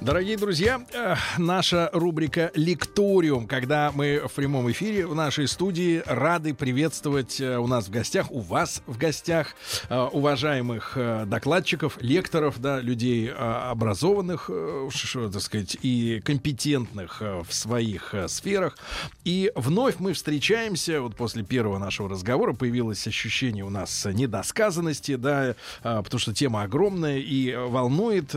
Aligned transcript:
Дорогие 0.00 0.38
друзья, 0.38 0.80
э, 0.94 1.14
наша 1.36 1.90
рубрика 1.92 2.50
«Лекториум», 2.54 3.46
когда 3.46 3.92
мы 3.94 4.22
в 4.26 4.32
прямом 4.32 4.70
эфире 4.70 5.06
в 5.06 5.14
нашей 5.14 5.46
студии 5.46 6.02
рады 6.06 6.54
приветствовать 6.54 7.38
э, 7.38 7.58
у 7.58 7.66
нас 7.66 7.88
в 7.88 7.90
гостях, 7.90 8.30
у 8.30 8.40
вас 8.40 8.82
в 8.86 8.96
гостях, 8.96 9.54
э, 9.90 10.00
уважаемых 10.00 10.96
докладчиков, 11.26 11.98
лекторов, 12.00 12.60
да, 12.60 12.80
людей 12.80 13.30
образованных, 13.30 14.48
что, 14.88 15.30
так 15.30 15.42
сказать, 15.42 15.76
и 15.82 16.22
компетентных 16.24 17.20
в 17.20 17.52
своих 17.52 18.14
сферах. 18.28 18.78
И 19.24 19.52
вновь 19.54 19.96
мы 19.98 20.14
встречаемся, 20.14 21.02
вот 21.02 21.14
после 21.14 21.42
первого 21.42 21.76
нашего 21.78 22.08
разговора 22.08 22.54
появилось 22.54 23.06
ощущение 23.06 23.64
у 23.64 23.70
нас 23.70 24.06
недосказанности, 24.10 25.16
да, 25.16 25.56
потому 25.82 26.18
что 26.18 26.32
тема 26.32 26.62
огромная 26.62 27.18
и 27.18 27.54
волнует 27.54 28.34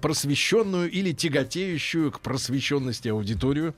просвещенных 0.00 0.69
просвещенную 0.70 0.90
или 0.90 1.12
тяготеющую 1.12 2.12
к 2.12 2.20
просвещенности 2.20 3.08
аудиторию. 3.08 3.74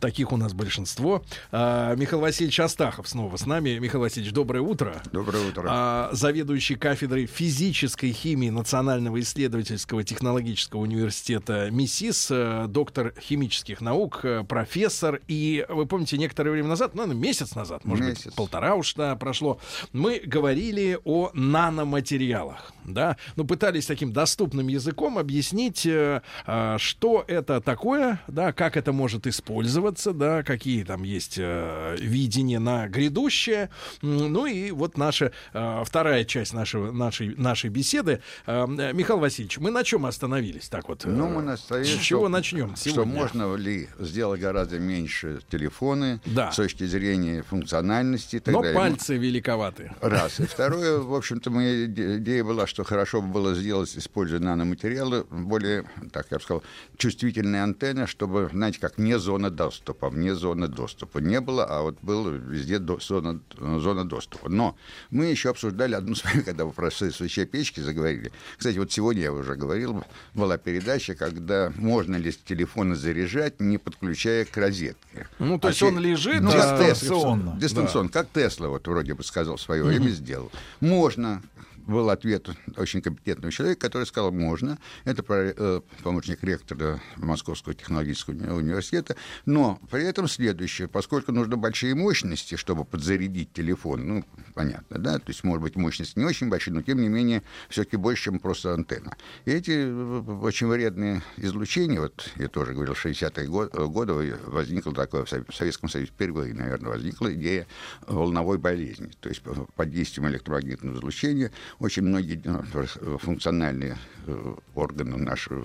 Таких 0.00 0.32
у 0.32 0.36
нас 0.36 0.52
большинство. 0.52 1.24
А, 1.50 1.94
Михаил 1.94 2.20
Васильевич 2.20 2.60
Астахов 2.60 3.08
снова 3.08 3.36
с 3.36 3.46
нами. 3.46 3.78
Михаил 3.78 4.02
Васильевич, 4.02 4.32
доброе 4.32 4.60
утро. 4.60 5.02
Доброе 5.12 5.48
утро. 5.48 5.66
А, 5.68 6.10
заведующий 6.12 6.76
кафедрой 6.76 7.26
физической 7.26 8.12
химии 8.12 8.50
Национального 8.50 9.20
исследовательского 9.20 10.04
технологического 10.04 10.80
университета 10.80 11.70
МИСИС, 11.70 12.28
э, 12.30 12.66
доктор 12.68 13.14
химических 13.20 13.80
наук, 13.80 14.20
э, 14.24 14.44
профессор. 14.44 15.20
И 15.28 15.64
вы 15.68 15.86
помните, 15.86 16.18
некоторое 16.18 16.50
время 16.50 16.68
назад, 16.68 16.94
ну, 16.94 17.06
месяц 17.06 17.54
назад, 17.54 17.84
может 17.84 18.06
месяц. 18.06 18.24
быть, 18.26 18.34
полтора 18.34 18.74
уж 18.74 18.94
да, 18.94 19.16
прошло, 19.16 19.58
мы 19.92 20.20
говорили 20.24 20.98
о 21.04 21.30
наноматериалах. 21.34 22.72
Да? 22.84 23.16
Ну, 23.36 23.44
пытались 23.44 23.86
таким 23.86 24.12
доступным 24.12 24.68
языком 24.68 25.18
объяснить, 25.18 25.86
э, 25.86 26.22
а, 26.46 26.78
что 26.78 27.24
это 27.26 27.60
такое, 27.60 28.20
да, 28.26 28.52
как 28.52 28.76
это 28.76 28.92
может 28.92 29.26
использоваться, 29.26 30.12
да, 30.12 30.42
какие 30.42 30.84
там 30.84 31.02
есть 31.02 31.36
э, 31.38 31.96
видения 31.98 32.58
на 32.58 32.88
грядущее. 32.88 33.70
Ну 34.02 34.46
и 34.46 34.70
вот 34.70 34.96
наша 34.96 35.32
э, 35.52 35.82
вторая 35.84 36.24
часть 36.24 36.52
нашего, 36.52 36.92
нашей, 36.92 37.34
нашей 37.36 37.70
беседы. 37.70 38.20
Э, 38.46 38.66
Михаил 38.66 39.18
Васильевич, 39.18 39.58
мы 39.58 39.70
на 39.70 39.84
чем 39.84 40.06
остановились? 40.06 40.68
Так 40.68 40.88
вот, 40.88 41.04
ну, 41.04 41.28
мы 41.28 41.52
остановились, 41.52 42.00
с 42.00 42.02
чего 42.02 42.22
что, 42.22 42.28
начнем 42.28 42.76
сегодня? 42.76 42.92
Что 42.92 43.04
можно 43.04 43.56
ли 43.56 43.88
сделать 43.98 44.40
гораздо 44.40 44.78
меньше 44.78 45.40
телефоны 45.50 46.20
да. 46.24 46.52
с 46.52 46.56
точки 46.56 46.84
зрения 46.84 47.42
функциональности. 47.42 48.42
Но 48.46 48.60
далее. 48.60 48.76
пальцы 48.76 49.16
великоваты. 49.16 49.92
Раз. 50.00 50.40
И 50.40 50.46
второе, 50.46 50.98
в 50.98 51.14
общем-то, 51.14 51.50
моя 51.50 51.86
идея 51.86 52.44
была, 52.44 52.66
что 52.66 52.84
хорошо 52.84 53.22
бы 53.22 53.28
было 53.28 53.54
сделать, 53.54 53.96
используя 53.96 54.40
наноматериалы, 54.40 55.24
более 55.30 55.84
так 56.16 56.30
я 56.30 56.38
бы 56.38 56.42
сказал, 56.42 56.62
чувствительные 56.96 57.62
антенны, 57.62 58.06
чтобы, 58.06 58.48
знаете, 58.52 58.80
как 58.80 58.96
не 58.98 59.18
зона 59.18 59.50
доступа, 59.50 60.08
вне 60.08 60.34
зоны 60.34 60.68
доступа 60.68 61.18
не 61.18 61.40
было, 61.40 61.64
а 61.64 61.82
вот 61.82 61.98
была 62.00 62.30
везде 62.30 62.78
до, 62.78 62.98
зона, 63.00 63.40
зона 63.58 64.04
доступа. 64.04 64.48
Но 64.48 64.76
мы 65.10 65.26
еще 65.26 65.50
обсуждали 65.50 65.94
одну 65.94 66.14
с 66.14 66.24
вами, 66.24 66.40
когда 66.46 66.64
вы 66.64 66.72
про 66.72 66.90
свечей 66.90 67.44
печки 67.44 67.80
заговорили. 67.80 68.32
Кстати, 68.56 68.78
вот 68.78 68.92
сегодня 68.92 69.24
я 69.24 69.32
уже 69.32 69.56
говорил, 69.56 70.04
была 70.34 70.56
передача, 70.56 71.14
когда 71.14 71.72
можно 71.76 72.16
ли 72.16 72.32
телефоны 72.32 72.94
заряжать, 72.94 73.60
не 73.60 73.78
подключая 73.78 74.46
к 74.46 74.56
розетке. 74.56 75.28
Ну, 75.38 75.58
то 75.58 75.68
а 75.68 75.70
есть 75.70 75.82
он 75.82 75.98
лежит 75.98 76.40
ну, 76.40 76.50
дистанционно. 76.50 77.56
Дистанционно, 77.60 78.08
да. 78.08 78.22
как 78.22 78.32
Тесла 78.32 78.68
вот 78.68 78.88
вроде 78.88 79.14
бы 79.14 79.22
сказал 79.22 79.56
в 79.56 79.60
свое 79.60 79.82
время, 79.82 80.08
сделал. 80.08 80.50
Можно 80.80 81.42
был 81.86 82.10
ответ 82.10 82.48
очень 82.76 83.00
компетентного 83.00 83.52
человека, 83.52 83.80
который 83.80 84.04
сказал, 84.04 84.32
можно. 84.32 84.78
Это 85.04 85.24
э, 85.28 85.80
помощник 86.02 86.42
ректора 86.42 87.00
Московского 87.16 87.74
технологического 87.74 88.34
университета. 88.54 89.16
Но 89.44 89.80
при 89.90 90.04
этом 90.04 90.28
следующее. 90.28 90.88
Поскольку 90.88 91.32
нужны 91.32 91.56
большие 91.56 91.94
мощности, 91.94 92.56
чтобы 92.56 92.84
подзарядить 92.84 93.52
телефон, 93.52 94.06
ну, 94.06 94.24
понятно, 94.54 94.98
да, 94.98 95.18
то 95.18 95.28
есть, 95.28 95.44
может 95.44 95.62
быть, 95.62 95.76
мощность 95.76 96.16
не 96.16 96.24
очень 96.24 96.48
большая, 96.48 96.74
но, 96.74 96.82
тем 96.82 97.00
не 97.00 97.08
менее, 97.08 97.42
все-таки 97.68 97.96
больше, 97.96 98.24
чем 98.24 98.38
просто 98.38 98.74
антенна. 98.74 99.16
И 99.44 99.50
эти 99.50 99.70
э, 99.70 100.20
очень 100.42 100.66
вредные 100.66 101.22
излучения, 101.36 102.00
вот 102.00 102.30
я 102.36 102.48
тоже 102.48 102.72
говорил, 102.72 102.94
в 102.94 103.04
60-е 103.04 103.46
годы 103.88 104.36
возникло 104.46 104.92
такое 104.92 105.24
в 105.24 105.54
Советском 105.54 105.88
Союзе, 105.88 106.10
впервые, 106.10 106.54
наверное, 106.54 106.90
возникла 106.90 107.32
идея 107.34 107.66
волновой 108.06 108.58
болезни. 108.58 109.10
То 109.20 109.28
есть, 109.28 109.42
под 109.42 109.90
действием 109.90 110.28
электромагнитного 110.28 110.96
излучения 110.96 111.52
очень 111.78 112.02
многие 112.02 112.40
э, 112.44 113.18
функциональные 113.18 113.96
э, 114.26 114.54
органы 114.74 115.16
нашего 115.16 115.64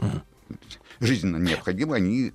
жизненно 1.00 1.38
необходимы, 1.38 1.96
они 1.96 2.34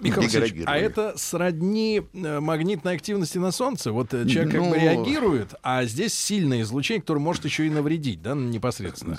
Михаил 0.00 0.64
А 0.66 0.78
это 0.78 1.14
сродни 1.16 2.02
э, 2.12 2.40
магнитной 2.40 2.94
активности 2.94 3.38
на 3.38 3.52
Солнце? 3.52 3.92
Вот 3.92 4.10
человек 4.10 4.46
ну, 4.46 4.50
как 4.52 4.60
бы 4.60 4.68
ну, 4.68 4.74
реагирует, 4.74 5.54
а 5.62 5.84
здесь 5.84 6.14
сильное 6.14 6.62
излучение, 6.62 7.00
которое 7.00 7.20
может 7.20 7.44
еще 7.44 7.66
и 7.66 7.70
навредить, 7.70 8.22
да, 8.22 8.34
непосредственно. 8.34 9.18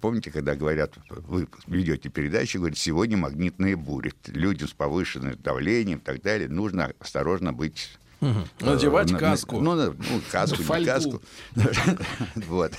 Помните, 0.00 0.30
когда 0.30 0.56
говорят, 0.56 0.94
вы 1.08 1.48
ведете 1.66 2.08
передачу, 2.08 2.58
говорят, 2.58 2.78
сегодня 2.78 3.16
магнитные 3.16 3.76
бури. 3.76 4.12
Люди 4.26 4.64
с 4.64 4.72
повышенным 4.72 5.36
давлением 5.42 5.98
и 5.98 6.02
так 6.02 6.22
далее, 6.22 6.48
нужно 6.48 6.92
осторожно 6.98 7.52
быть 7.52 7.96
Угу. 8.20 8.48
Надевать 8.60 9.10
на, 9.10 9.18
каску. 9.18 9.60
Ну, 9.60 9.74
ну, 9.74 9.94
каску, 10.30 10.62
не 10.74 10.84
каску. 10.84 11.22
вот. 12.34 12.72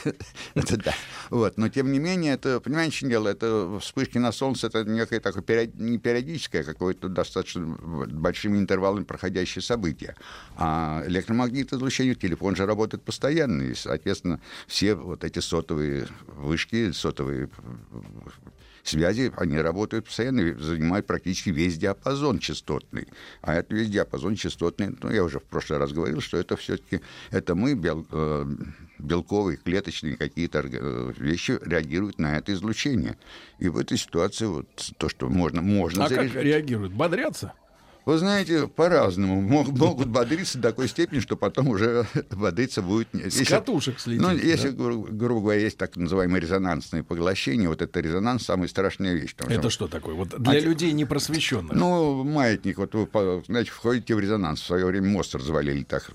это 0.56 0.78
да. 0.78 0.94
Вот. 1.30 1.58
Но, 1.58 1.70
тем 1.70 1.92
не 1.92 2.00
менее, 2.00 2.34
это, 2.34 2.60
понимаете, 2.60 3.08
дело, 3.08 3.28
это 3.28 3.80
вспышки 3.80 4.18
на 4.18 4.32
солнце, 4.32 4.68
это 4.68 4.84
некое 4.84 5.20
такое 5.20 5.70
не 5.76 6.00
периодическое, 6.00 6.64
а 6.64 6.66
какое-то 6.66 7.08
достаточно 7.08 7.62
большими 8.08 8.58
интервалами 8.58 9.04
проходящее 9.04 9.62
событие. 9.62 10.16
А 10.56 11.04
электромагнитное 11.06 11.78
излучение, 11.78 12.16
телефон 12.16 12.56
же 12.56 12.66
работает 12.66 13.04
постоянно, 13.04 13.62
и, 13.62 13.76
соответственно, 13.76 14.40
все 14.66 14.96
вот 14.96 15.24
эти 15.24 15.40
сотовые 15.40 16.08
вышки, 16.28 16.92
сотовые 16.92 17.50
связи, 18.88 19.32
они 19.38 19.58
работают 19.58 20.06
постоянно, 20.06 20.42
и 20.42 20.54
занимают 20.54 21.06
практически 21.06 21.50
весь 21.50 21.78
диапазон 21.78 22.40
частотный. 22.40 23.08
А 23.42 23.56
это 23.56 23.76
весь 23.76 23.90
диапазон 23.90 24.36
частотный, 24.36 24.96
ну, 25.02 25.12
я 25.12 25.24
уже 25.24 25.40
в 25.40 25.44
прошлый 25.44 25.80
раз 25.80 25.92
говорил, 25.92 26.22
что 26.22 26.38
это 26.38 26.56
все-таки, 26.56 27.02
это 27.32 27.56
мы, 27.56 27.74
бел, 27.74 28.06
э, 28.12 28.46
белковые, 29.00 29.58
клеточные 29.58 30.18
какие-то 30.18 30.64
э, 30.64 31.14
вещи 31.18 31.60
реагируют 31.62 32.20
на 32.20 32.38
это 32.38 32.54
излучение. 32.54 33.18
И 33.60 33.70
в 33.70 33.78
этой 33.78 33.98
ситуации 33.98 34.46
вот 34.46 34.68
то, 34.98 35.10
что 35.10 35.30
можно, 35.30 35.62
можно 35.62 36.06
а 36.06 36.10
заряжать. 36.10 36.34
как 36.34 36.44
реагируют? 36.44 36.94
Бодрятся? 36.94 37.54
Вы 38.08 38.20
знаете, 38.20 38.70
по-разному. 38.70 39.42
Могут 39.78 40.08
бодриться 40.08 40.60
до 40.60 40.70
такой 40.70 40.88
степени, 40.88 41.20
что 41.20 41.36
потом 41.36 41.68
уже 41.68 42.08
бодриться 42.32 42.82
будет... 42.82 43.10
С 43.12 43.36
если, 43.36 43.44
катушек 43.44 44.00
слететь. 44.00 44.22
Ну, 44.22 44.32
если, 44.32 44.70
да? 44.70 44.76
грубо 44.78 45.42
говоря, 45.42 45.60
есть 45.60 45.78
так 45.78 45.98
называемое 45.98 46.40
резонансное 46.40 47.04
поглощение, 47.04 47.68
вот 47.68 47.82
это 47.82 48.00
резонанс 48.00 48.46
самая 48.46 48.70
страшная 48.70 49.14
вещь. 49.14 49.36
Это 49.38 49.60
что, 49.60 49.70
что 49.70 49.88
такое? 49.90 50.16
Вот 50.16 50.42
для 50.42 50.54
а, 50.54 50.60
людей 50.62 50.94
непросвещенных. 50.94 51.74
Ну, 51.74 52.24
маятник, 52.24 52.78
вот 52.78 52.94
вы, 52.94 53.44
знаете, 53.46 53.72
входите 53.72 54.16
в 54.16 54.22
резонанс. 54.22 54.62
В 54.62 54.66
свое 54.66 54.86
время 54.86 55.10
мост 55.10 55.36
развалили 55.36 55.84
так. 55.84 56.10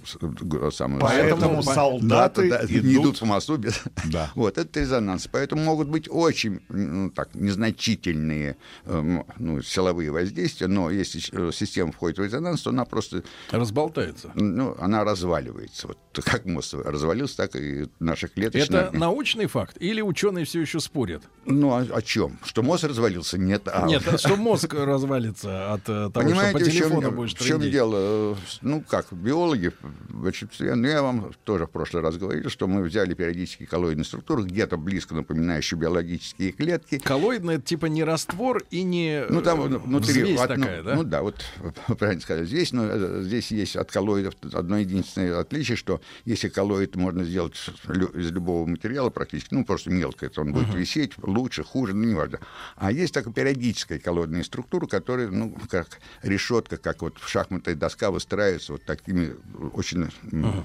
Самую, 0.72 0.98
Поэтому 1.02 1.62
солдаты 1.62 2.48
да, 2.48 2.64
идут... 2.64 2.84
не 2.84 2.94
идут 2.94 3.18
по 3.18 3.26
мосту. 3.26 3.58
Без... 3.58 3.78
Да. 4.06 4.30
Вот, 4.34 4.56
это 4.56 4.80
резонанс. 4.80 5.28
Поэтому 5.30 5.62
могут 5.62 5.88
быть 5.88 6.08
очень 6.08 6.60
ну, 6.70 7.10
так, 7.10 7.34
незначительные 7.34 8.56
эм, 8.86 9.26
ну, 9.36 9.60
силовые 9.60 10.10
воздействия, 10.10 10.68
но 10.68 10.90
если 10.90 11.20
э, 11.32 11.52
система 11.52 11.81
система 11.82 11.92
входит 11.92 12.18
в 12.18 12.22
резонанс, 12.22 12.62
то 12.62 12.70
она 12.70 12.84
просто... 12.84 13.22
Разболтается. 13.50 14.30
Ну, 14.34 14.76
она 14.78 15.04
разваливается. 15.04 15.88
Вот 15.88 15.98
как 16.24 16.44
мозг 16.44 16.74
развалился, 16.74 17.36
так 17.36 17.56
и 17.56 17.88
наши 17.98 18.28
клеточные... 18.28 18.82
Это 18.82 18.96
научный 18.96 19.46
факт? 19.46 19.76
Или 19.80 20.00
ученые 20.00 20.44
все 20.44 20.60
еще 20.60 20.80
спорят? 20.80 21.22
Ну, 21.44 21.70
о, 21.70 21.80
о 21.80 22.02
чем? 22.02 22.38
Что 22.44 22.62
мозг 22.62 22.84
развалился? 22.84 23.38
Нет. 23.38 23.62
А... 23.66 23.86
Нет, 23.86 24.02
а 24.06 24.18
что 24.18 24.36
мозг 24.36 24.74
развалится 24.74 25.72
от 25.72 25.82
э, 25.82 26.10
того, 26.10 26.12
Понимаете, 26.12 26.58
что 26.58 26.58
по 26.58 26.70
телефону 26.70 27.00
в 27.00 27.02
чем, 27.02 27.16
будешь 27.16 27.34
в 27.34 27.46
чем 27.46 27.60
дело? 27.62 28.36
Ну, 28.60 28.84
как, 28.88 29.12
биологи, 29.12 29.72
ну, 30.10 30.86
я 30.86 31.02
вам 31.02 31.32
тоже 31.44 31.66
в 31.66 31.70
прошлый 31.70 32.02
раз 32.02 32.16
говорил, 32.16 32.48
что 32.50 32.66
мы 32.66 32.82
взяли 32.82 33.14
периодические 33.14 33.66
коллоидные 33.66 34.04
структуры, 34.04 34.44
где-то 34.44 34.76
близко 34.76 35.14
напоминающие 35.14 35.78
биологические 35.78 36.52
клетки. 36.52 36.98
Коллоидные— 36.98 37.56
это 37.58 37.66
типа 37.66 37.86
не 37.86 38.04
раствор 38.04 38.62
и 38.70 38.82
не 38.82 39.24
ну, 39.28 39.40
там 39.42 39.60
внутри, 39.62 40.22
взвесь 40.22 40.40
от, 40.40 40.48
такая, 40.48 40.82
ну, 40.82 40.84
да? 40.84 40.94
Ну, 40.94 41.04
да, 41.04 41.22
вот 41.22 41.42
правильно 41.98 42.20
сказать, 42.20 42.46
здесь, 42.46 42.72
но 42.72 42.84
э, 42.84 43.22
здесь 43.22 43.50
есть 43.50 43.76
от 43.76 43.90
коллоидов 43.90 44.34
одно 44.52 44.78
единственное 44.78 45.40
отличие, 45.40 45.76
что 45.76 46.00
если 46.24 46.48
коллоид 46.48 46.96
можно 46.96 47.24
сделать 47.24 47.54
из 47.54 48.30
любого 48.30 48.66
материала 48.66 49.10
практически, 49.10 49.54
ну, 49.54 49.64
просто 49.64 49.90
мелко, 49.90 50.26
это 50.26 50.40
он 50.40 50.52
будет 50.52 50.68
uh-huh. 50.68 50.78
висеть 50.78 51.12
лучше, 51.18 51.64
хуже, 51.64 51.94
ну, 51.94 52.04
неважно. 52.04 52.40
А 52.76 52.92
есть 52.92 53.14
такая 53.14 53.32
периодическая 53.32 53.98
коллоидная 53.98 54.44
структура, 54.44 54.86
которая, 54.86 55.28
ну, 55.28 55.56
как 55.68 55.98
решетка, 56.22 56.76
как 56.76 57.02
вот 57.02 57.18
в 57.18 57.28
шахматной 57.28 57.74
доска 57.74 58.10
выстраивается 58.10 58.72
вот 58.72 58.84
такими 58.84 59.34
очень 59.72 60.02
uh-huh. 60.02 60.64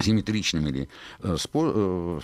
симметричными 0.00 0.68
или 0.68 0.88
э, 1.22 1.36
спо- 1.38 2.22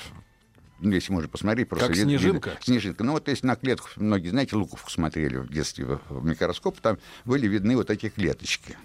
ну, 0.81 0.93
если 0.93 1.13
можно 1.13 1.29
посмотреть, 1.29 1.69
просто... 1.69 1.89
Как 1.89 1.97
вид, 1.97 2.05
снежинка? 2.05 2.51
Вид, 2.51 2.59
снежинка. 2.63 3.05
Ну, 3.05 3.13
вот 3.13 3.29
если 3.29 3.47
на 3.47 3.57
клетку, 3.57 3.89
многие, 3.97 4.29
знаете, 4.29 4.57
луковку 4.57 4.91
смотрели 4.91 5.37
в 5.37 5.53
детстве 5.53 5.99
в 6.09 6.25
микроскоп, 6.25 6.81
там 6.81 6.99
были 7.25 7.47
видны 7.47 7.77
вот 7.77 7.91
эти 7.91 8.09
клеточки. 8.09 8.77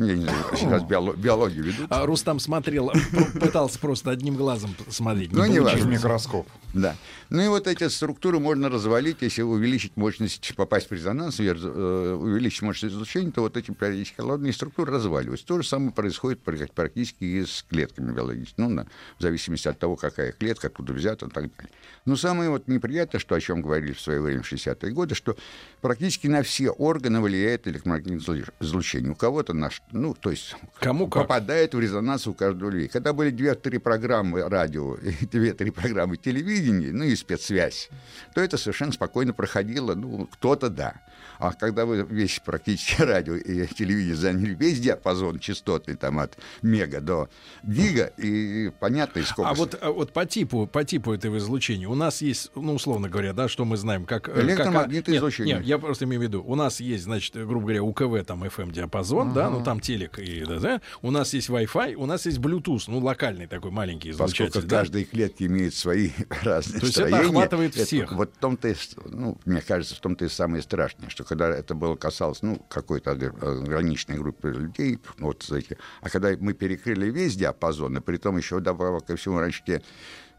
Я 0.00 0.16
не 0.16 0.22
знаю, 0.22 0.44
сейчас 0.56 0.82
биологию 0.82 1.62
ведут. 1.62 1.86
А 1.90 2.06
Рустам 2.06 2.40
смотрел, 2.40 2.90
пытался 3.38 3.78
просто 3.78 4.10
одним 4.10 4.34
глазом 4.34 4.74
смотреть. 4.88 5.30
Ну, 5.30 5.44
не 5.44 5.60
важно. 5.60 5.88
микроскоп. 5.88 6.48
Да. 6.72 6.96
Ну 7.28 7.42
и 7.42 7.48
вот 7.48 7.66
эти 7.66 7.86
структуры 7.88 8.38
можно 8.38 8.70
развалить, 8.70 9.18
если 9.20 9.42
увеличить 9.42 9.96
мощность, 9.96 10.54
попасть 10.56 10.88
в 10.88 10.92
резонанс, 10.92 11.38
э, 11.38 12.14
увеличить 12.18 12.62
мощность 12.62 12.94
излучения, 12.94 13.30
то 13.30 13.42
вот 13.42 13.58
эти 13.58 13.72
периодически 13.72 14.16
холодные 14.16 14.54
структуры 14.54 14.90
разваливаются. 14.90 15.46
То 15.46 15.60
же 15.60 15.68
самое 15.68 15.92
происходит 15.92 16.40
практически 16.42 17.24
и 17.24 17.44
с 17.44 17.64
клетками 17.68 18.12
биологическими, 18.12 18.66
ну, 18.66 18.70
на, 18.70 18.86
в 19.18 19.22
зависимости 19.22 19.68
от 19.68 19.78
того, 19.78 19.96
какая 19.96 20.32
клетка, 20.32 20.68
откуда 20.68 20.94
взята 20.94 21.26
и 21.26 21.28
так 21.28 21.54
далее. 21.54 21.70
Но 22.06 22.16
самое 22.16 22.48
вот 22.48 22.68
неприятное, 22.68 23.20
что 23.20 23.34
о 23.34 23.40
чем 23.40 23.60
говорили 23.60 23.92
в 23.92 24.00
свое 24.00 24.20
время 24.20 24.42
в 24.42 24.50
60-е 24.50 24.92
годы, 24.92 25.14
что 25.14 25.36
практически 25.82 26.26
на 26.26 26.42
все 26.42 26.70
органы 26.70 27.20
влияет 27.20 27.68
электромагнитное 27.68 28.44
излучение. 28.60 29.12
У 29.12 29.14
кого-то 29.14 29.52
наш 29.52 29.82
ну, 29.92 30.14
то 30.14 30.30
есть 30.30 30.56
Кому 30.78 31.08
как? 31.08 31.22
попадает 31.24 31.74
в 31.74 31.80
резонанс 31.80 32.26
у 32.26 32.34
каждого 32.34 32.70
людей. 32.70 32.88
Когда 32.88 33.12
были 33.12 33.30
две-три 33.30 33.78
программы 33.78 34.48
радио 34.48 34.94
и 34.94 35.26
две-три 35.26 35.70
программы 35.70 36.16
телевидения, 36.16 36.92
ну 36.92 37.04
и 37.04 37.16
спецсвязь, 37.16 37.90
то 38.34 38.40
это 38.40 38.56
совершенно 38.56 38.92
спокойно 38.92 39.32
проходило, 39.32 39.94
ну, 39.94 40.26
кто-то 40.26 40.70
да. 40.70 41.00
А 41.40 41.54
когда 41.54 41.86
вы 41.86 42.06
весь 42.08 42.38
практически 42.44 43.00
радио 43.02 43.34
и 43.34 43.66
телевидение 43.66 44.14
заняли 44.14 44.54
весь 44.54 44.78
диапазон 44.78 45.38
частотный 45.38 45.96
там 45.96 46.18
от 46.18 46.36
мега 46.60 47.00
до 47.00 47.30
гига, 47.62 48.12
и 48.18 48.70
понятно, 48.78 49.20
и 49.20 49.22
сколько... 49.22 49.50
А 49.50 49.54
вот, 49.54 49.74
а 49.80 49.90
вот 49.90 50.12
по 50.12 50.26
типу, 50.26 50.66
по 50.66 50.84
типу 50.84 51.14
этого 51.14 51.38
излучения 51.38 51.88
у 51.88 51.94
нас 51.94 52.20
есть, 52.20 52.50
ну, 52.54 52.74
условно 52.74 53.08
говоря, 53.08 53.32
да, 53.32 53.48
что 53.48 53.64
мы 53.64 53.78
знаем, 53.78 54.04
как... 54.04 54.28
Э, 54.28 54.42
Электромагнитное 54.42 55.14
как, 55.14 55.20
излучение. 55.20 55.56
Нет, 55.56 55.64
я 55.64 55.78
просто 55.78 56.04
имею 56.04 56.20
в 56.20 56.24
виду, 56.24 56.44
у 56.46 56.54
нас 56.56 56.78
есть, 56.78 57.04
значит, 57.04 57.34
грубо 57.34 57.60
говоря, 57.60 57.82
УКВ, 57.82 58.26
там, 58.26 58.44
FM-диапазон, 58.44 59.30
uh-huh. 59.30 59.34
да, 59.34 59.48
ну, 59.48 59.64
там 59.64 59.80
телек 59.80 60.18
и, 60.18 60.44
да, 60.44 60.58
да, 60.58 60.80
у 61.00 61.10
нас 61.10 61.32
есть 61.32 61.48
Wi-Fi, 61.48 61.94
у 61.94 62.04
нас 62.04 62.26
есть 62.26 62.38
Bluetooth, 62.38 62.84
ну, 62.88 62.98
локальный 62.98 63.46
такой 63.46 63.70
маленький 63.70 64.10
излучатель. 64.10 64.46
Поскольку 64.46 64.68
да? 64.68 64.80
каждой 64.80 65.04
клетки 65.04 65.44
имеет 65.44 65.74
свои 65.74 66.10
разные 66.42 66.80
То 66.80 66.86
есть 66.86 66.98
это 66.98 67.18
охватывает 67.18 67.74
всех. 67.74 68.12
вот 68.12 68.34
в 68.34 68.38
том-то, 68.38 68.74
ну, 69.06 69.38
мне 69.46 69.62
кажется, 69.62 69.94
в 69.94 70.00
том-то 70.00 70.26
и 70.26 70.28
самое 70.28 70.62
страшное, 70.62 71.08
что 71.08 71.24
когда 71.30 71.48
это 71.48 71.76
было 71.76 71.94
касалось, 71.94 72.42
ну, 72.42 72.60
какой-то 72.68 73.12
ограниченной 73.12 74.18
группы 74.18 74.48
людей, 74.48 74.98
вот 75.18 75.48
эти, 75.52 75.78
а 76.00 76.10
когда 76.10 76.30
мы 76.40 76.54
перекрыли 76.54 77.08
весь 77.08 77.36
диапазон, 77.36 77.98
и 77.98 78.00
при 78.00 78.16
том 78.16 78.36
еще 78.36 78.58
добавок 78.58 79.06
ко 79.06 79.14
всему 79.14 79.38
раньше 79.38 79.62
те 79.64 79.80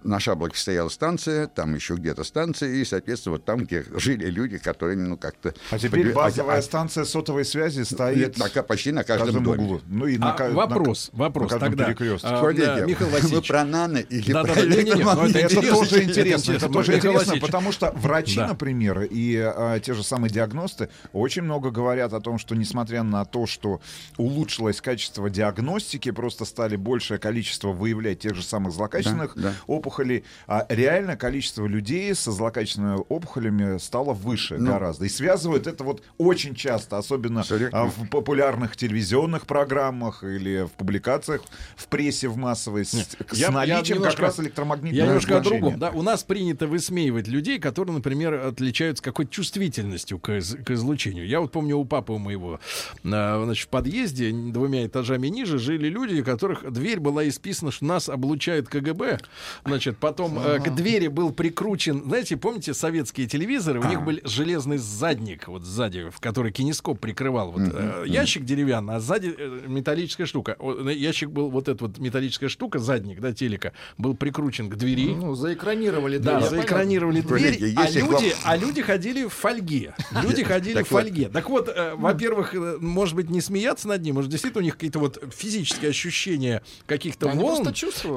на 0.04 0.20
Шаблоке 0.20 0.58
стояла 0.58 0.90
станция, 0.90 1.48
там 1.48 1.76
еще 1.76 1.96
где-то 1.96 2.24
станция, 2.24 2.70
и, 2.70 2.86
соответственно, 2.86 3.34
вот 3.34 3.46
там, 3.46 3.60
где 3.60 3.86
жили 3.96 4.26
люди, 4.26 4.58
которые, 4.58 4.98
ну, 4.98 5.18
как-то... 5.18 5.54
А 5.70 5.78
теперь 5.78 6.06
подб... 6.06 6.16
базовая 6.16 6.60
а, 6.60 6.62
станция 6.62 7.06
сотовой 7.06 7.46
связи 7.46 7.84
стоит 7.84 8.38
на, 8.38 8.50
почти 8.64 8.92
на 8.92 9.04
каждом, 9.04 9.44
доме. 9.44 9.64
углу. 9.64 9.82
Ну, 9.88 10.08
и 10.08 10.18
на, 10.18 10.36
а, 10.36 10.50
на, 10.50 10.56
вопрос, 10.56 11.10
на, 11.14 11.20
вопрос 11.20 11.52
на 11.52 11.60
тогда. 11.60 11.86
А, 11.86 11.88
да, 11.88 12.86
Михаил 12.86 13.10
Васильевич. 13.10 13.32
Вы 13.32 13.42
про 13.42 13.64
нано 13.64 13.98
или 13.98 14.32
да, 14.32 14.44
про 14.44 14.56
да, 14.56 14.62
не, 14.62 14.68
не, 14.68 14.84
не, 14.84 15.40
это, 15.40 15.40
это 15.40 15.70
тоже 15.70 16.04
интересно, 16.04 16.52
это 16.54 16.70
тоже 16.70 16.96
интересно, 16.96 17.38
потому 17.40 17.72
что 17.72 17.92
врачи, 17.96 18.40
например, 18.40 19.04
и 19.04 19.38
а, 19.38 19.80
те 19.80 19.94
же 19.94 20.04
самые 20.04 20.32
диагносты 20.32 20.90
очень 21.14 21.44
много 21.44 21.72
говорят 21.72 22.14
о 22.14 22.22
том, 22.22 22.38
что, 22.38 22.56
несмотря 22.56 23.04
на 23.04 23.26
то, 23.26 23.46
что 23.46 23.82
улучшилось 24.18 24.82
качество 24.82 25.30
диагностики, 25.30 26.12
просто 26.12 26.46
стали 26.46 26.76
большее 26.76 27.18
количество 27.18 27.70
выявлять 27.70 28.20
тех 28.20 28.36
же 28.36 28.44
самых 28.44 28.74
злокачественных 28.74 29.36
опухолей, 29.68 29.91
опухолей, 29.92 30.24
а 30.48 30.66
реально 30.70 31.18
количество 31.18 31.66
людей 31.66 32.14
со 32.16 32.32
злокачественными 32.32 33.04
опухолями 33.10 33.78
стало 33.78 34.14
выше 34.14 34.58
ну, 34.58 34.72
гораздо. 34.72 35.06
И 35.06 35.10
связывают 35.10 35.68
это 35.68 35.84
вот 35.84 36.02
очень 36.18 36.56
часто, 36.56 36.98
особенно 36.98 37.44
а, 37.72 37.86
в 37.86 38.08
популярных 38.10 38.78
телевизионных 38.78 39.46
программах 39.46 40.24
или 40.24 40.66
в 40.66 40.72
публикациях 40.72 41.42
в 41.76 41.88
прессе 41.88 42.28
в 42.30 42.38
массовой 42.38 42.86
с, 42.86 42.94
Нет, 42.94 43.18
с 43.30 43.38
я, 43.38 43.52
наличием 43.52 43.84
я 43.84 43.96
немножко, 43.96 44.18
как 44.18 44.28
раз 44.28 44.40
электромагнитного 44.40 44.98
Я 44.98 45.06
немножко 45.06 45.38
о 45.38 45.42
другом. 45.42 45.78
Да, 45.78 45.92
у 45.92 46.02
нас 46.02 46.24
принято 46.24 46.68
высмеивать 46.68 47.28
людей, 47.28 47.60
которые, 47.60 47.96
например, 47.96 48.34
отличаются 48.34 49.04
какой-то 49.04 49.32
чувствительностью 49.32 50.20
к, 50.20 50.40
к 50.40 50.72
излучению. 50.72 51.28
Я 51.28 51.42
вот 51.42 51.52
помню 51.52 51.78
у 51.78 51.86
папы 51.86 52.14
моего 52.14 52.60
а, 53.04 53.44
значит, 53.44 53.68
в 53.68 53.70
подъезде 53.70 54.32
двумя 54.32 54.86
этажами 54.86 55.28
ниже 55.28 55.58
жили 55.58 55.90
люди, 55.90 56.22
у 56.22 56.24
которых 56.24 56.72
дверь 56.72 57.00
была 57.00 57.28
исписана, 57.28 57.72
что 57.72 57.86
нас 57.86 58.10
облучает 58.10 58.68
КГБ. 58.70 59.20
Значит, 59.66 59.81
Значит, 59.82 59.98
потом 59.98 60.38
э, 60.38 60.60
к 60.60 60.76
двери 60.76 61.08
был 61.08 61.32
прикручен, 61.32 62.04
знаете, 62.04 62.38
помните 62.38 62.76
советские 62.76 63.26
телевизоры? 63.26 63.80
У 63.80 63.86
них 63.86 64.04
был 64.04 64.20
железный 64.24 64.78
задник 64.78 65.48
вот 65.48 65.64
сзади, 65.64 66.12
в 66.12 66.20
который 66.20 66.52
кинескоп 66.52 67.00
прикрывал 67.00 67.52
вот 67.52 67.64
э, 67.74 68.04
ящик 68.06 68.46
деревянный, 68.46 68.98
а 68.98 69.00
сзади 69.00 69.34
э, 69.36 69.62
металлическая 69.66 70.28
штука. 70.28 70.56
Ящик 70.88 71.32
был 71.32 71.50
вот 71.50 71.68
эта 71.68 71.84
вот 71.86 71.98
металлическая 71.98 72.48
штука, 72.48 72.78
задник, 72.78 73.22
да, 73.22 73.34
телека, 73.34 73.74
был 73.98 74.14
прикручен 74.16 74.70
к 74.70 74.76
двери. 74.76 75.16
Ну, 75.16 75.34
заэкранировали 75.34 76.20
дверь. 76.20 76.42
Да, 76.42 76.42
заэкранировали 76.42 77.22
дверь, 77.22 77.74
а 77.76 77.90
люди, 77.90 78.36
а 78.44 78.58
люди 78.58 78.84
ходили 78.84 79.24
в 79.24 79.34
фольге. 79.34 79.96
Люди 80.22 80.44
ходили 80.52 80.84
в 80.84 80.88
фольге. 80.88 81.30
Так 81.30 81.50
вот, 81.50 81.76
во-первых, 81.96 82.54
может 82.80 83.16
быть, 83.16 83.32
не 83.32 83.42
смеяться 83.42 83.88
над 83.88 84.04
ним, 84.04 84.14
может, 84.14 84.30
действительно 84.30 84.62
у 84.62 84.64
них 84.64 84.76
какие-то 84.76 85.00
вот 85.00 85.24
физические 85.36 85.90
ощущения 85.90 86.62
каких-то 86.86 87.30
волн. 87.30 87.68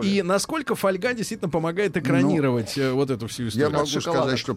И 0.02 0.20
насколько 0.20 0.74
фольга 0.74 1.14
действительно 1.14 1.53
помогает 1.54 1.96
экранировать 1.96 2.72
ну, 2.76 2.96
вот 2.96 3.10
эту 3.10 3.28
всю 3.28 3.46
историю. 3.46 3.70
Я 3.70 3.78
могу 3.78 3.86
сказать, 3.86 4.38
что 4.40 4.54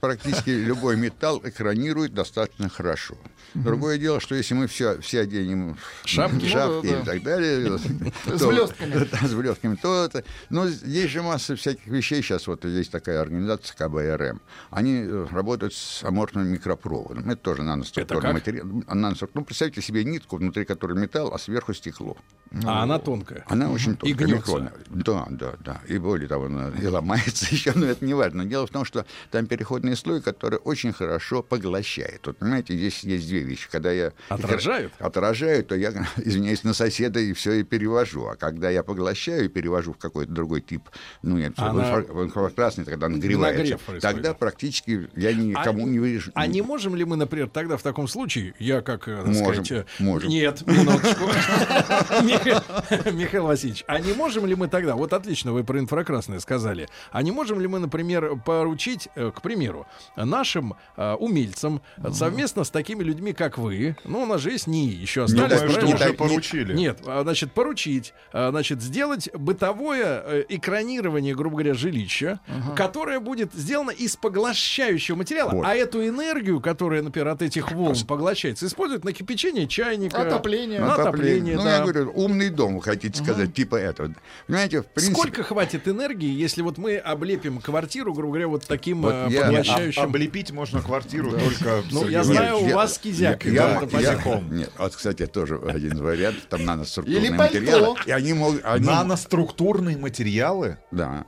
практически 0.00 0.50
любой 0.50 0.96
металл 0.96 1.40
экранирует 1.44 2.14
достаточно 2.14 2.68
хорошо. 2.68 3.16
Другое 3.54 3.98
дело, 3.98 4.20
что 4.20 4.34
если 4.34 4.54
мы 4.54 4.66
все, 4.66 5.00
все 5.00 5.20
оденем 5.20 5.76
шапки, 6.04 6.46
шапки 6.46 6.88
ну, 6.88 7.00
и 7.00 7.04
так 7.04 7.22
далее, 7.22 7.78
с 8.26 8.44
блестками, 8.44 9.26
с 9.26 9.34
блестками, 9.34 9.76
то 9.76 10.04
это... 10.04 10.24
Но 10.50 10.66
есть 10.66 11.10
же 11.10 11.22
масса 11.22 11.56
всяких 11.56 11.86
вещей. 11.86 12.22
Сейчас 12.22 12.46
вот 12.46 12.64
есть 12.64 12.90
такая 12.90 13.20
организация 13.20 13.76
КБРМ. 13.76 14.40
Они 14.70 15.02
э, 15.02 15.26
работают 15.30 15.74
с 15.74 16.04
аморфным 16.04 16.46
микропроводом. 16.48 17.30
Это 17.30 17.40
тоже 17.40 17.62
наноструктурный 17.62 18.32
материал. 18.34 18.66
Ну, 18.66 19.44
представьте 19.44 19.80
себе 19.80 20.04
нитку, 20.04 20.36
внутри 20.36 20.64
которой 20.64 20.98
металл, 20.98 21.32
а 21.32 21.38
сверху 21.38 21.72
стекло. 21.72 22.16
А 22.52 22.56
ну, 22.56 22.70
она 22.70 22.98
тонкая. 22.98 23.44
Она 23.48 23.70
очень 23.70 23.96
тонкая. 23.96 24.10
И 24.10 24.14
гнется. 24.14 24.72
Да, 24.88 25.26
да, 25.30 25.54
да. 25.64 25.80
И 25.88 25.98
более 25.98 26.28
того, 26.28 26.46
она 26.46 26.68
и 26.68 26.86
ломается 26.86 27.46
еще, 27.50 27.72
но 27.74 27.86
это 27.86 28.04
не 28.04 28.14
важно. 28.14 28.44
Дело 28.44 28.66
в 28.66 28.70
том, 28.70 28.84
что 28.84 29.04
там 29.30 29.46
переходный 29.86 29.96
слой, 29.96 30.20
который 30.20 30.58
очень 30.58 30.92
хорошо 30.92 31.42
поглощает. 31.42 32.26
Вот, 32.26 32.38
понимаете, 32.38 32.76
здесь 32.76 33.04
есть 33.04 33.28
две 33.28 33.40
вещи. 33.40 33.68
Когда 33.70 33.92
я... 33.92 34.12
Отражают? 34.28 34.92
Отражаю, 34.98 35.64
то 35.64 35.74
я, 35.74 35.92
извиняюсь, 36.16 36.64
на 36.64 36.74
соседа 36.74 37.20
и 37.20 37.32
все 37.32 37.52
и 37.52 37.62
перевожу. 37.62 38.26
А 38.26 38.36
когда 38.36 38.70
я 38.70 38.82
поглощаю 38.82 39.44
и 39.44 39.48
перевожу 39.48 39.92
в 39.92 39.98
какой-то 39.98 40.32
другой 40.32 40.60
тип, 40.60 40.82
ну, 41.22 41.36
нет, 41.36 41.52
она... 41.56 42.00
в 42.00 42.24
инфракрасный, 42.24 42.84
тогда 42.84 43.08
нагревается, 43.08 43.78
тогда 44.00 44.34
практически 44.34 45.08
я 45.16 45.32
никому 45.32 45.86
а, 45.86 45.88
не 45.88 45.98
вижу. 45.98 46.30
А 46.34 46.46
не 46.46 46.62
можем 46.62 46.96
ли 46.96 47.04
мы, 47.04 47.16
например, 47.16 47.48
тогда 47.48 47.76
в 47.76 47.82
таком 47.82 48.08
случае, 48.08 48.54
я 48.58 48.80
как, 48.80 49.08
э, 49.08 49.22
можем, 49.22 49.64
сказать... 49.64 49.72
Э, 49.72 49.84
можем. 49.98 50.30
Нет, 50.30 50.66
минуточку. 50.66 51.26
Михаил 53.12 53.46
Васильевич, 53.46 53.84
а 53.86 54.00
не 54.00 54.12
можем 54.12 54.46
ли 54.46 54.54
мы 54.54 54.68
тогда, 54.68 54.94
вот 54.96 55.12
отлично 55.12 55.52
вы 55.52 55.64
про 55.64 55.78
инфракрасное 55.78 56.40
сказали, 56.40 56.88
а 57.10 57.22
не 57.22 57.32
можем 57.32 57.60
ли 57.60 57.68
мы, 57.68 57.78
например, 57.78 58.36
поручить, 58.44 59.08
э, 59.14 59.30
к 59.34 59.42
примеру, 59.42 59.75
нашим 60.16 60.74
умельцам 60.96 61.82
совместно 62.12 62.64
с 62.64 62.70
такими 62.70 63.02
людьми, 63.02 63.32
как 63.32 63.58
вы, 63.58 63.96
ну, 64.04 64.22
у 64.22 64.26
нас 64.26 64.40
же 64.40 64.50
есть 64.50 64.66
НИИ, 64.66 64.94
еще 64.94 65.24
остались. 65.24 65.60
Думаю, 65.60 65.70
что 65.70 65.86
уже 65.86 66.12
поручили. 66.12 66.74
Нет, 66.74 67.00
а, 67.06 67.22
значит, 67.22 67.52
поручить, 67.52 68.14
а, 68.32 68.50
значит, 68.50 68.82
сделать 68.82 69.28
бытовое 69.34 70.22
э, 70.24 70.44
экранирование, 70.48 71.34
грубо 71.34 71.56
говоря, 71.56 71.74
жилища, 71.74 72.40
ага. 72.48 72.74
которое 72.74 73.20
будет 73.20 73.52
сделано 73.54 73.90
из 73.90 74.16
поглощающего 74.16 75.16
материала, 75.16 75.50
вот. 75.50 75.66
а 75.66 75.74
эту 75.74 76.06
энергию, 76.06 76.60
которая, 76.60 77.02
например, 77.02 77.28
от 77.28 77.42
этих 77.42 77.72
волн 77.72 77.96
поглощается, 78.06 78.66
используют 78.66 79.04
на 79.04 79.12
кипячение 79.12 79.66
чайника. 79.66 80.22
Отопление. 80.22 80.80
На 80.80 80.94
отопление, 80.94 81.56
ну, 81.56 81.64
да. 81.64 81.76
я 81.76 81.82
говорю, 81.82 82.12
умный 82.14 82.50
дом, 82.50 82.76
вы 82.76 82.82
хотите 82.82 83.22
сказать, 83.22 83.54
типа 83.54 83.76
этого. 83.76 84.14
Понимаете, 84.46 84.82
в 84.82 84.86
принципе... 84.86 85.16
Сколько 85.16 85.42
хватит 85.42 85.88
энергии, 85.88 86.30
если 86.30 86.62
вот 86.62 86.78
мы 86.78 86.96
облепим 86.96 87.60
квартиру, 87.60 88.12
грубо 88.12 88.32
говоря, 88.32 88.48
вот 88.48 88.64
таким 88.66 89.02
вот 89.02 89.12
э, 89.12 89.26
я... 89.30 89.50
поглощающим... 89.66 90.02
Облепить 90.02 90.50
можно 90.50 90.80
квартиру 90.80 91.30
только... 91.30 91.82
Ну, 91.90 92.08
я 92.08 92.24
знаю, 92.24 92.58
у 92.58 92.68
вас 92.68 92.98
кизяк. 92.98 93.44
Нет, 93.44 94.72
вот, 94.78 94.96
кстати, 94.96 95.26
тоже 95.26 95.60
один 95.68 95.92
из 95.92 96.00
вариантов, 96.00 96.44
там 96.48 96.64
наноструктурные 96.64 97.30
материалы. 97.32 97.96
И 98.06 98.10
они 98.10 98.32
могут... 98.32 98.64
Наноструктурные 98.64 99.96
материалы? 99.96 100.78
Да. 100.90 101.26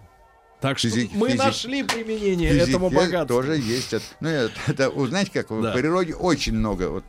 Так 0.61 0.79
что 0.79 0.88
физик, 0.88 1.12
мы 1.15 1.29
физик, 1.29 1.45
нашли 1.45 1.83
применение 1.85 2.50
этому 2.50 2.91
богатству. 2.91 3.37
тоже 3.37 3.57
есть. 3.59 3.95
Ну, 4.21 4.29
это, 4.29 4.53
это 4.67 5.07
знаете, 5.07 5.31
как 5.33 5.49
да. 5.49 5.71
в 5.71 5.75
природе 5.75 6.15
очень 6.15 6.55
много 6.55 6.88
вот, 6.88 7.05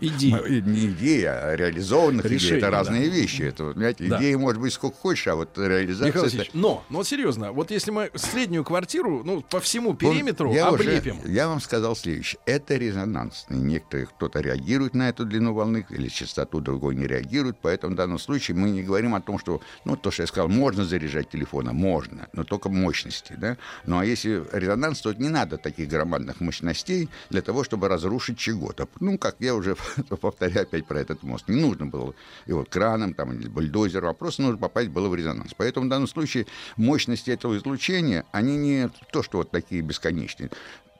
идей. 0.00 0.32
Не 0.62 0.86
идей, 0.86 1.24
а 1.26 1.56
реализованных 1.56 2.24
Решений, 2.24 2.50
идей. 2.50 2.58
Это 2.58 2.70
разные 2.70 3.08
да. 3.08 3.16
вещи. 3.16 3.42
Это, 3.42 3.72
знаете, 3.72 4.04
да. 4.04 4.18
идеи 4.18 4.34
может 4.34 4.60
быть 4.60 4.72
сколько 4.72 4.96
хочешь, 4.96 5.26
а 5.26 5.34
вот 5.34 5.58
реализация... 5.58 6.06
Михаил 6.06 6.26
это... 6.26 6.50
но, 6.52 6.84
но 6.90 7.02
серьезно, 7.02 7.50
вот 7.50 7.72
если 7.72 7.90
мы 7.90 8.10
среднюю 8.14 8.62
квартиру, 8.62 9.22
ну, 9.24 9.42
по 9.42 9.58
всему 9.58 9.94
периметру 9.94 10.52
я 10.52 10.68
облепим... 10.68 11.18
Уже, 11.18 11.32
я 11.32 11.48
вам 11.48 11.60
сказал 11.60 11.96
следующее. 11.96 12.40
Это 12.46 12.76
резонансный. 12.76 13.58
Некоторые 13.58 14.06
кто-то 14.06 14.40
реагирует 14.40 14.94
на 14.94 15.08
эту 15.08 15.24
длину 15.24 15.54
волны 15.54 15.84
или 15.90 16.06
частоту, 16.06 16.60
другой 16.60 16.94
не 16.94 17.08
реагирует. 17.08 17.56
Поэтому 17.60 17.94
в 17.94 17.96
данном 17.96 18.20
случае 18.20 18.56
мы 18.56 18.70
не 18.70 18.82
говорим 18.82 19.16
о 19.16 19.20
том, 19.20 19.40
что, 19.40 19.60
ну, 19.84 19.96
то, 19.96 20.12
что 20.12 20.22
я 20.22 20.26
сказал, 20.28 20.48
можно 20.48 20.84
заряжать 20.84 21.28
телефон, 21.28 21.68
а 21.68 21.72
можно 21.72 22.11
можно, 22.12 22.28
но 22.32 22.44
только 22.44 22.68
мощности. 22.68 23.34
Да? 23.36 23.56
Ну 23.86 23.98
а 23.98 24.04
если 24.04 24.44
резонанс, 24.52 25.00
то 25.00 25.12
не 25.12 25.28
надо 25.28 25.56
таких 25.58 25.88
громадных 25.88 26.40
мощностей 26.40 27.08
для 27.30 27.42
того, 27.42 27.64
чтобы 27.64 27.88
разрушить 27.88 28.38
чего-то. 28.38 28.88
Ну, 29.00 29.18
как 29.18 29.36
я 29.40 29.54
уже 29.54 29.76
повторяю 30.20 30.62
опять 30.62 30.86
про 30.86 31.00
этот 31.00 31.22
мост. 31.22 31.48
Не 31.48 31.60
нужно 31.60 31.86
было 31.86 32.14
его 32.46 32.64
краном 32.68 33.14
там, 33.14 33.32
или 33.32 33.48
бульдозером, 33.48 34.10
а 34.10 34.14
просто 34.14 34.42
нужно 34.42 34.58
попасть 34.58 34.88
было 34.88 35.08
в 35.08 35.14
резонанс. 35.14 35.52
Поэтому 35.56 35.86
в 35.86 35.88
данном 35.88 36.08
случае 36.08 36.46
мощности 36.76 37.30
этого 37.30 37.56
излучения, 37.56 38.24
они 38.32 38.56
не 38.56 38.90
то, 39.12 39.22
что 39.22 39.38
вот 39.38 39.50
такие 39.50 39.82
бесконечные 39.82 40.50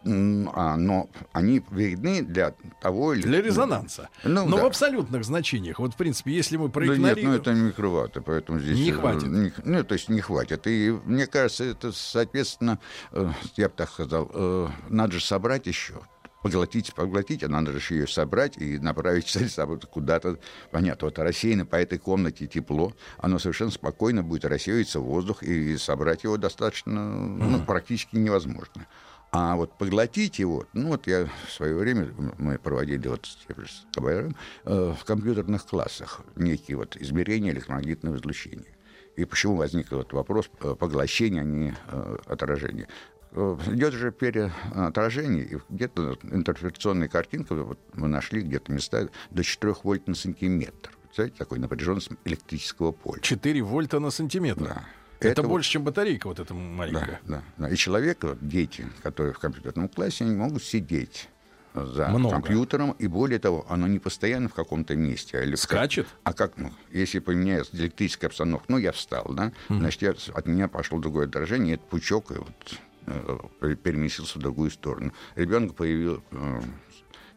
но 0.05 1.09
они 1.33 1.63
видны 1.71 2.23
для 2.23 2.55
того 2.81 3.15
или... 3.15 3.23
Для 3.23 3.43
резонанса. 3.43 4.09
Ну, 4.25 4.47
но 4.47 4.57
да. 4.57 4.63
в 4.65 4.67
абсолютных 4.67 5.25
значениях. 5.25 5.79
Вот, 5.79 5.95
в 5.95 5.97
принципе, 5.97 6.33
если 6.33 6.57
мы 6.57 6.69
проигнорируем... 6.69 7.15
Да 7.15 7.21
нет, 7.21 7.47
ну 7.47 7.53
это 7.53 7.55
микроватты, 7.55 8.21
поэтому 8.21 8.59
здесь... 8.59 8.79
Не 8.79 8.93
хватит. 8.93 9.29
Не, 9.29 9.53
ну, 9.65 9.85
то 9.85 9.95
есть 9.95 10.09
не 10.09 10.21
хватит. 10.21 10.67
И 10.67 10.91
мне 11.05 11.27
кажется, 11.27 11.65
это, 11.65 11.93
соответственно, 11.93 12.79
э, 13.13 13.31
я 13.57 13.69
бы 13.69 13.75
так 13.77 13.91
сказал, 13.91 14.31
э, 14.33 14.69
надо 14.89 15.15
же 15.15 15.25
собрать 15.25 15.67
еще 15.67 16.01
поглотить, 16.43 16.93
поглотить, 16.95 17.45
а 17.45 17.49
надо 17.49 17.73
же 17.79 17.95
ее 17.95 18.07
собрать 18.07 18.59
и 18.59 18.79
направить 18.79 19.33
куда-то. 19.91 20.39
Понятно, 20.71 21.07
вот 21.07 21.19
рассеяно 21.19 21.65
по 21.65 21.77
этой 21.77 21.99
комнате 21.99 22.47
тепло, 22.47 22.93
оно 23.19 23.39
совершенно 23.39 23.71
спокойно 23.71 24.23
будет 24.23 24.45
рассеиваться 24.45 25.01
в 25.01 25.05
воздух, 25.05 25.43
и 25.43 25.77
собрать 25.77 26.25
его 26.25 26.37
достаточно, 26.37 27.11
ну, 27.11 27.65
практически 27.65 28.17
невозможно. 28.17 28.87
А 29.33 29.57
вот 29.57 29.79
поглотить 29.79 30.39
его, 30.39 30.67
ну 30.75 30.89
вот 30.89 31.07
я 31.07 31.27
в 31.47 31.51
свое 31.51 31.75
время, 31.75 32.13
мы 32.37 32.59
проводили 32.59 33.09
вот 33.09 33.25
с 33.25 33.87
КБРМ, 33.95 34.37
э, 34.67 34.95
в 34.99 35.05
компьютерных 35.07 35.65
классах 35.65 36.21
некие 36.37 36.77
вот 36.77 36.99
измерения 36.99 37.51
электромагнитного 37.51 38.17
излучения. 38.17 38.77
И 39.17 39.25
почему 39.25 39.57
возник 39.57 39.91
вот 39.91 40.13
вопрос 40.13 40.51
э, 40.61 40.75
поглощения, 40.79 41.41
а 41.41 41.45
не 41.45 41.75
э, 41.89 42.17
отражения. 42.27 42.89
Э, 43.31 43.57
идет 43.69 43.95
же 43.95 44.13
переотражение, 44.13 45.45
и 45.45 45.59
где-то 45.71 46.19
интерференционная 46.25 47.09
картинка, 47.09 47.55
вот 47.55 47.79
мы 47.95 48.09
нашли 48.09 48.43
где-то 48.43 48.71
места 48.71 49.09
до 49.31 49.43
4 49.43 49.77
вольт 49.83 50.09
на 50.09 50.15
сантиметр. 50.15 50.91
Представляете, 51.05 51.39
такой 51.39 51.59
напряженность 51.59 52.11
электрического 52.27 52.93
поля. 52.93 53.23
4 53.23 53.63
вольта 53.63 53.99
на 53.99 54.11
сантиметр? 54.11 54.65
Да. 54.65 54.85
Это, 55.31 55.41
это 55.41 55.49
больше, 55.49 55.71
чем 55.71 55.85
батарейка 55.85 56.27
вот 56.27 56.41
эта 56.41 56.55
маленькая. 56.55 57.21
Да, 57.27 57.37
да, 57.59 57.67
да. 57.67 57.71
И 57.71 57.77
человек, 57.77 58.23
вот, 58.23 58.39
дети, 58.41 58.87
которые 59.03 59.33
в 59.33 59.39
компьютерном 59.39 59.89
классе, 59.89 60.25
они 60.25 60.35
могут 60.35 60.63
сидеть 60.63 61.29
за 61.75 62.09
Много. 62.09 62.35
компьютером, 62.35 62.93
и 62.93 63.07
более 63.07 63.39
того, 63.39 63.65
оно 63.69 63.87
не 63.87 63.99
постоянно 63.99 64.49
в 64.49 64.55
каком-то 64.55 64.95
месте. 64.95 65.39
А 65.39 65.57
Скачет? 65.57 66.07
Как, 66.07 66.19
а 66.25 66.33
как, 66.35 66.57
ну, 66.57 66.73
если 66.91 67.19
поменяется 67.19 67.77
электрическая 67.77 68.29
обстановка, 68.29 68.67
ну, 68.69 68.79
я 68.79 68.93
встал, 68.93 69.27
да, 69.31 69.53
mm. 69.69 69.79
значит, 69.79 70.03
я, 70.03 70.15
от 70.35 70.47
меня 70.47 70.69
пошло 70.69 70.99
другое 70.99 71.27
отражение, 71.27 71.77
этот 71.77 71.89
пучок 71.89 72.31
и 72.33 72.35
вот, 72.35 72.81
э, 73.07 73.75
переместился 73.83 74.39
в 74.39 74.43
другую 74.43 74.71
сторону. 74.71 75.13
Ребенок 75.35 75.75
появил, 75.75 76.23
э, 76.31 76.61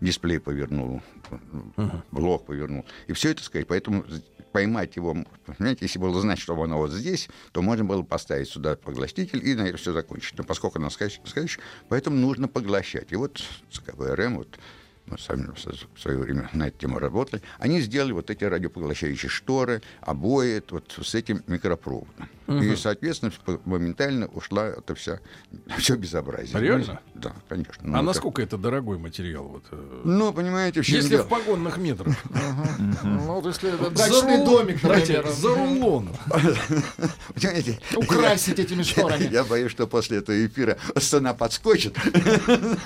дисплей 0.02 0.40
повернул, 0.40 1.02
uh-huh. 1.30 2.02
блок 2.12 2.46
повернул. 2.46 2.86
И 3.08 3.14
все 3.14 3.32
это 3.32 3.44
сказать. 3.44 3.68
Поэтому 3.68 4.06
поймать 4.52 4.96
его, 4.96 5.18
понимаете, 5.46 5.80
если 5.82 6.00
было 6.00 6.22
знать, 6.22 6.40
что 6.40 6.62
оно 6.62 6.78
вот 6.78 6.92
здесь, 6.92 7.28
то 7.52 7.62
можно 7.62 7.84
было 7.84 8.04
поставить 8.04 8.48
сюда 8.48 8.78
поглощитель 8.78 9.46
и 9.46 9.54
на 9.54 9.64
это 9.64 9.78
все 9.78 9.92
закончить. 9.92 10.38
Но 10.38 10.46
поскольку 10.46 10.80
оно 10.80 10.90
скачет, 10.90 11.22
поэтому 11.90 12.16
нужно 12.16 12.48
поглощать. 12.48 13.12
И 13.12 13.16
вот 13.18 13.44
КБРМ 13.86 14.38
вот 14.38 14.58
мы 15.08 15.18
сами 15.20 15.48
в 15.54 16.00
свое 16.00 16.18
время 16.18 16.50
на 16.54 16.68
эту 16.68 16.80
тему 16.80 17.00
работали, 17.00 17.42
они 17.60 17.82
сделали 17.82 18.12
вот 18.12 18.30
эти 18.30 18.44
радиопоглощающие 18.44 19.30
шторы, 19.30 19.82
обои 20.02 20.64
вот 20.70 20.98
с 21.02 21.16
этим 21.16 21.44
микропроводом. 21.48 22.30
Угу. 22.48 22.58
И, 22.60 22.76
соответственно, 22.76 23.32
моментально 23.66 24.28
ушла 24.28 24.68
это 24.68 24.94
вся, 24.94 25.20
все 25.78 25.96
безобразие. 25.96 26.60
Реально? 26.60 27.00
Да, 27.16 27.34
конечно. 27.50 27.74
Ну, 27.82 27.94
а 27.94 27.98
это... 27.98 28.06
насколько 28.06 28.42
это 28.42 28.58
дорогой 28.58 29.00
материал? 29.00 29.46
Вот, 29.46 29.64
э, 29.72 30.02
ну, 30.04 30.32
понимаете, 30.32 30.82
в 30.82 30.88
Если 30.88 31.18
в 31.18 31.28
погонных 31.28 31.78
метрах. 31.78 32.16
Ну, 33.04 33.20
вот 33.40 33.46
если 33.46 33.74
это 33.74 33.90
дачный 33.90 34.46
домик, 34.46 34.82
например. 34.84 35.28
За 35.30 35.50
рулон. 35.50 36.10
Украсить 37.96 38.60
этими 38.60 38.84
шторами. 38.84 39.28
Я 39.32 39.44
боюсь, 39.44 39.72
что 39.72 39.88
после 39.88 40.20
этого 40.20 40.46
эфира 40.46 40.78
цена 41.00 41.34
подскочит, 41.34 41.96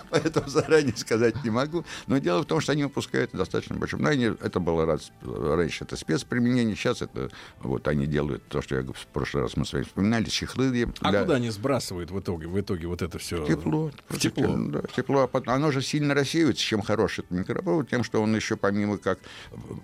поэтому 0.10 0.48
заранее 0.48 0.96
сказать 0.96 1.44
не 1.44 1.50
могу. 1.50 1.86
Но 2.10 2.18
дело 2.18 2.42
в 2.42 2.46
том, 2.46 2.60
что 2.60 2.72
они 2.72 2.84
выпускают 2.84 3.32
достаточно 3.34 3.76
большим. 3.76 4.02
Ну, 4.02 4.10
это 4.10 4.60
было 4.60 4.88
раз, 4.88 5.12
раньше 5.22 5.84
это 5.84 5.96
спецприменение, 5.96 6.76
сейчас 6.76 7.04
это 7.04 7.30
вот 7.62 7.88
они 7.88 8.08
делают 8.08 8.44
то, 8.48 8.64
что 8.64 8.76
я 8.76 8.82
в 8.82 9.08
прошлый 9.14 9.44
раз 9.44 9.56
мы 9.56 9.64
с 9.64 9.74
вами 9.74 9.84
вспоминали, 9.84 10.26
чехлы. 10.26 10.72
Для... 10.72 10.88
А 11.02 11.14
куда 11.22 11.36
они 11.36 11.52
сбрасывают 11.52 12.10
в 12.10 12.20
итоге, 12.20 12.48
в 12.48 12.60
итоге 12.60 12.88
вот 12.88 13.04
это 13.04 13.20
все? 13.20 13.46
Тепло. 13.46 13.92
В 14.08 14.18
тепло. 14.18 14.58
Да, 14.58 14.82
тепло. 14.96 15.30
А 15.32 15.54
оно 15.54 15.72
же 15.72 15.84
сильно 15.84 16.16
рассеивается, 16.16 16.64
чем 16.64 16.82
хороший 16.82 17.20
этот 17.20 17.32
микропровод, 17.32 17.88
тем, 17.88 18.04
что 18.04 18.24
он 18.24 18.36
еще 18.36 18.58
помимо 18.58 18.98
как 18.98 19.20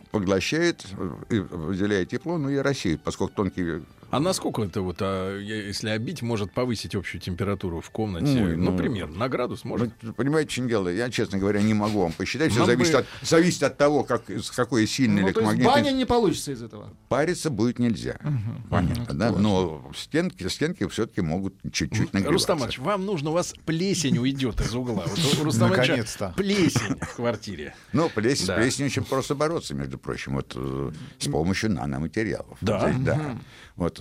поглощает 0.10 0.84
и 1.30 1.38
выделяет 1.38 2.10
тепло, 2.10 2.40
ну 2.40 2.50
и 2.50 2.58
рассеивает, 2.58 3.02
поскольку 3.04 3.36
тонкий 3.36 3.84
а 4.16 4.20
насколько 4.22 4.64
это 4.64 4.82
вот, 4.82 4.98
а, 5.02 5.38
если 5.38 5.90
обить, 5.90 6.22
может 6.22 6.54
повысить 6.54 6.96
общую 6.96 7.20
температуру 7.20 7.82
в 7.82 7.90
комнате? 7.90 8.42
Ой, 8.42 8.56
ну, 8.56 8.72
ну, 8.72 8.78
примерно, 8.78 9.18
на 9.18 9.28
градус 9.28 9.66
может? 9.66 9.92
Вы 10.02 10.14
понимаете, 10.14 10.52
что 10.52 10.62
дело? 10.70 10.88
Я, 10.88 11.10
честно 11.10 11.38
говоря, 11.38 11.62
не 11.62 11.74
могу 11.74 12.00
вам 12.00 12.14
посчитать. 12.14 12.54
Все 12.54 12.66
зависит, 12.66 12.94
бы... 12.94 13.00
от, 13.00 13.08
зависит 13.22 13.64
от 13.64 13.78
того, 13.78 14.06
как, 14.06 14.24
какой 14.56 14.88
сильный 14.88 15.22
ну, 15.22 15.28
есть 15.28 15.64
баня 15.66 15.92
не 15.92 16.06
получится 16.06 16.54
из 16.54 16.64
этого? 16.64 16.94
Париться 17.10 17.50
будет 17.50 17.78
нельзя. 17.78 18.18
Угу. 18.24 18.70
Понятно, 18.70 19.14
да? 19.14 19.32
Но 19.32 19.92
стенки, 19.94 20.48
стенки 20.48 20.88
все-таки 20.88 21.20
могут 21.20 21.56
чуть-чуть 21.74 22.14
нагреваться. 22.14 22.32
Рустам 22.32 22.64
Ильич, 22.64 22.80
вам 22.80 23.06
нужно, 23.06 23.32
у 23.32 23.34
вас 23.34 23.54
плесень 23.66 24.18
уйдет 24.18 24.62
из 24.62 24.74
угла. 24.74 25.04
Вот, 25.44 25.56
Наконец-то. 25.56 26.34
плесень 26.38 26.96
в 27.02 27.16
квартире. 27.16 27.76
Ну, 27.92 28.10
плесень, 28.10 28.48
да. 28.48 28.54
с 28.54 28.58
плесенью 28.62 28.88
очень 28.88 29.04
просто 29.04 29.36
бороться, 29.36 29.76
между 29.76 29.98
прочим, 29.98 30.36
вот 30.36 30.54
э, 30.56 30.92
с 31.20 31.28
помощью 31.28 31.72
наноматериалов. 31.72 32.58
Да. 32.62 32.90
Здесь, 32.90 33.04
да. 33.04 33.38
Вот 33.76 34.00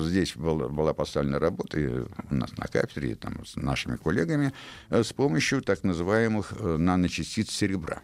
здесь 0.00 0.36
был, 0.36 0.68
была 0.68 0.94
поставлена 0.94 1.38
работа 1.38 1.80
и 1.80 1.86
у 1.86 2.34
нас 2.34 2.56
на 2.56 2.66
кафедре 2.66 3.14
там, 3.14 3.44
с 3.46 3.56
нашими 3.56 3.96
коллегами 3.96 4.52
э, 4.90 5.02
с 5.02 5.12
помощью 5.12 5.62
так 5.62 5.82
называемых 5.84 6.52
э, 6.58 6.76
наночастиц 6.76 7.50
серебра. 7.50 8.02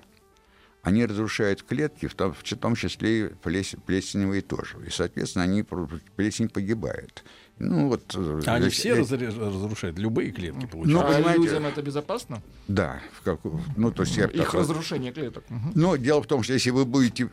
Они 0.83 1.04
разрушают 1.04 1.62
клетки, 1.62 2.07
в 2.07 2.14
том, 2.14 2.33
в 2.33 2.42
том 2.42 2.75
числе 2.75 3.26
и 3.26 3.28
плесеневые 3.28 4.42
тоже. 4.42 4.76
И, 4.87 4.90
соответственно, 4.90 5.45
они, 5.45 5.64
плесень 6.16 6.49
погибает. 6.49 7.25
Ну, 7.59 7.88
вот, 7.88 8.14
э, 8.14 8.40
а 8.47 8.54
они 8.54 8.68
все 8.68 8.90
я... 8.90 8.97
разрушают, 8.97 9.99
любые 9.99 10.30
клетки 10.30 10.61
ну, 10.62 10.68
получают. 10.68 11.25
Ну, 11.25 11.28
а 11.28 11.37
людям 11.37 11.66
это 11.66 11.83
безопасно? 11.83 12.40
Да. 12.68 13.00
В 13.12 13.23
как... 13.23 13.40
ну, 13.76 13.90
то 13.90 14.02
есть 14.02 14.16
я 14.16 14.26
Их 14.26 14.45
так... 14.45 14.54
разрушение 14.54 15.12
клеток. 15.12 15.45
Но 15.75 15.97
дело 15.97 16.23
в 16.23 16.26
том, 16.26 16.45
что 16.45 16.52
если 16.52 16.71
вы 16.71 16.85
будете... 16.85 17.28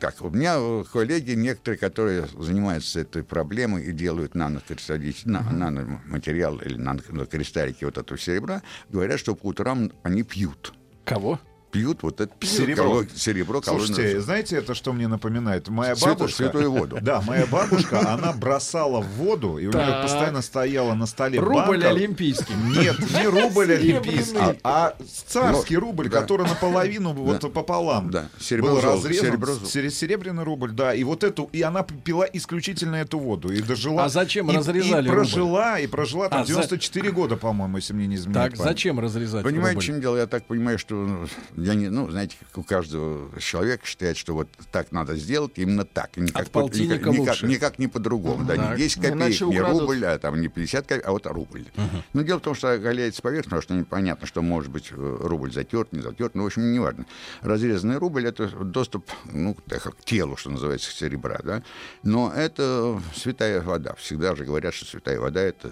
Так, 0.00 0.14
у 0.22 0.30
меня 0.30 0.56
коллеги, 0.90 1.32
некоторые, 1.32 1.78
которые 1.78 2.26
занимаются 2.38 3.00
этой 3.00 3.22
проблемой 3.22 3.84
и 3.84 3.92
делают 3.92 4.34
нанокристаллич... 4.34 5.24
uh 5.26 5.52
наноматериал 5.52 6.56
или 6.56 6.76
нанокристаллики 6.76 7.84
вот 7.84 7.98
этого 7.98 8.18
серебра, 8.18 8.62
говорят, 8.88 9.20
что 9.20 9.34
по 9.34 9.48
утрам 9.48 9.92
они 10.02 10.22
пьют. 10.22 10.72
Кого? 11.04 11.38
Пьют 11.70 12.02
вот 12.02 12.20
это 12.20 12.32
серебро. 12.46 13.04
серебро 13.14 13.62
Слушайте, 13.62 14.20
знаете, 14.20 14.56
это 14.56 14.74
что 14.74 14.92
мне 14.92 15.08
напоминает? 15.08 15.68
Моя 15.68 15.94
Святую, 15.94 16.16
бабушка... 16.16 16.36
святую 16.36 16.72
воду. 16.72 16.98
Да, 17.10 17.22
моя 17.22 17.46
бабушка, 17.46 18.12
она 18.12 18.32
бросала 18.32 19.00
в 19.00 19.06
воду, 19.14 19.58
и 19.58 19.66
у 19.66 19.72
нее 19.72 20.02
постоянно 20.02 20.42
стояла 20.42 20.94
на 20.94 21.06
столе 21.06 21.40
Рубль 21.40 21.84
олимпийский. 21.84 22.54
Нет, 22.54 22.98
не 22.98 23.26
рубль 23.26 23.72
олимпийский, 23.72 24.58
а 24.62 24.94
царский 25.26 25.74
Ну, 25.74 25.80
рубль, 25.80 26.10
который 26.10 26.46
наполовину 26.46 27.12
вот 27.12 27.52
пополам. 27.52 28.10
Да, 28.10 28.28
серебро 28.38 28.70
был 28.70 28.80
разрезан. 28.80 29.40
Серебряный 29.66 30.44
рубль, 30.44 30.72
да. 30.72 30.94
И 30.94 31.04
вот 31.04 31.24
эту, 31.24 31.48
и 31.52 31.62
она 31.62 31.82
пила 31.82 32.26
исключительно 32.32 32.96
эту 32.96 33.18
воду. 33.18 33.52
И 33.52 33.60
дожила. 33.60 34.04
А 34.04 34.08
зачем 34.08 34.50
разрезали 34.50 35.08
И 35.08 35.10
прожила, 35.10 35.78
и 35.78 35.86
прожила 35.86 36.28
там 36.28 36.42
А, 36.42 36.44
за- 36.44 36.52
94 36.52 37.10
года, 37.10 37.36
по-моему, 37.36 37.76
если 37.76 37.92
мне 37.92 38.06
не 38.06 38.16
изменяет 38.16 38.52
Так, 38.52 38.60
зачем 38.60 39.00
разрезать 39.00 39.44
Понимаете, 39.44 39.80
в 39.80 39.84
чем 39.84 40.00
дело? 40.00 40.16
Я 40.16 40.26
так 40.26 40.44
понимаю, 40.44 40.78
что 40.78 40.94
ну, 40.94 41.26
я 41.60 41.74
не, 41.74 41.88
ну, 41.90 42.10
знаете, 42.10 42.36
как 42.40 42.58
у 42.58 42.62
каждого 42.62 43.38
человека 43.40 43.86
считает, 43.86 44.16
что 44.16 44.34
вот 44.34 44.48
так 44.72 44.92
надо 44.92 45.16
сделать, 45.16 45.52
именно 45.56 45.84
так. 45.84 46.16
и 46.16 46.20
Никак, 46.20 46.42
От 46.42 46.50
полтинника 46.50 46.94
никак, 47.10 47.12
никак, 47.12 47.28
лучше. 47.34 47.46
никак 47.46 47.78
не 47.78 47.86
по-другому. 47.88 48.44
Да, 48.44 48.56
Так. 48.56 48.70
не 48.78 48.84
10 48.84 48.94
копеек, 48.96 49.14
Иначе 49.14 49.46
не 49.46 49.60
украдут. 49.60 49.80
рубль, 49.82 50.04
а 50.06 50.18
там 50.18 50.40
не 50.40 50.48
50 50.48 50.86
копеек, 50.86 51.06
а 51.06 51.12
вот 51.12 51.26
рубль. 51.26 51.64
Но 52.12 52.22
дело 52.22 52.38
в 52.38 52.42
том, 52.42 52.54
что 52.54 52.72
оголяется 52.72 53.22
поверхность, 53.22 53.46
потому 53.50 53.62
что 53.62 53.74
непонятно, 53.74 54.26
что 54.26 54.42
может 54.42 54.70
быть 54.70 54.88
э, 54.90 55.16
рубль 55.20 55.52
затерт, 55.52 55.92
не 55.92 56.00
затерт, 56.00 56.34
ну, 56.34 56.44
в 56.44 56.46
общем, 56.46 56.72
неважно. 56.72 57.06
Разрезанный 57.42 57.98
рубль— 57.98 58.26
это 58.28 58.48
доступ 58.48 59.10
ну, 59.32 59.56
так, 59.68 59.82
к 59.82 60.04
телу, 60.04 60.36
что 60.36 60.50
называется, 60.50 60.90
серебра, 60.90 61.40
да. 61.42 61.62
Но 62.02 62.32
это 62.34 63.00
святая 63.14 63.60
вода. 63.60 63.94
Всегда 63.94 64.34
же 64.34 64.44
говорят, 64.44 64.74
что 64.74 64.86
святая 64.86 65.20
вода— 65.20 65.40
это 65.42 65.70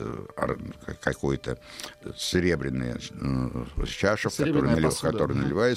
какой-то 1.00 1.58
серебряная 2.16 2.98
э, 3.10 3.64
чаша, 3.86 4.28
в 4.28 4.32
которой, 4.36 4.52
Серебряная 4.52 4.76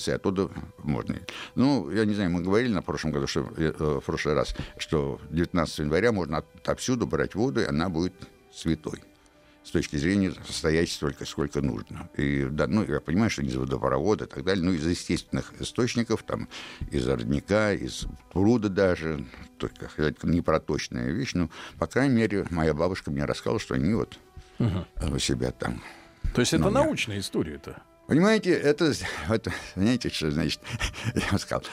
и 0.08 0.12
оттуда 0.12 0.50
можно. 0.79 1.15
Ну, 1.55 1.89
я 1.91 2.05
не 2.05 2.13
знаю, 2.13 2.31
мы 2.31 2.41
говорили 2.41 2.72
на 2.74 2.81
прошлом 2.81 3.12
году, 3.12 3.27
что 3.27 3.41
э, 3.58 3.74
э, 3.77 4.00
в 4.00 4.05
прошлый 4.05 4.36
раз, 4.36 4.55
что 4.77 5.20
19 5.29 5.79
января 5.79 6.12
можно 6.12 6.38
от- 6.38 6.55
отовсюду 6.55 7.05
брать 7.08 7.36
воду, 7.36 7.62
и 7.62 7.65
она 7.65 7.89
будет 7.89 8.13
святой 8.53 9.01
с 9.63 9.70
точки 9.70 9.96
зрения 9.96 10.34
состоять 10.48 10.89
столько, 10.89 11.24
сколько 11.24 11.62
нужно. 11.62 12.10
И, 12.17 12.48
да, 12.50 12.65
ну, 12.65 12.84
я 12.84 13.00
понимаю, 13.00 13.29
что 13.29 13.43
из 13.43 13.55
водопровода 13.55 14.25
и 14.25 14.27
так 14.27 14.43
далее, 14.43 14.65
ну, 14.65 14.72
из 14.74 14.86
естественных 14.88 15.53
источников, 15.62 16.24
там, 16.24 16.48
из 16.89 17.08
родника, 17.08 17.72
из 17.72 18.08
пруда 18.34 18.70
даже, 18.70 19.24
только 19.60 19.88
это 19.98 20.27
не 20.27 20.41
проточная 20.41 21.12
вещь, 21.12 21.34
но, 21.36 21.51
по 21.77 21.86
крайней 21.86 22.15
мере, 22.15 22.48
моя 22.50 22.74
бабушка 22.74 23.12
мне 23.12 23.24
рассказала, 23.25 23.60
что 23.60 23.75
они 23.75 23.93
вот 23.93 24.17
э, 24.58 24.65
у 25.13 25.20
себя 25.20 25.51
там 25.51 25.84
То 26.34 26.41
есть 26.41 26.53
это 26.53 26.63
Ну, 26.63 26.70
я- 26.70 26.84
научная 26.84 27.20
история-то. 27.20 27.84
Понимаете, 28.12 28.51
это, 28.51 28.94
это, 29.30 29.53
знаете, 29.74 30.10
что 30.10 30.32
значит, 30.32 30.60
я 31.15 31.30
вам 31.32 31.39
сказал, 31.39 31.63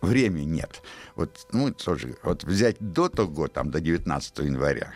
времени 0.00 0.44
нет. 0.44 0.80
Вот, 1.16 1.46
ну, 1.52 1.70
тоже, 1.70 2.16
вот 2.22 2.44
взять 2.44 2.78
до 2.80 3.10
того, 3.10 3.46
там, 3.46 3.70
до 3.70 3.78
19 3.82 4.38
января, 4.38 4.94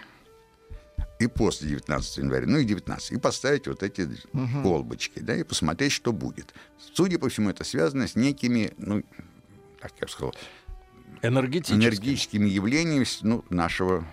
и 1.18 1.26
после 1.26 1.68
19 1.68 2.16
января, 2.16 2.46
ну 2.46 2.56
и 2.56 2.64
19, 2.64 3.12
и 3.12 3.18
поставить 3.18 3.66
вот 3.66 3.82
эти 3.82 4.08
колбочки, 4.62 5.18
да, 5.18 5.36
и 5.36 5.42
посмотреть, 5.42 5.92
что 5.92 6.14
будет. 6.14 6.54
Судя 6.94 7.18
по 7.18 7.28
всему, 7.28 7.50
это 7.50 7.62
связано 7.62 8.08
с 8.08 8.16
некими, 8.16 8.72
ну, 8.78 9.02
как 9.82 9.92
я 10.00 10.06
бы 10.06 10.10
сказал, 10.10 10.34
Энергетически. 11.20 11.74
энергетическими 11.74 12.48
явлениями 12.48 13.04
ну, 13.20 13.44
нашего 13.50 14.06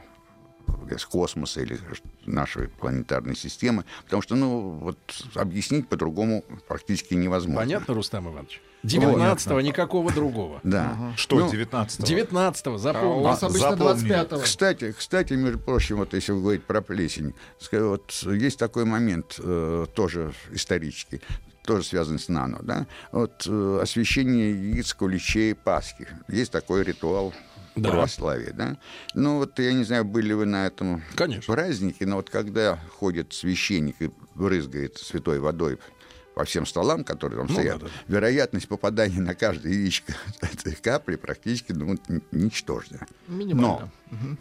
с 0.95 1.05
космоса 1.05 1.61
или 1.61 1.79
нашей 2.25 2.67
планетарной 2.69 3.35
системы, 3.35 3.85
потому 4.05 4.21
что, 4.21 4.35
ну, 4.35 4.79
вот 4.81 4.97
объяснить 5.35 5.87
по-другому 5.87 6.43
практически 6.67 7.13
невозможно. 7.13 7.61
Понятно, 7.61 7.93
Рустам 7.93 8.29
Иванович? 8.29 8.61
19-го 8.83 9.61
никакого 9.61 10.11
другого. 10.11 10.61
Да. 10.67 11.13
Что, 11.15 11.39
Ну, 11.39 11.49
19 11.51 12.01
19-го, 12.01 12.89
А 12.89 13.05
у 13.05 13.21
вас 13.21 13.43
обычно 13.43 13.71
запомнили. 13.71 14.15
25-го. 14.15 14.39
Кстати, 14.39 14.91
кстати, 14.91 15.33
между 15.33 15.59
прочим, 15.59 15.97
вот 15.97 16.13
если 16.13 16.31
вы 16.33 16.41
говорите 16.41 16.63
про 16.65 16.81
плесень, 16.81 17.33
вот 17.71 18.11
есть 18.23 18.59
такой 18.59 18.85
момент 18.85 19.39
э, 19.39 19.85
тоже 19.93 20.33
исторический, 20.51 21.21
тоже 21.63 21.83
связан 21.83 22.19
с 22.19 22.29
нано, 22.29 22.59
да? 22.61 22.85
Вот 23.11 23.45
э, 23.47 23.79
освещение 23.81 24.51
яиц, 24.51 24.93
куличей, 24.93 25.55
Пасхи. 25.55 26.07
Есть 26.27 26.51
такой 26.51 26.83
ритуал 26.83 27.33
Да. 27.77 27.89
православия, 27.91 28.53
да? 28.53 28.77
Ну 29.13 29.37
вот 29.37 29.57
я 29.59 29.73
не 29.73 29.83
знаю, 29.83 30.05
были 30.05 30.33
вы 30.33 30.45
на 30.45 30.67
этом 30.67 31.03
Конечно. 31.15 31.53
празднике, 31.53 32.05
но 32.05 32.17
вот 32.17 32.29
когда 32.29 32.77
ходит 32.97 33.33
священник 33.33 33.95
и 34.01 34.11
брызгает 34.35 34.97
святой 34.97 35.39
водой 35.39 35.79
по 36.35 36.43
всем 36.43 36.67
столам, 36.67 37.03
которые 37.03 37.39
там 37.39 37.47
Ну, 37.47 37.53
стоят, 37.53 37.79
да-да. 37.79 37.91
вероятность 38.07 38.67
попадания 38.67 39.19
на 39.19 39.33
каждое 39.33 39.73
яичко 39.73 40.13
этой 40.41 40.75
капли 40.75 41.15
практически 41.15 41.71
ну, 41.71 41.97
ничтожная. 42.31 43.07
Минимально. 43.27 43.91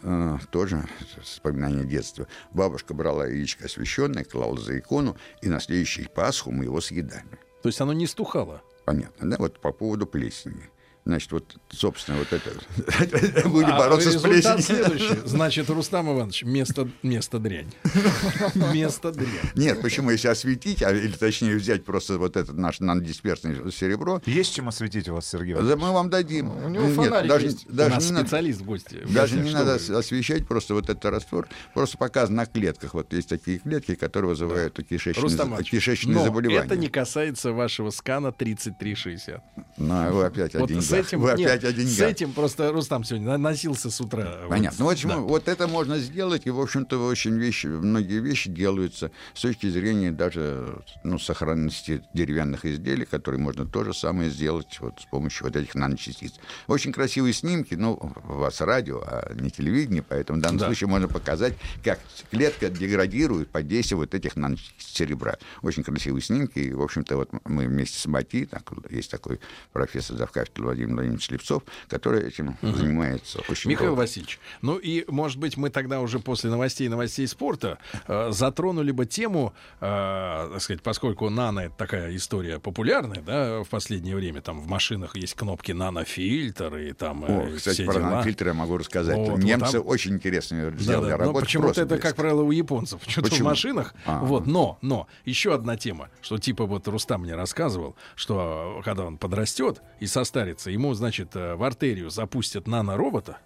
Но 0.03 0.37
э, 0.37 0.39
тоже 0.51 0.87
вспоминание 1.23 1.85
детства. 1.85 2.27
Бабушка 2.51 2.93
брала 2.93 3.25
яичко 3.25 3.65
освященное, 3.65 4.23
клала 4.23 4.59
за 4.59 4.77
икону, 4.77 5.17
и 5.41 5.49
на 5.49 5.59
следующий 5.59 6.03
Пасху 6.07 6.51
мы 6.51 6.65
его 6.65 6.81
съедали. 6.81 7.23
То 7.63 7.69
есть 7.69 7.81
оно 7.81 7.93
не 7.93 8.05
стухало. 8.05 8.61
Понятно, 8.85 9.31
да? 9.31 9.37
Вот 9.39 9.59
по 9.59 9.71
поводу 9.71 10.05
плесени. 10.05 10.69
Значит, 11.07 11.31
вот, 11.31 11.55
собственно, 11.69 12.17
вот 12.17 12.27
это... 12.33 13.47
Будем 13.47 13.69
А 13.69 13.77
бороться 13.77 14.11
с 14.11 14.15
результат 14.15 14.57
плесенью. 14.57 14.61
следующий. 14.61 15.15
Значит, 15.25 15.69
Рустам 15.69 16.11
Иванович, 16.13 16.43
место, 16.43 16.89
место 17.01 17.39
дрянь. 17.39 17.71
Место 18.73 19.11
дрянь. 19.13 19.29
Нет, 19.55 19.81
почему, 19.81 20.11
если 20.11 20.27
осветить, 20.27 20.83
а, 20.83 20.91
или 20.91 21.13
точнее 21.13 21.55
взять 21.55 21.85
просто 21.85 22.17
вот 22.17 22.35
это 22.35 22.51
наше 22.51 22.83
нанодисперсное 22.83 23.71
серебро, 23.71 24.21
Есть 24.25 24.53
чем 24.55 24.67
осветить 24.67 25.07
вас, 25.07 25.27
Сергей 25.29 25.53
да 25.53 25.61
Иванович? 25.61 25.81
мы 25.81 25.91
вам 25.93 26.09
дадим. 26.09 26.49
У 26.65 26.67
него 26.67 26.85
Нет, 26.87 26.95
фонарик 26.95 27.29
даже, 27.29 27.45
есть. 27.45 27.69
У 27.69 27.73
даже 27.73 27.95
нас 27.95 28.05
не 28.05 28.11
надо- 28.11 28.25
специалист 28.27 28.59
в 28.59 28.65
гости. 28.65 28.99
Даже 29.09 29.37
не 29.39 29.51
надо 29.51 29.71
вы? 29.71 29.75
ос- 29.77 29.89
освещать 29.89 30.45
просто 30.45 30.73
вот 30.73 30.89
этот 30.89 31.05
раствор. 31.05 31.47
Просто 31.73 31.97
показано 31.97 32.37
на 32.37 32.45
клетках. 32.47 32.93
Вот 32.93 33.13
есть 33.13 33.29
такие 33.29 33.59
клетки, 33.59 33.95
которые 33.95 34.29
вызывают 34.31 34.73
кишечные, 34.87 35.23
Рустам 35.23 35.55
кишечные 35.63 36.15
но 36.17 36.25
заболевания. 36.25 36.65
это 36.65 36.75
не 36.75 36.89
касается 36.89 37.53
вашего 37.53 37.91
скана 37.91 38.33
3360. 38.33 39.41
Ну, 39.77 40.11
вы 40.11 40.25
опять 40.25 40.53
Вот 40.55 40.67
деньгах. 40.67 40.83
С 41.03 41.07
этим, 41.07 41.19
Вы 41.21 41.33
нет, 41.33 41.49
опять 41.49 41.63
о 41.63 41.71
с 41.71 41.73
деньгах. 41.73 42.11
этим 42.11 42.33
просто 42.33 42.71
Рустам 42.71 43.03
сегодня 43.03 43.37
носился 43.37 43.89
с 43.89 43.99
утра. 44.01 44.37
Вот. 44.41 44.49
Понятно. 44.49 44.77
Ну, 44.79 44.85
в 44.85 44.89
общем, 44.89 45.09
Да. 45.09 45.17
вот 45.17 45.47
это 45.47 45.67
можно 45.67 45.97
сделать, 45.99 46.43
и, 46.45 46.49
в 46.49 46.59
общем-то, 46.59 47.05
очень 47.05 47.37
вещи, 47.37 47.67
многие 47.67 48.19
вещи 48.19 48.49
делаются 48.49 49.11
с 49.33 49.41
точки 49.41 49.69
зрения 49.69 50.11
даже 50.11 50.79
ну, 51.03 51.19
сохранности 51.19 52.03
деревянных 52.13 52.65
изделий, 52.65 53.05
которые 53.05 53.39
можно 53.41 53.65
то 53.65 53.83
же 53.83 53.93
самое 53.93 54.29
сделать 54.29 54.77
вот 54.79 54.99
с 55.01 55.05
помощью 55.05 55.45
вот 55.47 55.55
этих 55.55 55.75
наночастиц. 55.75 56.33
Очень 56.67 56.91
красивые 56.91 57.33
снимки, 57.33 57.75
ну, 57.75 57.93
у 58.27 58.33
вас 58.33 58.61
радио, 58.61 59.01
а 59.05 59.33
не 59.33 59.49
телевидение, 59.49 60.03
поэтому 60.03 60.39
в 60.39 60.41
данном 60.41 60.57
Да. 60.59 60.65
случае 60.65 60.87
можно 60.89 61.07
показать, 61.07 61.53
как 61.83 61.99
клетка 62.31 62.69
деградирует 62.69 63.49
под 63.49 63.67
действием 63.67 63.99
вот 63.99 64.13
этих 64.13 64.35
наночастиц 64.35 64.85
серебра. 64.93 65.37
Очень 65.61 65.83
красивые 65.83 66.21
снимки, 66.21 66.59
и, 66.59 66.73
в 66.73 66.81
общем-то, 66.81 67.15
вот 67.17 67.29
мы 67.45 67.65
вместе 67.67 67.97
с 67.99 68.05
МАТИ, 68.05 68.45
так, 68.45 68.69
есть 68.89 69.11
такой 69.11 69.39
профессор 69.73 70.17
завкафедры 70.17 70.63
Владимир 70.63 70.86
Владимирович 70.95 71.25
Слепцов, 71.27 71.63
который 71.87 72.27
этим 72.27 72.57
занимается 72.61 73.39
очень 73.49 73.69
Михаил 73.69 73.89
долго. 73.89 73.99
Васильевич, 74.01 74.39
ну 74.61 74.77
и, 74.77 75.05
может 75.09 75.37
быть, 75.39 75.57
мы 75.57 75.69
тогда 75.69 76.01
уже 76.01 76.19
после 76.19 76.49
новостей 76.49 76.87
новостей 76.89 77.27
спорта 77.27 77.77
э, 78.07 78.29
затронули 78.31 78.91
бы 78.91 79.05
тему, 79.05 79.53
э, 79.79 80.49
так 80.53 80.61
сказать, 80.61 80.81
поскольку 80.81 81.29
нано 81.29 81.61
это 81.61 81.75
такая 81.77 82.15
история 82.15 82.59
популярная, 82.59 83.21
да, 83.21 83.63
в 83.63 83.69
последнее 83.69 84.15
время 84.15 84.41
там 84.41 84.59
в 84.59 84.67
машинах 84.67 85.15
есть 85.15 85.33
кнопки 85.35 85.71
нанофильтр 85.71 86.75
и 86.77 86.93
там 86.93 87.25
э, 87.25 87.53
О, 87.53 87.55
кстати, 87.57 87.85
про 87.85 87.93
дела. 87.95 88.09
нанфильтры 88.09 88.47
я 88.49 88.53
могу 88.53 88.77
рассказать. 88.77 89.15
Вот, 89.17 89.29
вот 89.29 89.39
Немцы 89.39 89.73
там- 89.73 89.87
очень 89.87 90.13
интересно 90.15 90.71
Да, 90.71 90.77
сделали 90.77 91.09
да. 91.11 91.17
Но 91.17 91.23
работу. 91.25 91.45
почему-то 91.45 91.81
это, 91.81 91.97
как 91.97 92.15
правило, 92.15 92.41
у 92.41 92.51
японцев. 92.51 93.01
Что-то 93.07 93.33
в 93.35 93.39
машинах. 93.41 93.93
А. 94.05 94.19
Вот, 94.19 94.47
но, 94.47 94.77
но, 94.81 95.07
еще 95.25 95.53
одна 95.53 95.77
тема, 95.77 96.09
что 96.21 96.37
типа 96.37 96.65
вот 96.65 96.87
Рустам 96.87 97.21
мне 97.21 97.35
рассказывал, 97.35 97.95
что 98.15 98.81
когда 98.83 99.05
он 99.05 99.17
подрастет 99.17 99.81
и 99.99 100.07
состарится, 100.07 100.71
ему, 100.77 100.93
значит, 100.93 101.35
э, 101.35 101.55
в 101.55 101.63
артерию 101.63 102.09
запустят 102.09 102.67
наноробота, 102.67 103.37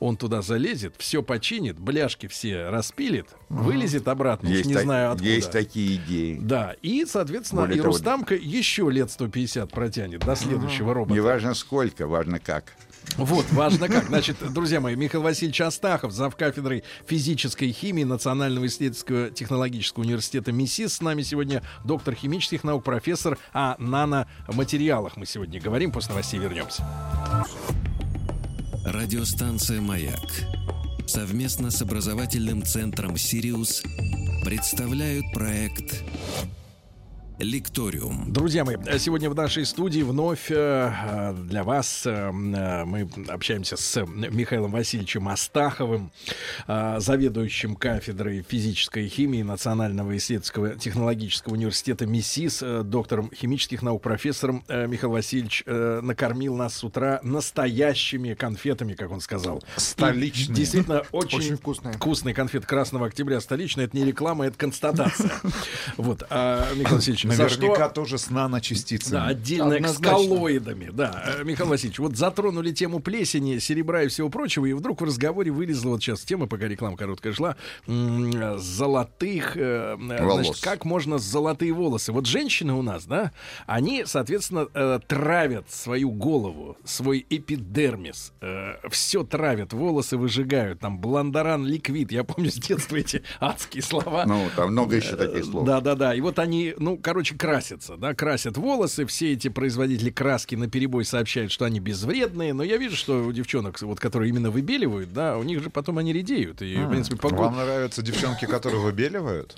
он 0.00 0.16
туда 0.16 0.42
залезет, 0.42 0.94
все 0.98 1.22
починит, 1.22 1.78
бляшки 1.78 2.26
все 2.28 2.68
распилит, 2.68 3.26
вылезет 3.48 4.08
обратно, 4.08 4.48
есть, 4.48 4.66
не 4.66 4.74
так- 4.74 4.82
знаю 4.84 5.12
откуда. 5.12 5.28
есть 5.28 5.50
такие 5.50 5.96
идеи. 5.96 6.38
Да, 6.40 6.74
и, 6.82 7.04
соответственно, 7.04 7.62
Более 7.62 7.76
и 7.76 7.80
того, 7.80 7.92
Рустамка 7.92 8.34
еще 8.34 8.88
лет 8.90 9.10
150 9.10 9.70
протянет 9.70 10.20
до 10.20 10.36
следующего 10.36 10.94
робота. 10.94 11.14
Не 11.14 11.20
важно 11.20 11.54
сколько, 11.54 12.06
важно 12.06 12.38
как. 12.38 12.74
Вот, 13.16 13.46
важно 13.52 13.88
как. 13.88 14.06
Значит, 14.08 14.36
друзья 14.52 14.80
мои, 14.80 14.94
Михаил 14.94 15.22
Васильевич 15.22 15.60
Астахов, 15.62 16.12
зав. 16.12 16.36
кафедрой 16.36 16.84
физической 17.06 17.72
химии 17.72 18.04
Национального 18.04 18.66
исследовательского 18.66 19.30
технологического 19.30 20.02
университета 20.04 20.52
МИСИС. 20.52 20.94
С 20.94 21.00
нами 21.00 21.22
сегодня 21.22 21.62
доктор 21.84 22.14
химических 22.14 22.64
наук, 22.64 22.84
профессор 22.84 23.38
о 23.52 23.76
наноматериалах. 23.78 25.16
Мы 25.16 25.24
сегодня 25.26 25.60
говорим, 25.60 25.90
после 25.90 26.10
новостей 26.10 26.38
вернемся. 26.38 26.86
Радиостанция 28.84 29.80
«Маяк» 29.80 30.46
совместно 31.06 31.70
с 31.70 31.82
образовательным 31.82 32.62
центром 32.62 33.16
«Сириус» 33.16 33.82
представляют 34.44 35.24
проект 35.32 36.02
Лекториум. 37.38 38.32
Друзья 38.32 38.64
мои, 38.64 38.76
сегодня 38.98 39.30
в 39.30 39.34
нашей 39.34 39.64
студии 39.64 40.00
вновь 40.02 40.50
э, 40.50 41.34
для 41.44 41.62
вас 41.62 42.02
э, 42.04 42.32
мы 42.32 43.08
общаемся 43.28 43.76
с 43.76 44.04
Михаилом 44.06 44.72
Васильевичем 44.72 45.28
Астаховым, 45.28 46.10
э, 46.66 46.96
заведующим 46.98 47.76
кафедрой 47.76 48.42
физической 48.42 49.06
химии 49.06 49.42
Национального 49.42 50.16
исследовательского 50.16 50.74
технологического 50.74 51.52
университета 51.52 52.06
МИСИС, 52.06 52.64
доктором 52.82 53.30
химических 53.32 53.82
наук, 53.82 54.02
профессором. 54.02 54.64
Михаил 54.68 55.12
Васильевич 55.12 55.62
накормил 55.66 56.56
нас 56.56 56.74
с 56.74 56.82
утра 56.82 57.20
настоящими 57.22 58.34
конфетами, 58.34 58.94
как 58.94 59.12
он 59.12 59.20
сказал. 59.20 59.62
Столичные. 59.76 60.54
И 60.54 60.56
действительно, 60.56 61.02
очень, 61.12 61.38
очень 61.38 61.56
вкусные. 61.56 61.94
Вкусные 61.94 62.34
конфеты 62.34 62.66
Красного 62.66 63.06
Октября 63.06 63.40
столичные. 63.40 63.86
Это 63.86 63.96
не 63.96 64.04
реклама, 64.04 64.46
это 64.46 64.58
констатация. 64.58 65.30
Вот, 65.96 66.22
а, 66.30 66.68
Михаил 66.74 66.96
Васильевич, 66.96 67.27
Наверняка 67.28 67.86
что... 67.86 67.94
тоже 67.94 68.18
с 68.18 68.30
наночастицами. 68.30 69.12
Да, 69.12 69.26
отдельно 69.26 69.76
Однозначно. 69.76 70.22
экскалоидами. 70.22 70.90
Да, 70.92 71.24
э, 71.38 71.44
Михаил 71.44 71.70
Васильевич, 71.70 71.98
вот 71.98 72.16
затронули 72.16 72.72
тему 72.72 73.00
плесени, 73.00 73.58
серебра 73.58 74.02
и 74.02 74.08
всего 74.08 74.28
прочего, 74.28 74.66
и 74.66 74.72
вдруг 74.72 75.00
в 75.00 75.04
разговоре 75.04 75.50
вылезла 75.50 75.90
вот 75.90 76.02
сейчас 76.02 76.20
тема, 76.22 76.46
пока 76.46 76.68
реклама 76.68 76.96
короткая 76.96 77.32
шла, 77.32 77.56
золотых, 77.86 79.56
э, 79.56 79.96
Волос. 79.96 80.46
значит, 80.46 80.64
как 80.64 80.84
можно 80.84 81.18
золотые 81.18 81.72
волосы. 81.72 82.12
Вот 82.12 82.26
женщины 82.26 82.72
у 82.72 82.82
нас, 82.82 83.04
да, 83.04 83.32
они, 83.66 84.04
соответственно, 84.06 84.68
э, 84.72 85.00
травят 85.06 85.70
свою 85.70 86.10
голову, 86.10 86.76
свой 86.84 87.26
эпидермис, 87.28 88.32
все 88.90 89.24
травят, 89.24 89.72
волосы 89.72 90.16
выжигают, 90.16 90.80
там, 90.80 90.98
бландаран, 90.98 91.66
ликвид, 91.66 92.12
я 92.12 92.24
помню 92.24 92.50
с 92.50 92.54
детства 92.54 92.96
эти 92.96 93.22
адские 93.40 93.82
слова. 93.82 94.24
Ну, 94.26 94.46
там 94.56 94.72
много 94.72 94.96
еще 94.96 95.16
таких 95.16 95.44
слов. 95.44 95.64
Да-да-да, 95.66 96.14
и 96.14 96.20
вот 96.20 96.38
они, 96.38 96.74
ну, 96.78 96.96
короче, 96.96 97.17
красятся, 97.24 97.96
да, 97.96 98.14
красят 98.14 98.56
волосы. 98.56 99.06
Все 99.06 99.32
эти 99.32 99.48
производители 99.48 100.10
краски 100.10 100.54
на 100.54 100.68
перебой 100.68 101.04
сообщают, 101.04 101.52
что 101.52 101.64
они 101.64 101.80
безвредные. 101.80 102.52
Но 102.52 102.62
я 102.62 102.76
вижу, 102.76 102.96
что 102.96 103.24
у 103.24 103.32
девчонок, 103.32 103.80
вот, 103.82 104.00
которые 104.00 104.30
именно 104.30 104.50
выбеливают, 104.50 105.12
да, 105.12 105.38
у 105.38 105.42
них 105.42 105.62
же 105.62 105.70
потом 105.70 105.98
они 105.98 106.12
редеют. 106.12 106.62
И, 106.62 106.76
в 106.76 106.90
принципе, 106.90 107.16
погод... 107.16 107.38
Вам 107.38 107.56
нравятся 107.56 108.02
девчонки, 108.02 108.46
которые 108.46 108.80
выбеливают? 108.80 109.56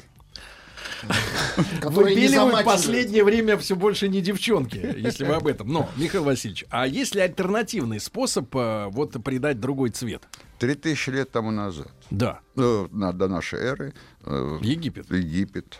Выбеливают 1.83 2.61
в 2.61 2.64
последнее 2.64 3.25
время 3.25 3.57
все 3.57 3.77
больше 3.77 4.09
не 4.09 4.20
девчонки, 4.20 4.94
если 4.96 5.25
вы 5.25 5.35
об 5.35 5.46
этом. 5.46 5.68
Но, 5.68 5.88
Михаил 5.96 6.25
Васильевич, 6.25 6.64
а 6.70 6.87
есть 6.87 7.14
ли 7.14 7.20
альтернативный 7.20 8.01
способ 8.01 8.55
э, 8.55 8.87
вот 8.90 9.12
придать 9.25 9.61
другой 9.61 9.90
цвет? 9.90 10.23
Три 10.59 10.75
тысячи 10.75 11.11
лет 11.11 11.31
тому 11.31 11.51
назад. 11.51 11.90
Да. 12.11 12.40
Э, 12.57 12.87
до 12.90 13.29
нашей 13.29 13.61
эры. 13.61 13.94
Э, 14.25 14.59
Египет. 14.61 15.11
Египет. 15.11 15.79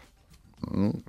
Ну, 0.62 1.02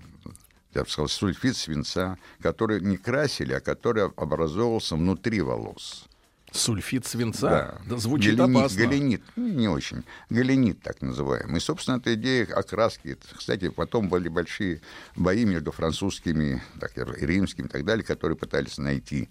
я 0.74 0.84
бы 0.84 0.90
сказал, 0.90 1.08
сульфид 1.08 1.58
свинца, 1.58 2.18
который 2.42 2.82
не 2.82 2.98
красили, 2.98 3.54
а 3.54 3.60
который 3.60 4.06
образовывался 4.06 4.96
внутри 4.96 5.42
волос. 5.42 6.08
Сульфид 6.52 7.06
свинца? 7.06 7.50
Да. 7.50 7.82
да 7.86 7.98
звучит 7.98 8.36
галенит, 8.36 8.58
опасно. 8.58 8.78
Галенит, 8.78 9.22
ну, 9.38 9.48
не 9.48 9.70
очень. 9.70 10.04
Галенит, 10.30 10.82
так 10.82 11.02
называемый. 11.02 11.58
И, 11.58 11.60
собственно, 11.62 11.96
эта 11.96 12.14
идея 12.16 12.46
окраски. 12.46 13.18
Кстати, 13.38 13.70
потом 13.70 14.10
были 14.10 14.28
большие 14.28 14.82
бои 15.16 15.46
между 15.46 15.72
французскими, 15.72 16.62
так, 16.80 16.98
и 16.98 17.26
римскими 17.26 17.68
и 17.68 17.70
так 17.70 17.86
далее, 17.86 18.04
которые 18.04 18.38
пытались 18.38 18.78
найти 18.78 19.30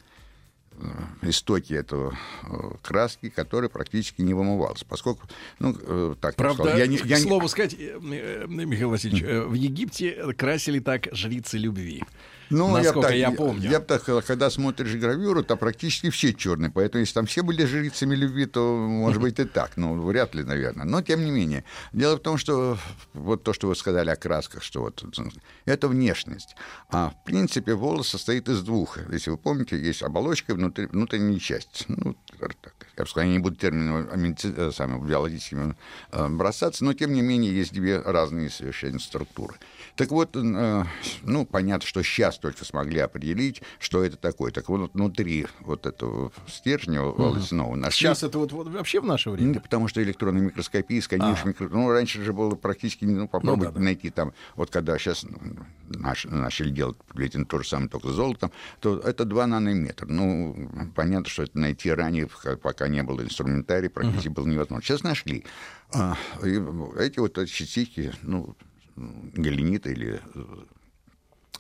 истоки 1.23 1.75
этого 1.75 2.17
э, 2.43 2.71
краски, 2.83 3.29
который 3.29 3.69
практически 3.69 4.23
не 4.23 4.35
вымывался, 4.35 4.85
поскольку, 4.87 5.29
ну, 5.59 5.77
э, 5.81 6.15
так 6.21 6.37
Правда, 6.37 6.63
сказал, 6.63 6.79
я 6.79 6.87
не, 6.87 6.99
я 7.05 7.17
к 7.17 7.21
слову 7.21 7.49
сказать, 7.49 7.77
Михаил 7.79 8.91
Васильевич, 8.91 9.23
в 9.23 9.55
Египте 9.55 10.33
красили 10.35 10.79
так 10.81 11.09
жрицы 11.13 11.59
любви. 11.59 12.03
Ну, 12.51 12.69
Насколько 12.69 13.13
я, 13.15 13.27
так, 13.29 13.33
я 13.33 13.37
помню. 13.37 13.71
Я 13.71 13.79
бы 13.79 13.87
так 13.87 14.03
сказал, 14.03 14.23
когда 14.23 14.51
смотришь 14.51 14.95
гравюру, 14.97 15.45
то 15.45 15.57
практически 15.57 16.11
все 16.11 16.35
черные. 16.35 16.71
Поэтому, 16.71 17.01
если 17.01 17.15
там 17.15 17.27
все 17.27 17.43
были 17.43 17.65
жрицами 17.65 18.17
любви, 18.17 18.47
то, 18.47 18.77
может 18.77 19.23
быть, 19.23 19.39
и 19.39 19.45
так. 19.45 19.77
Ну, 19.77 20.01
вряд 20.03 20.35
ли, 20.35 20.43
наверное. 20.43 20.85
Но, 20.85 21.01
тем 21.01 21.25
не 21.25 21.31
менее. 21.31 21.65
Дело 21.93 22.17
в 22.17 22.21
том, 22.21 22.39
что 22.39 22.77
вот 23.15 23.45
то, 23.45 23.53
что 23.53 23.69
вы 23.69 23.77
сказали 23.77 24.11
о 24.11 24.17
красках, 24.17 24.65
что 24.65 24.81
вот 24.81 25.05
это 25.65 25.89
внешность. 25.89 26.57
А, 26.91 27.11
в 27.11 27.25
принципе, 27.25 27.75
волос 27.75 28.09
состоит 28.09 28.49
из 28.49 28.63
двух. 28.63 28.99
Если 29.11 29.31
вы 29.31 29.39
помните, 29.39 29.81
есть 29.81 30.03
оболочка 30.03 30.55
внутри, 30.55 30.87
внутренняя 30.87 31.39
часть. 31.39 31.85
Ну, 31.89 32.17
так, 32.39 32.75
буду 33.41 33.57
терминами 33.57 34.37
э, 34.43 34.71
самыми 34.73 35.09
биологическими 35.09 35.77
э, 36.13 36.29
бросаться, 36.29 36.85
но, 36.85 36.93
тем 36.95 37.13
не 37.13 37.23
менее, 37.23 37.55
есть 37.55 37.73
две 37.73 38.01
разные 38.01 38.51
совершенно 38.51 38.99
структуры. 38.99 39.55
Так 39.97 40.11
вот, 40.11 40.35
э, 40.35 40.85
ну, 41.23 41.47
понятно, 41.47 41.87
что 41.87 42.03
сейчас 42.03 42.39
только 42.39 42.65
смогли 42.65 43.01
определить, 43.01 43.63
что 43.79 44.03
это 44.03 44.17
такое. 44.17 44.51
Так 44.53 44.69
вот, 44.69 44.95
внутри 44.95 45.47
вот 45.61 45.87
этого 45.87 46.33
стержня 46.49 47.03
волосяного 47.03 47.75
нашли... 47.75 48.07
Сейчас 48.09 48.23
это 48.23 48.39
вот, 48.39 48.53
вот 48.53 48.69
вообще 48.69 49.01
в 49.01 49.05
наше 49.05 49.31
время? 49.31 49.55
Ну, 49.55 49.61
потому 49.61 49.89
что 49.89 50.03
электронная 50.03 50.43
микроскопия, 50.43 51.01
сканируешь 51.03 51.41
а. 51.45 51.49
микро... 51.49 51.69
Ну, 51.69 51.91
раньше 51.91 52.23
же 52.23 52.33
было 52.33 52.55
практически, 52.55 53.05
ну, 53.05 53.29
попробовать 53.29 53.69
ну, 53.69 53.75
да, 53.75 53.79
да. 53.79 53.85
найти 53.85 54.11
там, 54.11 54.33
вот 54.57 54.71
когда 54.71 54.97
сейчас 54.99 55.25
ну, 55.25 55.39
наш, 55.89 56.25
начали 56.25 56.71
делать 56.71 56.97
плетин 57.15 57.45
то 57.45 57.59
же 57.59 57.69
самое, 57.69 57.89
только 57.89 58.09
с 58.09 58.13
золотом, 58.13 58.53
то 58.81 58.99
это 58.99 59.25
2 59.25 59.47
нанометра. 59.47 60.07
Ну, 60.07 60.71
понятно, 60.95 61.29
что 61.29 61.43
это 61.43 61.59
найти 61.59 61.91
ранее, 61.91 62.29
пока 62.63 62.89
не 62.91 63.03
было 63.03 63.23
инструментария, 63.23 63.91
практически 63.91 64.29
uh-huh. 64.29 64.33
было 64.33 64.47
невозможно. 64.47 64.83
Сейчас 64.85 65.03
нашли. 65.03 65.45
А, 65.93 66.17
эти 66.43 67.19
вот 67.19 67.35
частички, 67.49 68.13
ну, 68.23 68.57
галенита 68.97 69.91
или 69.91 70.21
э, 70.35 70.45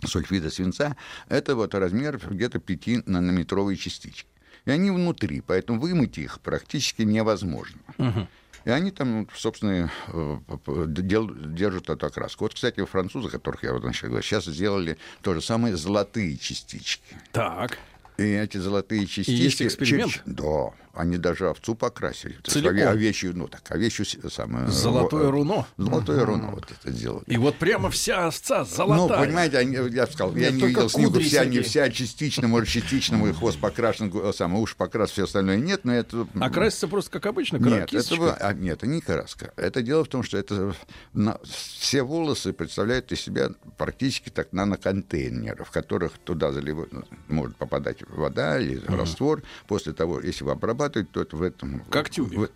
сульфида 0.06 0.50
свинца, 0.50 0.96
это 1.28 1.54
вот 1.56 1.74
размер 1.74 2.18
где-то 2.18 2.58
5 2.58 3.06
нанометровой 3.06 3.76
частички. 3.76 4.28
И 4.66 4.70
они 4.70 4.90
внутри, 4.90 5.40
поэтому 5.40 5.80
вымыть 5.80 6.18
их 6.18 6.40
практически 6.40 7.02
невозможно. 7.02 7.80
Угу. 7.98 8.28
И 8.66 8.70
они 8.70 8.90
там, 8.90 9.26
собственно, 9.34 9.90
э, 10.08 10.38
держат 10.86 11.88
эту 11.88 12.06
окраску. 12.06 12.44
Вот, 12.44 12.54
кстати, 12.54 12.84
французы, 12.84 13.30
которых 13.30 13.62
я 13.62 13.72
вот 13.72 13.84
начал 13.84 14.08
говорить, 14.08 14.26
сейчас 14.26 14.44
сделали 14.44 14.98
то 15.22 15.34
же 15.34 15.40
самое 15.40 15.76
золотые 15.76 16.36
частички. 16.36 17.16
Так. 17.32 17.78
И 18.18 18.22
эти 18.22 18.58
золотые 18.58 19.06
частички... 19.06 19.30
И 19.30 19.44
есть 19.44 19.62
эксперимент? 19.62 20.12
Чуть, 20.12 20.22
да. 20.26 20.72
Они 20.92 21.18
даже 21.18 21.48
овцу 21.48 21.74
покрасили. 21.74 22.37
Целиком? 22.44 22.88
Овечью, 22.88 23.37
ну 23.37 23.46
так, 23.46 23.62
овечью 23.70 24.05
самое... 24.31 24.68
Золотое 24.68 25.29
э, 25.29 25.31
руно? 25.31 25.66
Золотое 25.76 26.24
руно 26.24 26.50
вот 26.50 26.66
это 26.70 26.90
сделали. 26.90 27.24
И 27.26 27.37
вот 27.37 27.57
прямо 27.57 27.90
вся 27.90 28.26
овца 28.26 28.64
золотая. 28.64 29.18
Ну, 29.18 29.24
понимаете, 29.24 29.59
они, 29.59 29.76
я 29.94 30.07
сказал, 30.07 30.35
я 30.35 30.50
не 30.50 30.62
видел 30.62 30.90
снегу, 30.90 31.20
вся, 31.20 31.44
не 31.44 31.61
вся 31.61 31.90
частично, 31.90 32.48
может, 32.48 32.68
частично 32.68 33.16
мой 33.16 33.33
хвост 33.33 33.61
покрашен, 33.61 34.12
самое 34.33 34.62
уши 34.62 34.74
покрас, 34.76 35.11
все 35.11 35.24
остальное 35.24 35.57
нет, 35.57 35.85
но 35.85 35.94
это... 35.94 36.26
А 36.40 36.50
красится 36.50 36.88
просто 36.88 37.11
как 37.11 37.26
обычно, 37.26 37.59
нет, 37.59 37.92
это, 37.92 38.35
а, 38.35 38.53
нет, 38.53 38.81
это 38.81 38.87
не 38.87 39.00
краска. 39.00 39.53
Это 39.57 39.83
дело 39.83 40.05
в 40.05 40.09
том, 40.09 40.22
что 40.22 40.38
это 40.38 40.74
на, 41.12 41.38
все 41.44 42.03
волосы 42.03 42.53
представляют 42.53 43.12
из 43.12 43.20
себя 43.20 43.50
практически 43.76 44.31
так 44.31 44.53
наноконтейнеры, 44.53 45.64
в 45.64 45.70
которых 45.70 46.12
туда 46.24 46.50
заливают, 46.50 46.92
ну, 46.92 47.05
может 47.29 47.57
попадать 47.57 47.98
вода 48.09 48.59
или 48.59 48.81
uh-huh. 48.81 48.96
раствор. 48.96 49.42
После 49.68 49.92
того, 49.92 50.20
если 50.20 50.44
вы 50.44 50.53
обрабатываете, 50.53 50.79
зарабатывать, 50.80 51.10
то 51.10 51.36
в 51.36 51.42
этом... 51.42 51.80
Как 51.90 52.10
тюбик? 52.10 52.38
В, 52.38 52.48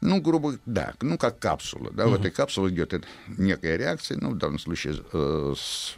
ну, 0.00 0.20
грубо, 0.20 0.58
да, 0.66 0.94
ну, 1.00 1.18
как 1.18 1.38
капсула. 1.38 1.90
Да, 1.90 2.06
угу. 2.06 2.16
В 2.16 2.20
этой 2.20 2.30
капсуле 2.30 2.74
идет 2.74 3.04
некая 3.26 3.76
реакция, 3.76 4.18
ну, 4.18 4.30
в 4.30 4.38
данном 4.38 4.58
случае 4.58 4.96
э, 5.12 5.54
с, 5.56 5.96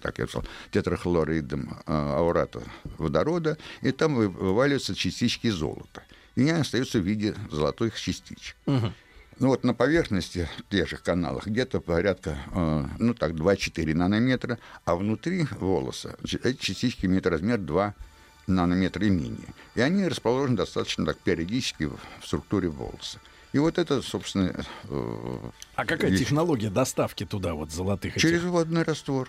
так 0.00 0.18
я 0.18 0.26
сказал, 0.26 0.44
тетрахлоридом 0.70 1.78
э, 1.86 1.92
аурата 1.92 2.62
водорода, 2.98 3.56
и 3.80 3.92
там 3.92 4.14
вываливаются 4.14 4.94
частички 4.94 5.50
золота. 5.50 6.02
И 6.34 6.42
они 6.42 6.50
остаются 6.50 6.98
в 6.98 7.02
виде 7.02 7.34
золотых 7.50 7.98
частичек. 7.98 8.56
Угу. 8.66 8.92
Ну 9.38 9.48
вот 9.48 9.64
на 9.64 9.74
поверхности 9.74 10.48
тех 10.68 10.88
же 10.88 10.96
каналах 10.96 11.46
где-то 11.46 11.80
порядка, 11.80 12.36
э, 12.54 12.84
ну 12.98 13.14
так, 13.14 13.32
2-4 13.32 13.94
нанометра, 13.94 14.58
а 14.84 14.94
внутри 14.94 15.46
волоса 15.58 16.16
эти 16.22 16.60
частички 16.60 17.06
имеют 17.06 17.26
размер 17.26 17.58
2 17.58 17.94
нанометра 18.46 19.06
и 19.06 19.10
менее. 19.10 19.48
И 19.74 19.80
они 19.80 20.06
расположены 20.06 20.56
достаточно 20.56 21.04
так 21.06 21.18
периодически 21.18 21.84
в 21.84 21.98
структуре 22.24 22.68
волоса. 22.68 23.18
И 23.52 23.58
вот 23.58 23.78
это, 23.78 24.00
собственно... 24.00 24.64
Э, 24.84 25.50
а 25.74 25.84
какая 25.84 26.10
вещь. 26.10 26.20
технология 26.20 26.70
доставки 26.70 27.24
туда 27.24 27.54
вот 27.54 27.70
золотых? 27.70 28.14
Через 28.14 28.40
этих? 28.40 28.50
водный 28.50 28.82
раствор. 28.82 29.28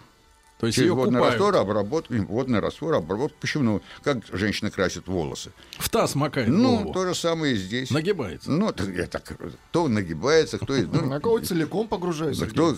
То 0.63 0.67
есть 0.67 0.77
Через 0.77 0.91
ее 0.91 0.95
водный 0.95 1.19
купают. 1.19 1.41
раствор, 1.41 1.61
обработка, 1.61 2.13
водный 2.13 2.59
раствор, 2.61 2.93
обработка. 2.93 3.37
Почему? 3.41 3.63
Ну, 3.65 3.81
как 4.01 4.19
женщины 4.31 4.71
красят 4.71 5.07
волосы? 5.09 5.51
В 5.71 5.89
таз 5.89 6.15
макает 6.15 6.47
Ну, 6.47 6.77
голову. 6.77 6.93
то 6.93 7.05
же 7.05 7.15
самое 7.15 7.55
и 7.55 7.57
здесь. 7.57 7.91
Нагибается. 7.91 8.49
Ну, 8.49 8.73
я 8.95 9.07
так, 9.07 9.25
кто 9.25 9.89
нагибается, 9.89 10.57
кто... 10.59 10.73
Ну, 10.77 11.05
На 11.07 11.19
кого 11.19 11.39
целиком 11.39 11.89
погружается. 11.89 12.47
Кто 12.47 12.73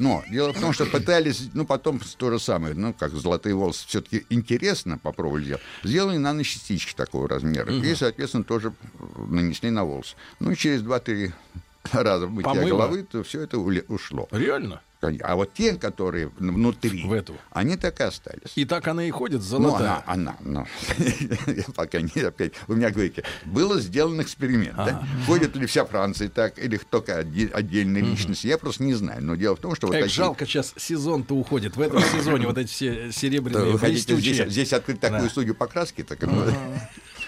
Но 0.00 0.24
дело 0.28 0.52
в 0.52 0.60
том, 0.60 0.72
что 0.72 0.86
пытались, 0.86 1.50
ну, 1.54 1.64
потом 1.64 2.00
то 2.16 2.30
же 2.32 2.40
самое, 2.40 2.74
ну, 2.74 2.92
как 2.92 3.12
золотые 3.12 3.54
волосы, 3.54 3.86
все-таки 3.86 4.26
интересно 4.28 4.98
попробовали 4.98 5.44
сделать. 5.44 5.62
Сделали 5.84 6.16
наночастички 6.16 6.94
такого 6.96 7.28
размера. 7.28 7.72
И, 7.72 7.94
соответственно, 7.94 8.42
тоже 8.42 8.72
нанесли 9.28 9.70
на 9.70 9.84
волосы. 9.84 10.16
Ну, 10.40 10.52
через 10.56 10.82
2-3 10.82 11.32
раза 11.92 12.26
мытья 12.26 12.54
головы, 12.54 13.04
то 13.04 13.22
все 13.22 13.42
это 13.42 13.56
ушло. 13.56 14.26
Реально? 14.32 14.80
А 15.22 15.36
вот 15.36 15.52
те, 15.54 15.74
которые 15.74 16.28
внутри, 16.38 17.02
в 17.04 17.12
эту. 17.12 17.34
они 17.50 17.76
так 17.76 18.00
и 18.00 18.04
остались. 18.04 18.52
И 18.54 18.64
так 18.64 18.86
она 18.88 19.04
и 19.04 19.10
ходит, 19.10 19.40
Ну, 19.40 19.46
золотая. 19.46 20.02
она, 20.06 20.36
она, 20.40 20.66
ну, 20.66 20.66
я 21.46 21.64
пока 21.74 22.00
не 22.00 22.20
опять, 22.20 22.52
вы 22.66 22.76
меня 22.76 22.90
говорите, 22.90 23.24
было 23.44 23.80
сделан 23.80 24.20
эксперимент, 24.22 24.76
да? 24.76 25.06
Ходит 25.26 25.56
ли 25.56 25.66
вся 25.66 25.84
Франция 25.84 26.28
так, 26.28 26.58
или 26.58 26.76
только 26.76 27.18
отдельные 27.18 28.02
личности, 28.02 28.46
я 28.46 28.58
просто 28.58 28.82
не 28.84 28.94
знаю. 28.94 29.22
Но 29.24 29.34
дело 29.36 29.56
в 29.56 29.60
том, 29.60 29.74
что 29.74 29.86
вот 29.86 29.94
Эх, 29.96 30.02
такие... 30.04 30.14
жалко, 30.16 30.46
сейчас 30.46 30.74
сезон-то 30.76 31.34
уходит. 31.34 31.76
В 31.76 31.80
этом 31.80 32.02
сезоне 32.02 32.46
вот 32.46 32.58
эти 32.58 32.68
все 32.68 33.12
серебряные, 33.12 33.72
Вы 33.72 33.78
хотите 33.78 34.16
здесь, 34.16 34.48
здесь 34.50 34.72
открыть 34.72 35.00
такую 35.00 35.22
Да. 35.22 35.28
студию 35.28 35.54
покраски? 35.54 36.02
Так, 36.02 36.22
ну, 36.22 36.44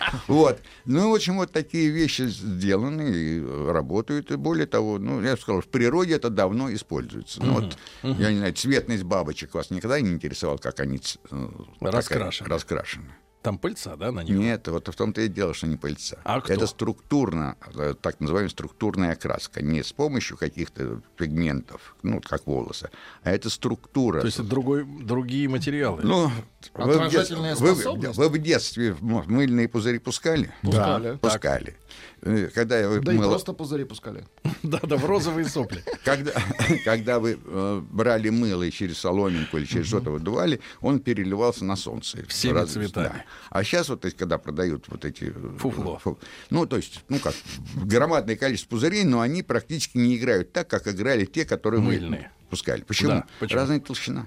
Вот. 0.26 0.60
Ну, 0.84 1.10
в 1.10 1.14
общем, 1.14 1.36
вот 1.36 1.52
такие 1.52 1.90
вещи 1.90 2.22
сделаны 2.22 3.10
и 3.10 3.40
э, 3.40 3.70
работают. 3.72 4.30
И 4.30 4.36
более 4.36 4.66
того, 4.66 4.98
ну, 4.98 5.22
я 5.22 5.34
бы 5.34 5.40
сказал, 5.40 5.60
в 5.60 5.68
природе 5.68 6.14
это 6.14 6.30
давно 6.30 6.72
используется. 6.72 7.42
Ну, 7.42 7.54
вот, 7.54 7.78
я 8.02 8.30
не 8.32 8.38
знаю, 8.38 8.54
цветность 8.54 9.04
бабочек 9.04 9.54
вас 9.54 9.70
никогда 9.70 10.00
не 10.00 10.10
интересовал, 10.10 10.58
как 10.58 10.80
они 10.80 11.00
э, 11.30 11.48
Раскрашены. 11.80 12.48
раскрашены. 12.48 13.14
Там 13.46 13.58
пыльца, 13.58 13.94
да, 13.94 14.10
на 14.10 14.24
них? 14.24 14.36
Нет, 14.36 14.66
вот 14.66 14.88
в 14.88 14.96
том-то 14.96 15.20
и 15.20 15.28
дело, 15.28 15.54
что 15.54 15.68
не 15.68 15.76
пыльца. 15.76 16.16
А 16.24 16.40
кто? 16.40 16.52
Это 16.52 16.66
структурно, 16.66 17.56
э, 17.76 17.94
так 18.00 18.18
называемая 18.18 18.48
структурная 18.50 19.12
окраска. 19.12 19.62
Не 19.62 19.84
с 19.84 19.92
помощью 19.92 20.36
каких-то 20.36 21.00
пигментов, 21.16 21.94
ну, 22.02 22.20
как 22.20 22.44
волосы, 22.48 22.90
а 23.22 23.30
это 23.30 23.48
структура. 23.48 24.18
То 24.18 24.26
есть 24.26 24.40
это 24.40 24.48
другой, 24.48 24.84
другие 24.84 25.48
материалы. 25.48 26.00
Ну, 26.02 26.28
вы 26.74 26.84
в, 26.84 26.90
Отражательная 26.90 27.50
детстве, 27.50 27.68
вы, 27.68 27.74
способность? 27.76 28.18
вы 28.18 28.28
в 28.28 28.38
детстве 28.38 28.96
мыльные 29.00 29.68
пузыри 29.68 30.00
пускали? 30.00 30.52
Пускали. 30.62 31.16
Пускали. 31.18 31.76
Э, 32.22 32.48
Когда 32.54 32.78
я 32.80 32.88
Да 33.00 33.12
и 33.12 33.16
мыло- 33.16 33.30
просто 33.30 33.52
пузыри 33.52 33.84
пускали. 33.84 34.26
Да-да, 34.62 34.96
в 34.96 35.04
розовые 35.04 35.46
сопли. 35.46 35.84
когда, 36.04 36.32
когда 36.84 37.20
вы 37.20 37.38
э, 37.44 37.82
брали 37.90 38.30
мыло 38.30 38.64
и 38.64 38.70
через 38.70 38.98
соломинку 38.98 39.58
или 39.58 39.64
через 39.66 39.86
что-то 39.86 40.10
выдували, 40.10 40.60
он 40.80 40.98
переливался 40.98 41.64
на 41.64 41.76
солнце. 41.76 42.24
Всеми 42.26 42.64
цветами. 42.64 43.04
да. 43.04 43.24
А 43.50 43.62
сейчас 43.64 43.88
вот, 43.88 44.00
то 44.00 44.06
есть, 44.06 44.16
когда 44.16 44.38
продают 44.38 44.86
вот 44.88 45.04
эти... 45.04 45.32
э, 45.34 45.56
Фуфло. 45.58 45.98
фу- 45.98 46.18
ну, 46.50 46.66
то 46.66 46.76
есть, 46.76 47.02
ну 47.08 47.18
как, 47.18 47.34
громадное 47.74 48.36
количество 48.36 48.70
пузырей, 48.70 49.04
но 49.04 49.20
они 49.20 49.42
практически 49.42 49.96
не 49.98 50.16
играют 50.16 50.52
так, 50.52 50.68
как 50.68 50.86
играли 50.88 51.24
те, 51.24 51.44
которые 51.44 51.80
Мыльные. 51.80 52.30
пускали. 52.50 52.82
Почему? 52.82 53.10
Да, 53.10 53.26
почему? 53.40 53.60
Разная 53.60 53.80
толщина. 53.80 54.26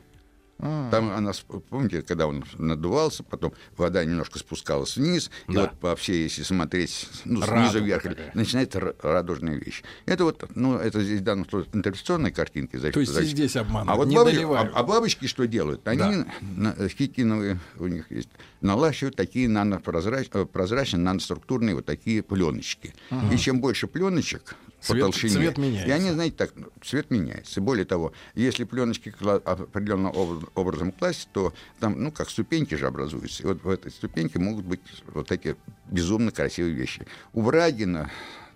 Там 0.57 1.11
она, 1.11 1.31
помните, 1.69 2.01
когда 2.01 2.27
он 2.27 2.43
надувался, 2.57 3.23
потом 3.23 3.53
вода 3.77 4.03
немножко 4.03 4.39
спускалась 4.39 4.97
вниз, 4.97 5.31
и 5.47 5.53
Да. 5.53 5.61
вот 5.61 5.79
по 5.79 5.95
всей, 5.95 6.23
если 6.23 6.43
смотреть 6.43 7.07
ну, 7.23 7.39
Радуга 7.39 7.69
снизу 7.69 7.85
вверх, 7.85 8.03
такая. 8.03 8.31
начинается 8.33 8.79
р- 8.79 8.95
радужная 9.01 9.55
вещь. 9.55 9.83
Это 10.05 10.25
вот, 10.25 10.43
ну, 10.55 10.75
это 10.77 11.01
здесь 11.01 11.21
в 11.21 11.23
данном 11.23 11.49
случае 11.49 11.69
интерпретационные 11.75 12.33
картинки. 12.33 12.75
значит, 12.75 12.93
То 12.95 12.99
есть 12.99 13.11
и 13.13 13.15
значит. 13.15 13.31
здесь 13.31 13.55
обманывают, 13.55 13.89
А 13.89 13.95
вот 13.95 14.07
не 14.09 14.17
бабочки, 14.17 14.43
а, 14.43 14.71
а 14.77 14.83
бабочки 14.83 15.27
что 15.27 15.47
делают? 15.47 15.87
Они 15.87 16.25
на- 16.41 16.75
э, 16.77 16.89
хитиновые 16.89 17.57
у 17.77 17.87
них 17.87 18.11
есть, 18.11 18.27
налащивают 18.61 19.15
такие 19.15 19.47
нанопрозрачные, 19.49 20.45
прозрачные, 20.45 21.01
наноструктурные 21.01 21.75
вот 21.75 21.85
такие 21.85 22.21
пленочки. 22.23 22.93
И 23.31 23.37
чем 23.37 23.61
больше 23.61 23.87
пленочек 23.87 24.55
по 24.87 24.93
Цвет- 24.93 25.01
толщине, 25.01 25.33
цвет 25.33 25.57
и 25.57 25.61
меняется. 25.61 25.93
они, 25.95 26.11
знаете, 26.11 26.35
так, 26.37 26.53
цвет 26.83 27.09
меняется. 27.11 27.59
И 27.59 27.63
более 27.63 27.85
того, 27.85 28.13
если 28.35 28.63
пленочки 28.63 29.13
определенным 29.45 30.11
образ- 30.15 30.49
образом 30.55 30.91
класть, 30.91 31.29
то 31.33 31.53
там, 31.79 32.01
ну, 32.01 32.11
как 32.11 32.29
ступеньки 32.29 32.75
же 32.75 32.87
образуются. 32.87 33.43
И 33.43 33.45
вот 33.45 33.63
в 33.63 33.69
этой 33.69 33.91
ступеньке 33.91 34.39
могут 34.39 34.65
быть 34.65 34.79
вот 35.07 35.31
эти 35.31 35.55
безумно 35.89 36.31
красивые 36.31 36.73
вещи. 36.73 37.05
У 37.33 37.41
Брагина 37.41 38.09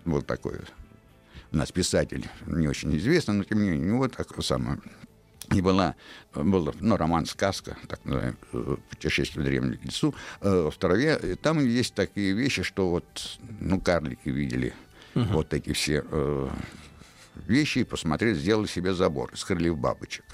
был 0.04 0.22
такой 0.22 0.54
у 1.52 1.56
нас 1.56 1.70
писатель, 1.70 2.26
не 2.46 2.66
очень 2.68 2.96
известный, 2.96 3.34
но 3.34 3.44
тем 3.44 3.62
не 3.62 3.70
менее, 3.70 3.86
у 3.86 3.94
него 3.94 4.08
так 4.08 4.26
самое. 4.42 4.80
И 5.54 5.60
была, 5.60 5.94
был 6.34 6.74
ну, 6.80 6.96
роман 6.96 7.26
«Сказка», 7.26 7.76
так 7.88 8.04
называемый, 8.04 8.36
э, 8.52 8.76
«Путешествие 8.90 9.42
в 9.42 9.46
древнюю 9.46 9.78
лесу». 9.82 10.14
э, 10.40 10.70
В 10.72 10.76
траве 10.78 11.18
И 11.22 11.34
там 11.34 11.64
есть 11.64 11.94
такие 11.94 12.32
вещи, 12.32 12.62
что 12.62 12.90
вот, 12.90 13.38
ну, 13.60 13.80
карлики 13.80 14.28
видели 14.28 14.74
вот 15.14 15.54
эти 15.54 15.72
все 15.72 16.04
э, 16.10 16.48
вещи 17.46 17.80
и 17.80 17.84
посмотрели, 17.84 18.34
сделали 18.34 18.66
себе 18.66 18.94
забор 18.94 19.32
из 19.32 19.44
крыльев 19.44 19.78
бабочек. 19.78 20.24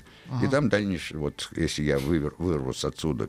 И 0.42 0.46
там 0.46 0.68
дальше, 0.68 1.18
вот 1.18 1.48
если 1.56 1.82
я 1.82 1.98
вывер, 1.98 2.34
вырвусь 2.38 2.84
отсюда, 2.84 3.28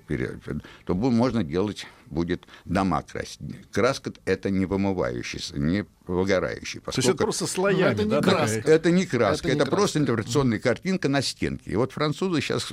то 0.85 0.93
можно 0.93 1.43
делать 1.43 1.87
будет 2.07 2.45
дома 2.65 3.01
красить. 3.01 3.39
Краска 3.71 4.13
это 4.25 4.49
не 4.49 4.65
вымывающийся, 4.65 5.57
не 5.57 5.85
выгорающий. 6.05 6.79
То 6.81 6.91
есть 6.95 7.09
это 7.09 7.23
просто 7.23 7.47
слоями, 7.47 7.93
это 7.93 8.03
не 8.03 8.09
да, 8.09 8.21
краска. 8.21 8.57
такая? 8.57 8.75
Это 8.75 8.91
не 8.91 9.05
краска, 9.05 9.47
Это 9.47 9.57
это, 9.57 9.65
не 9.65 9.71
просто 9.71 9.99
интерпретационная 9.99 10.59
картинка 10.59 11.09
на 11.09 11.21
стенке. 11.21 11.71
И 11.71 11.75
вот 11.75 11.91
французы 11.93 12.41
сейчас 12.41 12.71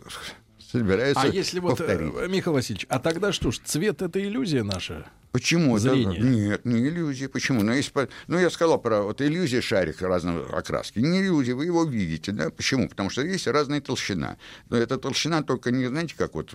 собираются 0.70 1.22
А 1.22 1.26
если 1.28 1.60
вот, 1.60 1.78
повторить. 1.78 2.12
э, 2.16 2.28
Михаил 2.28 2.54
Васильевич, 2.54 2.86
а 2.88 2.98
тогда 2.98 3.32
что 3.32 3.50
ж, 3.50 3.60
цвет— 3.64 4.02
это 4.02 4.22
иллюзия 4.22 4.62
наша? 4.62 5.06
Почему? 5.38 5.76
Это- 5.76 5.90
зрение? 5.90 6.18
Нет, 6.20 6.64
не 6.64 6.80
иллюзия. 6.88 7.28
Почему? 7.28 7.62
Ну, 7.62 7.72
если, 7.72 8.08
ну, 8.26 8.38
я 8.38 8.50
сказал 8.50 8.80
про 8.80 9.02
вот 9.02 9.20
иллюзия 9.20 9.60
шарика 9.60 10.08
разной 10.08 10.44
окраски. 10.46 10.98
Не 10.98 11.20
иллюзия, 11.20 11.54
вы 11.54 11.66
его 11.66 11.84
видите, 11.84 12.32
да? 12.32 12.50
Почему? 12.50 12.88
Потому 12.88 13.08
что 13.08 13.22
есть 13.22 13.46
разная 13.46 13.80
толщина. 13.80 14.36
Но 14.68 14.76
эта 14.76 14.98
толщина 14.98 15.44
только 15.44 15.70
не, 15.70 15.86
знаете, 15.86 16.14
как 16.18 16.34
вот 16.34 16.54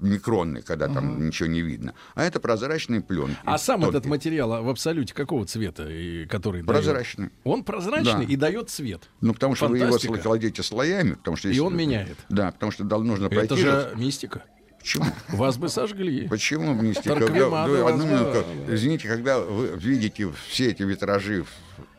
микронная, 0.00 0.62
когда 0.62 0.88
там 0.88 1.26
ничего 1.26 1.48
не 1.48 1.60
видно, 1.60 1.92
а 2.14 2.24
это 2.24 2.40
прозрачные 2.40 3.02
пленки. 3.02 3.36
А 3.44 3.58
сам 3.58 3.82
тонкие. 3.82 3.98
этот 3.98 4.08
материал 4.10 4.52
а 4.54 4.62
в 4.62 4.68
абсолюте 4.70 5.12
какого 5.12 5.44
цвета, 5.44 5.86
и 5.90 6.24
который? 6.26 6.64
Прозрачный. 6.64 7.28
Он 7.44 7.64
прозрачный 7.64 8.26
Да. 8.26 8.32
и 8.32 8.36
дает 8.36 8.70
цвет. 8.70 9.10
Ну, 9.20 9.34
потому 9.34 9.54
что 9.54 9.68
вы 9.68 9.76
его 9.76 9.86
Фантастика. 9.88 10.18
кладете 10.18 10.62
слоями, 10.62 11.12
потому 11.14 11.36
что 11.36 11.48
И 11.48 11.50
если- 11.50 11.60
он 11.60 11.76
меняет. 11.76 12.16
Да, 12.30 12.50
потому 12.52 12.72
что 12.72 12.84
нужно 12.84 13.28
пройти. 13.28 13.54
Это 13.54 13.56
же 13.56 13.92
мистика. 13.96 14.44
Почему? 14.82 15.04
Вас 15.28 15.56
бы 15.58 15.68
сожгли. 15.68 16.26
Почему 16.28 16.74
мистика? 16.74 17.14
Торквемада 17.14 17.76
Да, 17.76 17.88
одну 17.88 18.04
минутку. 18.06 18.44
Извините, 18.68 19.06
когда 19.08 19.38
вы 19.38 19.68
видите 19.78 20.28
все 20.48 20.70
эти 20.70 20.82
витражи 20.82 21.44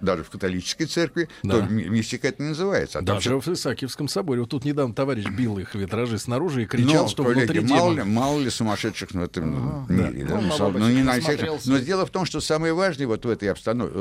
даже 0.01 0.23
в 0.23 0.29
католической 0.29 0.85
церкви, 0.85 1.29
Да. 1.43 1.59
то 1.59 1.65
ми- 1.73 1.85
мистика 1.89 2.27
это 2.27 2.41
не 2.43 2.49
называется. 2.49 2.99
А 2.99 3.01
там 3.03 3.15
Даже 3.17 3.39
всё- 3.39 3.51
в 3.51 3.53
Исаакиевском 3.53 4.07
соборе. 4.07 4.41
Вот 4.41 4.49
тут 4.49 4.65
недавно 4.65 4.93
товарищ 4.93 5.25
бил 5.25 5.57
их 5.59 5.75
витражи 5.75 6.17
снаружи 6.19 6.61
и 6.61 6.65
Но, 6.65 6.69
кричал, 6.69 7.07
что 7.07 7.23
коллеги, 7.23 7.51
внутри 7.51 7.59
мало, 7.61 7.91
демон. 7.93 8.07
ли, 8.07 8.13
мало 8.13 8.39
ли 8.39 8.49
сумасшедших 8.49 9.11
в 9.11 9.19
этом 9.21 9.85
мире. 9.89 10.25
да, 10.25 10.35
Он 10.35 10.47
ну, 10.47 10.69
ну, 10.79 10.89
не 10.89 11.03
на 11.03 11.13
Но 11.65 11.77
дело 11.79 12.05
в 12.05 12.09
том, 12.09 12.25
что 12.25 12.39
самое 12.41 12.73
важное 12.73 13.07
вот 13.07 13.25
в 13.25 13.29
этой 13.29 13.49
обстановке, 13.51 13.93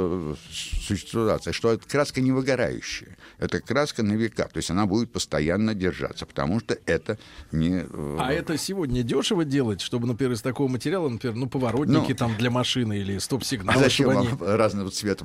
ситуации, 0.83 1.53
что 1.53 1.73
эта 1.73 1.89
краска 1.89 2.21
не 2.21 2.33
выгорающая. 2.33 3.17
Это 3.39 3.61
краска 3.61 4.03
на 4.03 4.13
века. 4.15 4.49
То 4.53 4.59
есть 4.59 4.71
она 4.71 4.87
будет 4.87 5.13
постоянно 5.13 5.75
держаться, 5.75 6.27
потому 6.27 6.61
что 6.61 6.77
это 6.87 7.19
не... 7.51 7.85
э, 7.89 8.17
А 8.19 8.33
это 8.33 8.57
сегодня 8.59 9.03
дешево 9.03 9.45
делать, 9.45 9.81
чтобы, 9.81 10.07
например, 10.07 10.33
из 10.33 10.43
такого 10.43 10.69
материала, 10.69 11.09
например, 11.09 11.37
ну, 11.37 11.49
поворотники 11.49 12.11
Ну. 12.11 12.17
там 12.17 12.37
для 12.37 12.51
машины 12.51 12.99
или 12.99 13.17
А 13.17 13.21
стоп-сигналы, 13.21 13.79
зачем 13.79 14.11
чтобы 14.11 14.27
они... 14.27 14.29
вам 14.37 14.57
разного 14.57 14.91
цвета 14.91 15.25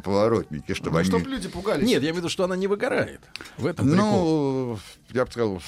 поворотники, 0.49 0.73
чтобы 0.73 0.91
Ну, 0.95 0.99
они... 0.99 1.09
чтобы 1.09 1.29
люди 1.29 1.47
пугались. 1.47 1.87
Нет, 1.87 2.01
я 2.01 2.09
имею 2.09 2.15
в 2.15 2.17
виду, 2.17 2.29
что 2.29 2.43
она 2.43 2.55
не 2.55 2.67
выгорает. 2.67 3.21
В 3.57 3.65
этом 3.65 3.89
прикол. 3.89 4.05
Ну, 4.05 4.79
я 5.11 5.25
бы 5.25 5.31
сказал, 5.31 5.61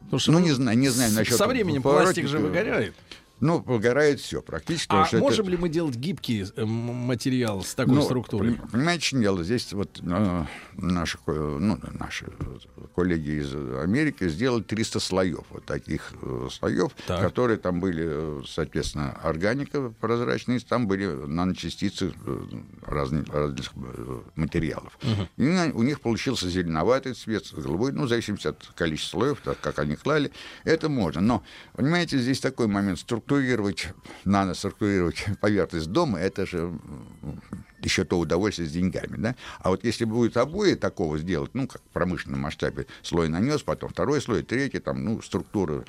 Потому 0.00 0.18
что, 0.18 0.32
ну, 0.32 0.38
не 0.40 0.52
знаю, 0.52 0.76
не 0.78 0.88
знаю 0.88 1.12
насчет 1.12 1.36
Со 1.36 1.46
временем 1.46 1.82
пластик 1.82 2.26
же 2.26 2.38
поворотника. 2.38 2.92
Ну, 3.42 3.58
выгорает 3.60 4.20
все 4.20 4.40
практически. 4.40 4.92
А 4.94 5.04
что 5.04 5.16
это- 5.16 5.24
можем 5.24 5.48
ли 5.48 5.56
мы 5.56 5.68
делать 5.68 5.96
гибкий 5.96 6.44
э, 6.56 6.64
материал 6.64 7.64
с 7.64 7.74
такой 7.74 7.96
Ну, 7.96 8.02
структурой? 8.02 8.52
пон- 8.52 8.70
Понимаете, 8.70 9.18
дело? 9.18 9.42
Здесь 9.42 9.72
вот 9.72 10.00
э, 10.00 10.44
наши, 10.76 11.18
ну, 11.26 11.76
наши 11.98 12.26
коллеги 12.94 13.40
из 13.40 13.52
Америки 13.82 14.28
сделали 14.28 14.62
300 14.62 15.00
слоев, 15.00 15.44
вот 15.50 15.64
таких 15.64 16.12
э, 16.22 16.48
слоев, 16.52 16.92
Так. 17.08 17.20
которые 17.20 17.56
там 17.58 17.80
были, 17.80 18.04
э, 18.06 18.42
соответственно, 18.46 19.10
органика 19.24 19.92
прозрачные, 20.00 20.60
там 20.60 20.86
были 20.86 21.06
наночастицы 21.06 22.12
э, 22.24 22.44
разных, 22.86 23.28
разных 23.28 23.72
материалов. 24.36 24.96
И 25.36 25.42
на- 25.42 25.72
у 25.74 25.82
них 25.82 26.00
получился 26.00 26.48
зеленоватый 26.48 27.14
цвет, 27.14 27.52
голубой, 27.52 27.90
ну, 27.90 28.04
в 28.04 28.08
зависимости 28.08 28.46
от 28.46 28.64
количества 28.76 29.18
слоев, 29.18 29.40
так 29.42 29.58
как 29.60 29.80
они 29.80 29.96
клали, 29.96 30.30
это 30.62 30.88
можно. 30.88 31.20
Но, 31.20 31.42
понимаете, 31.74 32.18
здесь 32.18 32.38
такой 32.38 32.68
момент, 32.68 33.00
структурировать, 33.32 33.88
наноструктурировать 34.24 35.24
поверхность 35.40 35.90
дома, 35.90 36.18
это 36.18 36.46
же 36.46 36.72
еще 37.82 38.04
то 38.04 38.18
удовольствие 38.18 38.68
с 38.68 38.72
деньгами, 38.72 39.16
да? 39.16 39.34
А 39.58 39.70
вот 39.70 39.82
если 39.82 40.04
будет 40.04 40.36
обои 40.36 40.74
такого 40.74 41.18
сделать, 41.18 41.50
ну, 41.54 41.66
как 41.66 41.82
в 41.82 41.92
промышленном 41.92 42.40
масштабе, 42.40 42.86
слой 43.02 43.28
нанес, 43.28 43.60
потом 43.62 43.90
второй 43.90 44.20
слой, 44.20 44.44
третий, 44.44 44.78
там, 44.78 45.04
ну, 45.04 45.20
структура, 45.20 45.84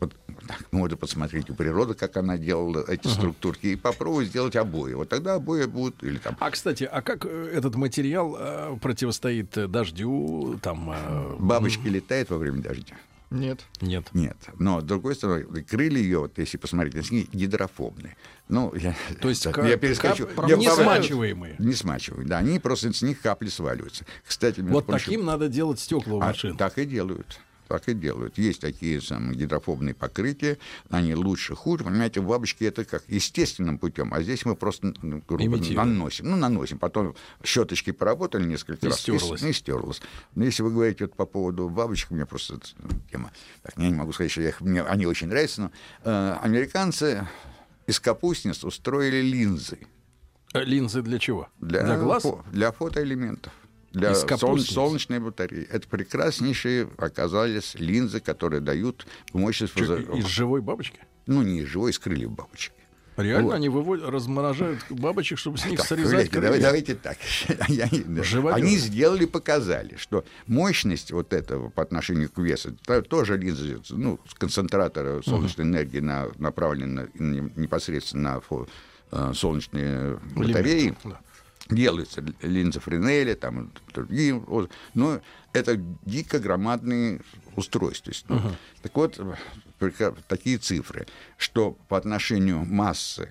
вот, 0.00 0.14
так, 0.46 0.64
можно 0.72 0.98
посмотреть 0.98 1.48
у 1.48 1.54
природы, 1.54 1.94
как 1.94 2.18
она 2.18 2.36
делала 2.36 2.84
эти 2.86 3.08
структурки, 3.08 3.68
и 3.68 3.76
попробовать 3.76 4.28
сделать 4.28 4.56
обои. 4.56 4.92
Вот 4.92 5.08
тогда 5.08 5.34
обои 5.36 5.64
будут, 5.64 6.02
или 6.04 6.18
там, 6.18 6.36
А, 6.38 6.50
кстати, 6.50 6.84
а 6.84 7.00
как 7.00 7.24
э, 7.24 7.50
этот 7.54 7.76
материал 7.76 8.36
э, 8.38 8.76
противостоит 8.82 9.56
э, 9.56 9.68
дождю, 9.68 10.58
там... 10.62 10.94
бабочки 11.38 11.88
летают 11.88 12.28
во 12.28 12.36
время 12.36 12.60
дождя. 12.60 12.94
Нет. 13.30 13.60
Нет. 13.82 14.08
Нет. 14.14 14.36
Но, 14.58 14.80
с 14.80 14.84
другой 14.84 15.14
стороны, 15.14 15.62
крылья 15.62 15.98
ее, 15.98 16.20
вот 16.20 16.38
если 16.38 16.56
посмотреть, 16.56 17.10
они 17.10 17.28
гидрофобные. 17.32 18.16
Ну, 18.48 18.74
я, 18.74 18.94
То 19.20 19.28
есть 19.28 19.44
так, 19.44 19.58
я 19.58 19.76
перескочу. 19.76 20.26
кап- 20.26 20.48
Я 20.48 20.56
не 20.56 20.70
смачиваемые. 20.70 21.56
Не 21.58 21.74
смачивают, 21.74 22.26
да. 22.26 22.38
Они 22.38 22.58
просто 22.58 22.92
с 22.92 23.02
них 23.02 23.20
капли 23.20 23.48
сваливаются. 23.48 24.06
Кстати, 24.26 24.60
Вот 24.60 24.86
прочим, 24.86 25.04
таким 25.04 25.24
надо 25.26 25.48
делать 25.48 25.78
стекла 25.78 26.14
у 26.14 26.20
а 26.20 26.26
машин. 26.28 26.56
так 26.56 26.78
и 26.78 26.86
делают. 26.86 27.38
Так 27.68 27.88
и 27.88 27.94
делают. 27.94 28.38
Есть 28.38 28.60
такие 28.60 29.00
самые 29.00 29.36
гидрофобные 29.36 29.94
покрытия, 29.94 30.58
они 30.90 31.14
лучше, 31.14 31.54
хуже. 31.54 31.84
Понимаете, 31.84 32.20
бабочки 32.20 32.64
это 32.64 32.84
как 32.84 33.04
естественным 33.08 33.78
путем, 33.78 34.12
а 34.14 34.22
здесь 34.22 34.44
мы 34.44 34.56
просто 34.56 34.94
ну, 35.02 35.22
грубо, 35.28 35.58
наносим. 35.74 36.30
Ну, 36.30 36.36
наносим. 36.36 36.78
Потом 36.78 37.14
щеточки 37.44 37.92
поработали 37.92 38.44
несколько 38.44 38.86
и 38.86 38.88
раз. 38.88 39.00
Стерлось. 39.00 39.42
И, 39.42 39.50
и 39.50 39.52
стерлось. 39.52 40.00
Но 40.34 40.44
если 40.44 40.62
вы 40.62 40.70
говорите 40.70 41.04
вот 41.04 41.14
по 41.14 41.26
поводу 41.26 41.68
бабочек, 41.68 42.10
мне 42.10 42.26
просто 42.26 42.58
ну, 42.78 42.88
тема. 43.10 43.30
Так, 43.62 43.74
я 43.76 43.88
не 43.88 43.94
могу 43.94 44.12
сказать, 44.12 44.32
что 44.32 44.40
я 44.40 44.48
их, 44.48 44.60
мне 44.60 44.82
они 44.82 45.06
очень 45.06 45.28
нравятся, 45.28 45.62
но 45.62 45.70
э, 46.04 46.36
американцы 46.42 47.28
из 47.86 48.00
капустниц 48.00 48.64
устроили 48.64 49.20
линзы. 49.20 49.78
Э, 50.54 50.64
линзы 50.64 51.02
для 51.02 51.18
чего? 51.18 51.48
Для, 51.60 51.84
для 51.84 51.98
глаз? 51.98 52.22
Фо, 52.22 52.42
для 52.50 52.72
фотоэлементов 52.72 53.52
для 53.92 54.14
сол, 54.14 54.58
солнечной 54.58 55.18
батареи. 55.18 55.66
Это 55.70 55.88
прекраснейшие 55.88 56.88
оказались 56.98 57.74
линзы, 57.74 58.20
которые 58.20 58.60
дают 58.60 59.06
мощность... 59.32 59.72
Что, 59.72 59.96
из 59.96 60.26
живой 60.26 60.60
бабочки? 60.60 61.00
Ну, 61.26 61.42
не 61.42 61.60
из 61.60 61.68
живой, 61.68 61.90
из 61.90 61.98
крыльев 61.98 62.30
бабочки. 62.30 62.72
Реально 63.18 63.48
вот. 63.48 63.54
они 63.54 63.68
выводят, 63.68 64.08
размораживают 64.08 64.78
бабочек, 64.90 65.38
чтобы 65.38 65.58
с 65.58 65.66
них 65.66 65.78
так, 65.78 65.88
срезать 65.88 66.30
давайте, 66.30 66.62
давайте 66.62 66.94
так. 66.94 67.18
они 68.52 68.76
сделали, 68.76 69.24
показали, 69.24 69.96
что 69.96 70.24
мощность 70.46 71.10
вот 71.10 71.32
этого 71.32 71.68
по 71.68 71.82
отношению 71.82 72.30
к 72.30 72.38
весу, 72.38 72.76
тоже 73.08 73.36
линзы, 73.36 73.80
ну, 73.90 74.20
концентратора 74.34 75.20
солнечной 75.22 75.66
энергии 75.66 75.98
на, 75.98 76.28
направлены 76.38 77.08
непосредственно 77.14 78.40
на 78.50 78.66
э, 79.10 79.32
солнечные 79.34 80.20
батареи. 80.36 80.94
Да 81.02 81.18
делаются 81.68 82.24
линзы 82.42 82.80
Френеля, 82.80 83.34
там 83.34 83.72
другие, 83.92 84.42
но 84.94 85.20
это 85.52 85.76
дико 86.04 86.38
громадные 86.38 87.20
устройства. 87.56 88.12
Uh-huh. 88.12 88.54
Так 88.82 88.96
вот, 88.96 89.20
такие 90.28 90.58
цифры, 90.58 91.06
что 91.36 91.72
по 91.88 91.96
отношению 91.96 92.64
массы 92.64 93.28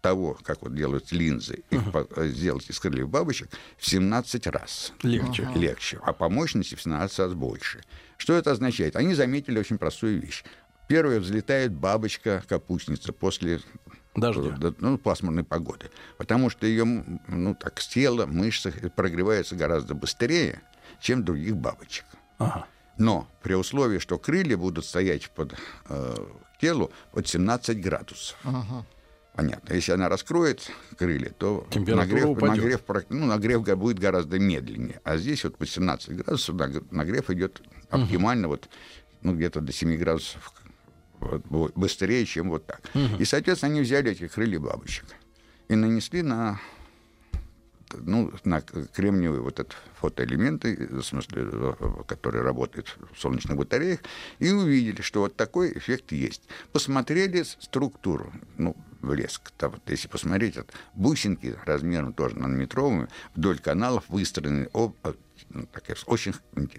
того, 0.00 0.36
как 0.42 0.62
вот 0.62 0.74
делают 0.74 1.12
линзы, 1.12 1.62
uh-huh. 1.70 2.26
их 2.26 2.34
сделать 2.34 2.68
из 2.68 2.78
крыльев 2.80 3.08
бабочек, 3.08 3.48
в 3.78 3.86
17 3.86 4.46
раз 4.48 4.92
легче. 5.02 5.42
Uh-huh. 5.44 5.58
легче, 5.58 6.00
а 6.02 6.12
по 6.12 6.28
мощности 6.28 6.74
в 6.74 6.82
17 6.82 7.18
раз 7.20 7.34
больше. 7.34 7.82
Что 8.16 8.34
это 8.34 8.50
означает? 8.50 8.96
Они 8.96 9.14
заметили 9.14 9.58
очень 9.58 9.78
простую 9.78 10.20
вещь. 10.20 10.44
Первая 10.88 11.20
взлетает 11.20 11.72
бабочка-капустница 11.72 13.12
после 13.12 13.60
Дождя. 14.14 14.56
Ну, 14.78 14.98
пасмурной 14.98 15.44
погоды. 15.44 15.90
Потому 16.18 16.50
что 16.50 16.66
ее, 16.66 16.84
ну, 16.84 17.54
так, 17.54 17.80
тело, 17.80 18.26
мышцы 18.26 18.72
прогреваются 18.94 19.56
гораздо 19.56 19.94
быстрее, 19.94 20.60
чем 21.00 21.24
других 21.24 21.56
бабочек. 21.56 22.04
Ага. 22.38 22.66
Но 22.98 23.26
при 23.42 23.54
условии, 23.54 23.98
что 23.98 24.18
крылья 24.18 24.56
будут 24.56 24.84
стоять 24.84 25.30
под 25.30 25.54
э, 25.88 26.16
телу 26.60 26.92
под 27.12 27.26
17 27.26 27.80
градусов. 27.80 28.36
Ага. 28.44 28.84
Понятно. 29.34 29.72
Если 29.72 29.92
она 29.92 30.10
раскроет 30.10 30.70
крылья, 30.98 31.30
то 31.30 31.66
нагрев, 31.74 32.38
нагрев, 32.38 32.80
ну, 33.08 33.24
нагрев 33.24 33.62
будет 33.78 33.98
гораздо 33.98 34.38
медленнее. 34.38 35.00
А 35.04 35.16
здесь 35.16 35.42
вот 35.44 35.56
по 35.56 35.66
17 35.66 36.16
градусов 36.16 36.54
нагрев 36.90 37.30
идет 37.30 37.62
оптимально, 37.88 38.48
угу. 38.48 38.56
вот, 38.56 38.68
ну, 39.22 39.34
где-то 39.34 39.62
до 39.62 39.72
7 39.72 39.96
градусов 39.96 40.52
вот, 41.48 41.72
быстрее, 41.74 42.24
чем 42.26 42.50
вот 42.50 42.66
так. 42.66 42.80
Угу. 42.94 43.16
И, 43.20 43.24
соответственно, 43.24 43.72
они 43.72 43.80
взяли 43.82 44.12
эти 44.12 44.28
крылья 44.28 44.58
бабочек 44.58 45.04
и 45.68 45.74
нанесли 45.74 46.22
на 46.22 46.60
ну, 48.00 48.32
на 48.44 48.60
кремниевые 48.60 49.42
вот 49.42 49.60
это 49.60 49.74
фотоэлементы, 50.00 50.88
в 50.90 51.02
смысле, 51.02 51.76
которые 52.06 52.42
работают 52.42 52.96
в 53.12 53.20
солнечных 53.20 53.56
батареях, 53.56 54.00
и 54.38 54.50
увидели, 54.50 55.02
что 55.02 55.20
вот 55.20 55.36
такой 55.36 55.76
эффект 55.76 56.12
есть. 56.12 56.42
Посмотрели 56.72 57.42
структуру, 57.42 58.32
ну, 58.56 58.76
блеск. 59.00 59.50
Там, 59.58 59.72
вот, 59.72 59.82
если 59.88 60.08
посмотреть, 60.08 60.56
вот, 60.56 60.72
бусинки 60.94 61.54
размером 61.64 62.12
тоже 62.12 62.38
нанометровыми 62.38 63.08
вдоль 63.34 63.58
каналов 63.58 64.04
выстроены 64.08 64.68
об, 64.72 64.94
ну, 65.50 65.66
так, 65.66 65.84
очень 66.06 66.34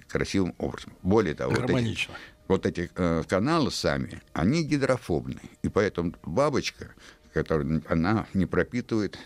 красивым 0.07 0.55
образом. 0.57 0.93
Более 1.03 1.35
того, 1.35 1.53
вот 1.53 1.69
эти, 1.69 2.09
вот 2.47 2.65
эти 2.65 2.89
э, 2.95 3.23
каналы 3.27 3.71
сами, 3.71 4.21
они 4.33 4.63
гидрофобны. 4.63 5.41
И 5.61 5.69
поэтому 5.69 6.13
бабочка, 6.23 6.91
которая, 7.33 7.81
она 7.87 8.27
не 8.33 8.45
пропитывает 8.45 9.17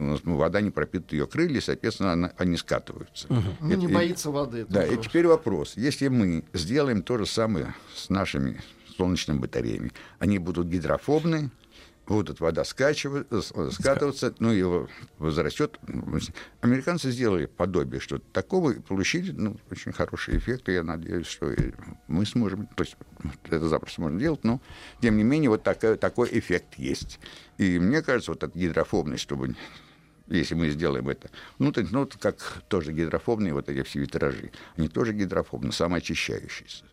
ну, 0.00 0.36
вода 0.36 0.62
не 0.62 0.70
пропитывает 0.70 1.12
ее 1.12 1.26
крылья, 1.26 1.60
соответственно, 1.60 2.12
она, 2.12 2.32
они 2.38 2.56
скатываются. 2.56 3.26
Угу. 3.28 3.42
Ну, 3.60 3.74
не 3.74 3.86
боится 3.86 4.30
воды. 4.30 4.64
Да, 4.68 4.84
и 4.84 4.96
теперь 4.96 5.26
вопрос. 5.26 5.74
Если 5.76 6.08
мы 6.08 6.44
сделаем 6.54 7.02
то 7.02 7.18
же 7.18 7.26
самое 7.26 7.74
с 7.94 8.08
нашими 8.08 8.60
солнечными 8.96 9.38
батареями, 9.38 9.92
они 10.18 10.38
будут 10.38 10.68
гидрофобны, 10.68 11.50
будут 12.10 12.40
вода 12.40 12.62
э, 12.62 13.40
скатываться, 13.70 14.34
ну, 14.40 14.50
его 14.50 14.88
возрастет. 15.18 15.78
Американцы 16.60 17.12
сделали 17.12 17.46
подобие 17.46 18.00
что 18.00 18.18
такого 18.18 18.72
и 18.72 18.80
получили 18.80 19.30
ну, 19.30 19.56
очень 19.70 19.92
хороший 19.92 20.36
эффект, 20.36 20.68
и 20.68 20.72
я 20.72 20.82
надеюсь, 20.82 21.28
что 21.28 21.54
мы 22.08 22.26
сможем, 22.26 22.66
то 22.66 22.82
есть 22.82 22.96
это 23.44 23.68
запросто 23.68 24.00
можно 24.00 24.18
делать, 24.18 24.42
но, 24.42 24.60
тем 25.00 25.16
не 25.18 25.22
менее, 25.22 25.50
вот 25.50 25.62
такой, 25.62 25.96
такой 25.96 26.28
эффект 26.32 26.74
есть. 26.78 27.20
И 27.58 27.78
мне 27.78 28.02
кажется, 28.02 28.32
вот 28.32 28.42
эта 28.42 28.58
гидрофобность, 28.58 29.22
чтобы 29.22 29.54
если 30.26 30.54
мы 30.54 30.70
сделаем 30.70 31.08
это. 31.08 31.30
Ну, 31.58 31.70
то, 31.70 31.84
ну, 31.90 32.08
как 32.18 32.62
тоже 32.68 32.92
гидрофобные 32.92 33.52
вот 33.52 33.68
эти 33.68 33.82
все 33.82 34.00
витражи. 34.00 34.50
Они 34.76 34.88
тоже 34.88 35.12
гидрофобны, 35.12 35.72
самоочищающиеся. 35.72 36.84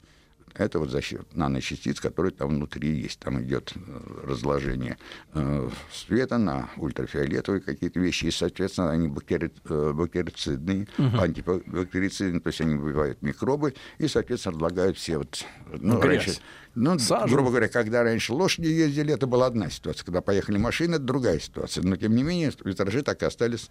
Это 0.58 0.80
вот 0.80 0.90
за 0.90 1.02
счет 1.02 1.36
наночастиц, 1.36 2.00
которые 2.00 2.32
там 2.32 2.50
внутри 2.50 2.90
есть. 2.90 3.20
Там 3.20 3.42
идет 3.44 3.74
э, 3.76 3.80
разложение 4.24 4.98
э, 5.34 5.70
света 5.94 6.38
на 6.38 6.70
ультрафиолетовые 6.78 7.62
какие-то 7.62 8.00
вещи, 8.00 8.26
и, 8.26 8.32
соответственно, 8.32 8.92
они 8.92 9.08
бактери... 9.08 9.52
Э, 9.70 9.94
бактерицидные, 9.94 10.88
угу. 10.98 11.18
антибактерицидные, 11.18 12.40
то 12.40 12.48
есть 12.48 12.62
они 12.62 12.76
убивают 12.76 13.22
микробы, 13.22 13.76
и, 14.00 14.08
соответственно, 14.08 14.56
разлагают 14.56 14.98
все 14.98 15.20
вот... 15.20 15.46
Ну, 15.80 16.02
раньше, 16.02 16.38
ну, 16.74 16.98
Сажу. 17.00 17.34
грубо 17.34 17.50
говоря, 17.50 17.68
когда 17.68 18.04
раньше 18.04 18.34
лошади 18.34 18.68
ездили, 18.68 19.14
это 19.14 19.28
была 19.28 19.48
одна 19.48 19.70
ситуация. 19.70 20.06
Когда 20.06 20.22
поехали 20.22 20.58
машины, 20.58 20.96
это 20.96 21.04
другая 21.04 21.40
ситуация. 21.40 21.84
Но, 21.84 21.96
тем 21.96 22.16
не 22.16 22.24
менее, 22.24 22.52
витражи 22.64 23.02
так 23.02 23.22
и 23.22 23.26
остались 23.26 23.70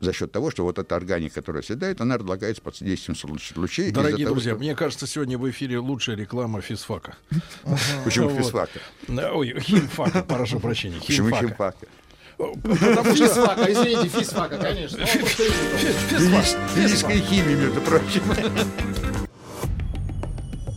за 0.00 0.12
счет 0.12 0.32
того, 0.32 0.50
что 0.50 0.64
вот 0.64 0.78
эта 0.78 0.96
органика, 0.96 1.36
которая 1.36 1.62
седает, 1.62 2.00
она 2.00 2.18
разлагается 2.18 2.62
под 2.62 2.76
действием 2.78 3.16
солнечных 3.16 3.56
лучей. 3.56 3.90
Дорогие 3.90 4.26
друзья, 4.26 4.50
того, 4.52 4.58
что... 4.58 4.64
мне 4.64 4.74
кажется, 4.74 5.06
сегодня 5.06 5.38
в 5.38 5.48
эфире 5.50 5.78
лучшая 5.78 6.16
реклама 6.16 6.60
физфака. 6.60 7.16
Почему 8.04 8.30
физфака? 8.30 8.80
Ой, 9.08 9.58
химфака, 9.60 10.22
прошу 10.22 10.60
прощения. 10.60 11.00
Почему 11.04 11.30
химфака? 11.30 11.86
Потому 12.36 13.14
что... 13.14 13.26
Физфака, 13.28 13.72
извините, 13.72 14.08
физфака, 14.08 14.58
конечно. 14.58 15.04
Физическая 16.74 17.18
химия, 17.20 17.56
между 17.56 17.80
прочим. 17.80 18.22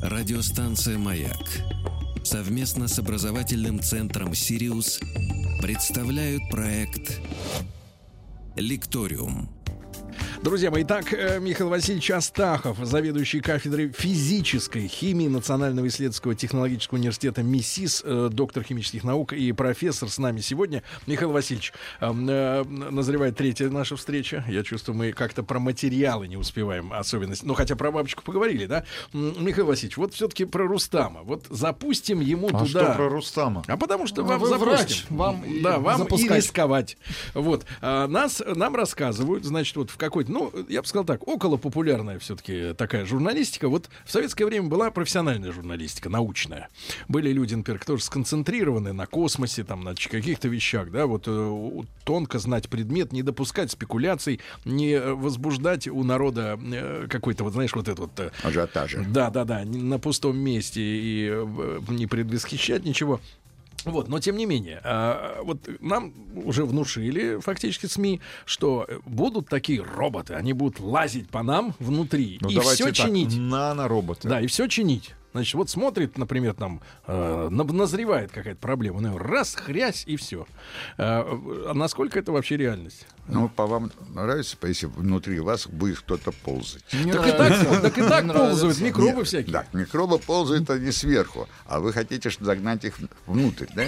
Радиостанция 0.02 0.98
«Маяк» 0.98 1.36
совместно 2.24 2.88
с 2.88 3.00
образовательным 3.00 3.82
центром 3.82 4.36
«Сириус» 4.36 5.00
представляют 5.62 6.42
проект 6.50 7.20
Лекториум. 8.60 9.57
Друзья 10.42 10.70
мои, 10.70 10.84
так, 10.84 11.14
э, 11.14 11.40
Михаил 11.40 11.70
Васильевич 11.70 12.12
Астахов, 12.12 12.78
заведующий 12.82 13.40
кафедрой 13.42 13.92
физической 13.92 14.88
химии 14.88 15.28
Национального 15.28 15.88
исследовательского 15.88 16.36
технологического 16.36 17.00
университета 17.00 17.42
МИСИС, 17.42 18.04
э, 18.06 18.30
доктор 18.32 18.64
химических 18.64 19.04
наук 19.04 19.34
и 19.34 19.52
профессор 19.52 20.10
с 20.10 20.20
нами 20.20 20.40
сегодня. 20.42 20.84
Михаил 21.08 21.32
Васильевич, 21.32 21.74
эм, 22.02 22.30
э, 22.30 22.64
назревает 22.64 23.36
третья 23.36 23.68
наша 23.70 23.96
встреча. 23.96 24.46
Я 24.48 24.64
чувствую, 24.64 24.96
мы 24.96 25.12
как-то 25.12 25.42
про 25.42 25.60
материалы 25.60 26.28
не 26.28 26.38
успеваем 26.38 26.94
особенность. 26.94 27.44
Ну, 27.44 27.56
хотя 27.56 27.76
про 27.76 27.92
бабочку 27.92 28.22
поговорили, 28.24 28.68
да? 28.68 28.86
Михаил 29.14 29.66
Васильевич, 29.66 29.98
вот 29.98 30.14
все-таки 30.14 30.46
про 30.46 30.68
Рустама. 30.68 31.24
Вот 31.24 31.46
запустим 31.50 32.20
ему 32.20 32.50
а 32.50 32.66
туда... 32.66 32.66
что 32.68 32.94
про 32.94 33.10
Рустама? 33.10 33.64
А 33.68 33.76
потому 33.76 34.06
что 34.06 34.22
ну, 34.22 34.28
вам 34.28 34.46
запустим. 34.46 34.68
Врач, 34.68 35.06
вам 35.10 35.44
да, 35.64 35.80
вам 35.80 35.98
запускать. 35.98 36.32
и 36.32 36.36
рисковать. 36.36 36.98
Вот. 37.34 37.66
А 37.82 38.08
нас, 38.08 38.42
нам 38.46 38.76
рассказывают, 38.76 39.44
значит, 39.44 39.76
вот 39.76 39.90
в 39.90 39.98
какой-то 40.28 40.54
ну, 40.54 40.66
я 40.70 40.82
бы 40.82 40.88
сказал 40.88 41.06
так, 41.06 41.28
около 41.28 41.58
популярная 41.58 42.20
все-таки 42.20 42.74
такая 42.74 43.06
журналистика. 43.06 43.70
Вот 43.70 43.90
в 44.06 44.12
советское 44.12 44.46
время 44.46 44.68
была 44.68 44.92
профессиональная 44.92 45.52
журналистика, 45.52 46.10
научная. 46.10 46.70
Были 47.08 47.32
люди, 47.32 47.56
например, 47.56 47.80
которые 47.80 48.02
сконцентрированы 48.02 48.94
на 48.94 49.06
космосе, 49.06 49.64
там, 49.64 49.84
на 49.84 49.96
каких-то 49.96 50.48
вещах, 50.48 50.92
да, 50.92 51.06
вот 51.06 51.24
э, 51.28 51.84
тонко 52.04 52.40
знать 52.40 52.70
предмет, 52.70 53.12
не 53.12 53.24
допускать 53.24 53.72
спекуляций, 53.72 54.40
не 54.66 55.00
возбуждать 55.00 55.88
у 55.88 56.04
народа 56.04 56.60
э, 56.62 57.08
какой-то, 57.10 57.44
вот 57.44 57.54
знаешь, 57.54 57.74
вот 57.74 57.88
этот 57.88 58.00
вот... 58.00 58.20
Э, 58.20 58.32
Ажиотажа. 58.44 59.06
Да, 59.08 59.30
да, 59.30 59.46
да, 59.46 59.64
на 59.66 60.00
пустом 60.00 60.38
месте 60.38 60.82
и 60.82 61.46
не 61.90 62.08
предвосхищать 62.08 62.86
ничего. 62.86 63.20
Вот, 63.86 64.08
но 64.10 64.20
тем 64.20 64.38
не 64.38 64.46
менее, 64.46 64.82
а, 64.84 65.42
вот 65.44 65.60
нам 65.80 66.14
уже 66.36 66.66
внушили 66.66 67.40
фактически 67.40 67.86
СМИ, 67.86 68.22
что 68.46 68.88
будут 69.06 69.48
такие 69.48 69.82
роботы, 69.82 70.34
они 70.34 70.54
будут 70.54 70.80
лазить 70.80 71.30
по 71.30 71.44
нам 71.44 71.74
внутри 71.80 72.38
Ну, 72.42 72.50
и 72.50 72.60
все 72.60 72.86
так, 72.86 72.96
чинить. 72.96 73.38
Нанороботы. 73.38 74.28
Да, 74.28 74.42
и 74.42 74.48
все 74.48 74.68
чинить. 74.68 75.14
Значит, 75.34 75.54
вот 75.56 75.70
смотрит, 75.70 76.18
например, 76.18 76.54
там 76.54 76.82
э, 77.06 77.48
на- 77.52 77.64
назревает 77.64 78.32
какая-то 78.32 78.60
проблема, 78.60 79.02
ну, 79.02 79.18
раз, 79.18 79.56
хрясь 79.56 80.04
и 80.08 80.16
все. 80.16 80.48
а 81.70 81.74
насколько 81.74 82.18
это 82.18 82.32
вообще 82.32 82.58
реальность? 82.58 83.06
Ну, 83.28 83.50
по 83.50 83.68
вам 83.68 83.92
нравится, 84.14 84.56
если 84.64 84.86
внутри 84.86 85.40
вас 85.42 85.68
будет 85.68 86.00
кто-то 86.00 86.32
ползать? 86.32 86.84
Не 86.94 87.12
Так 87.12 87.28
и 87.28 87.32
так, 87.32 87.82
так 87.82 87.98
и 87.98 88.02
так 88.02 88.24
Не 88.24 88.32
ползают 88.34 88.62
нравится. 88.62 88.84
микробы 88.84 89.18
Нет, 89.18 89.28
всякие. 89.28 89.52
Да, 89.54 89.66
микробы 89.74 90.18
ползают 90.18 90.70
они 90.70 90.92
сверху, 90.92 91.48
а 91.66 91.82
вы 91.82 91.92
хотите 91.92 92.30
загнать 92.40 92.86
их 92.86 92.96
внутрь, 93.26 93.68
да? 93.76 93.84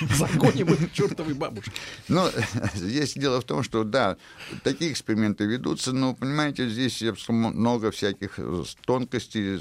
Загоним 0.16 0.72
их 0.72 0.92
чертовой 0.92 1.34
бабушке. 1.34 1.70
Но 2.08 2.30
здесь 2.74 3.12
дело 3.12 3.40
в 3.40 3.44
том, 3.44 3.62
что 3.62 3.84
да, 3.84 4.16
такие 4.64 4.90
эксперименты 4.92 5.44
ведутся, 5.44 5.92
но, 5.92 6.14
понимаете, 6.14 6.68
здесь 6.68 7.02
много 7.28 7.90
всяких 7.90 8.38
э, 8.38 8.64
тонкостей, 8.86 9.60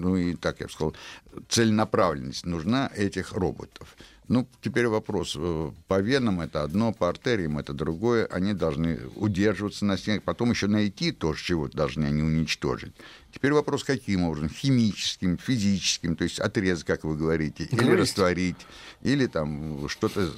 ну 0.00 0.16
и 0.16 0.34
так 0.34 0.60
я 0.60 0.66
бы 0.66 0.72
сказал, 0.72 0.94
целенаправленность 1.48 2.46
нужна 2.46 2.90
этих 2.94 3.32
роботов. 3.32 3.96
Ну, 4.28 4.46
теперь 4.60 4.86
вопрос. 4.88 5.34
э, 5.38 5.70
По 5.86 6.00
венам 6.00 6.42
это 6.42 6.62
одно, 6.62 6.92
по 6.92 7.08
артериям 7.08 7.58
это 7.58 7.72
другое. 7.72 8.26
Они 8.26 8.52
должны 8.52 9.00
удерживаться 9.16 9.86
на 9.86 9.96
стенах. 9.96 10.22
Потом 10.22 10.50
еще 10.50 10.66
найти 10.66 11.12
то, 11.12 11.34
чего 11.34 11.68
должны 11.68 12.04
они 12.04 12.22
уничтожить. 12.22 12.92
Теперь 13.38 13.52
вопрос, 13.52 13.84
каким 13.84 14.24
образом? 14.24 14.48
Химическим, 14.48 15.38
физическим, 15.38 16.16
то 16.16 16.24
есть 16.24 16.40
отрезать, 16.40 16.84
как 16.84 17.04
вы 17.04 17.16
говорите, 17.16 17.62
или 17.70 17.84
Грызть. 17.84 18.00
растворить, 18.00 18.56
или 19.02 19.26
там 19.26 19.88
что-то 19.88 20.28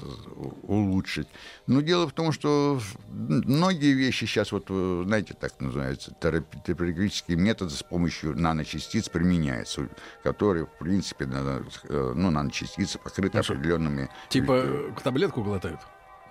улучшить. 0.61 1.27
Но 1.65 1.81
дело 1.81 2.07
в 2.07 2.13
том, 2.13 2.31
что 2.31 2.79
многие 3.09 3.93
вещи 3.93 4.25
сейчас, 4.25 4.51
вот, 4.51 4.65
э, 4.69 5.03
знаете, 5.07 5.33
так 5.33 5.59
называются, 5.59 6.15
терапи- 6.21 6.59
терапевтические 6.63 7.37
методы 7.37 7.71
с 7.73 7.81
помощью 7.81 8.39
наночастиц 8.39 9.09
применяются, 9.09 9.89
которые, 10.21 10.67
в 10.67 10.77
принципе, 10.77 11.25
э, 11.25 12.13
ну, 12.15 12.29
наночастицы 12.29 12.99
покрыты 12.99 13.39
определенными... 13.39 14.09
Типа 14.29 14.93
таблетку 15.03 15.41
глотают. 15.41 15.79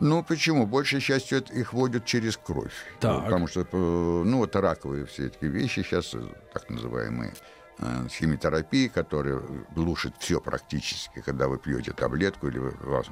Ну, 0.00 0.22
почему? 0.22 0.66
Большей 0.66 1.00
частью 1.00 1.38
это 1.38 1.52
их 1.52 1.74
вводят 1.74 2.06
через 2.06 2.36
кровь. 2.38 2.72
Так. 3.00 3.24
Потому 3.24 3.46
что, 3.46 3.60
э, 3.60 3.66
ну, 3.70 4.38
вот 4.38 4.56
раковые 4.56 5.04
все 5.04 5.26
эти 5.26 5.44
вещи 5.44 5.82
сейчас, 5.82 6.14
э, 6.14 6.22
так 6.54 6.70
называемые, 6.70 7.34
э, 7.78 8.08
химиотерапии, 8.08 8.88
которые 8.88 9.42
глушат 9.74 10.14
все 10.18 10.40
практически, 10.40 11.20
когда 11.20 11.48
вы 11.48 11.58
пьете 11.58 11.92
таблетку 11.92 12.48
или 12.48 12.58
вас 12.58 13.06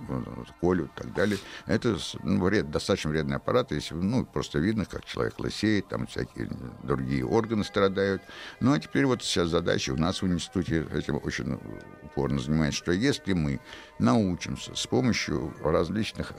колют 0.63 0.91
и 0.97 1.03
так 1.03 1.13
далее. 1.13 1.39
Это 1.67 1.99
ну, 2.23 2.43
вред, 2.43 2.71
достаточно 2.71 3.11
вредный 3.11 3.37
аппарат, 3.37 3.71
если 3.71 3.95
ну, 3.95 4.25
просто 4.25 4.59
видно, 4.59 4.87
как 4.87 5.05
человек 5.05 5.39
лысеет, 5.39 5.89
там 5.89 6.07
всякие 6.07 6.49
другие 6.83 7.25
органы 7.25 7.65
страдают. 7.65 8.23
Ну, 8.61 8.73
а 8.73 8.79
теперь 8.79 9.05
вот 9.05 9.23
сейчас 9.23 9.49
задача 9.49 9.91
у 9.91 9.97
нас 9.97 10.23
в 10.23 10.27
институте 10.27 10.87
этим 10.95 11.21
очень 11.23 11.59
упорно 12.03 12.39
занимается, 12.39 12.79
что 12.79 12.93
если 12.93 13.35
мы 13.35 13.61
научимся 13.99 14.75
с 14.75 14.87
помощью 14.87 15.55
различных 15.63 16.33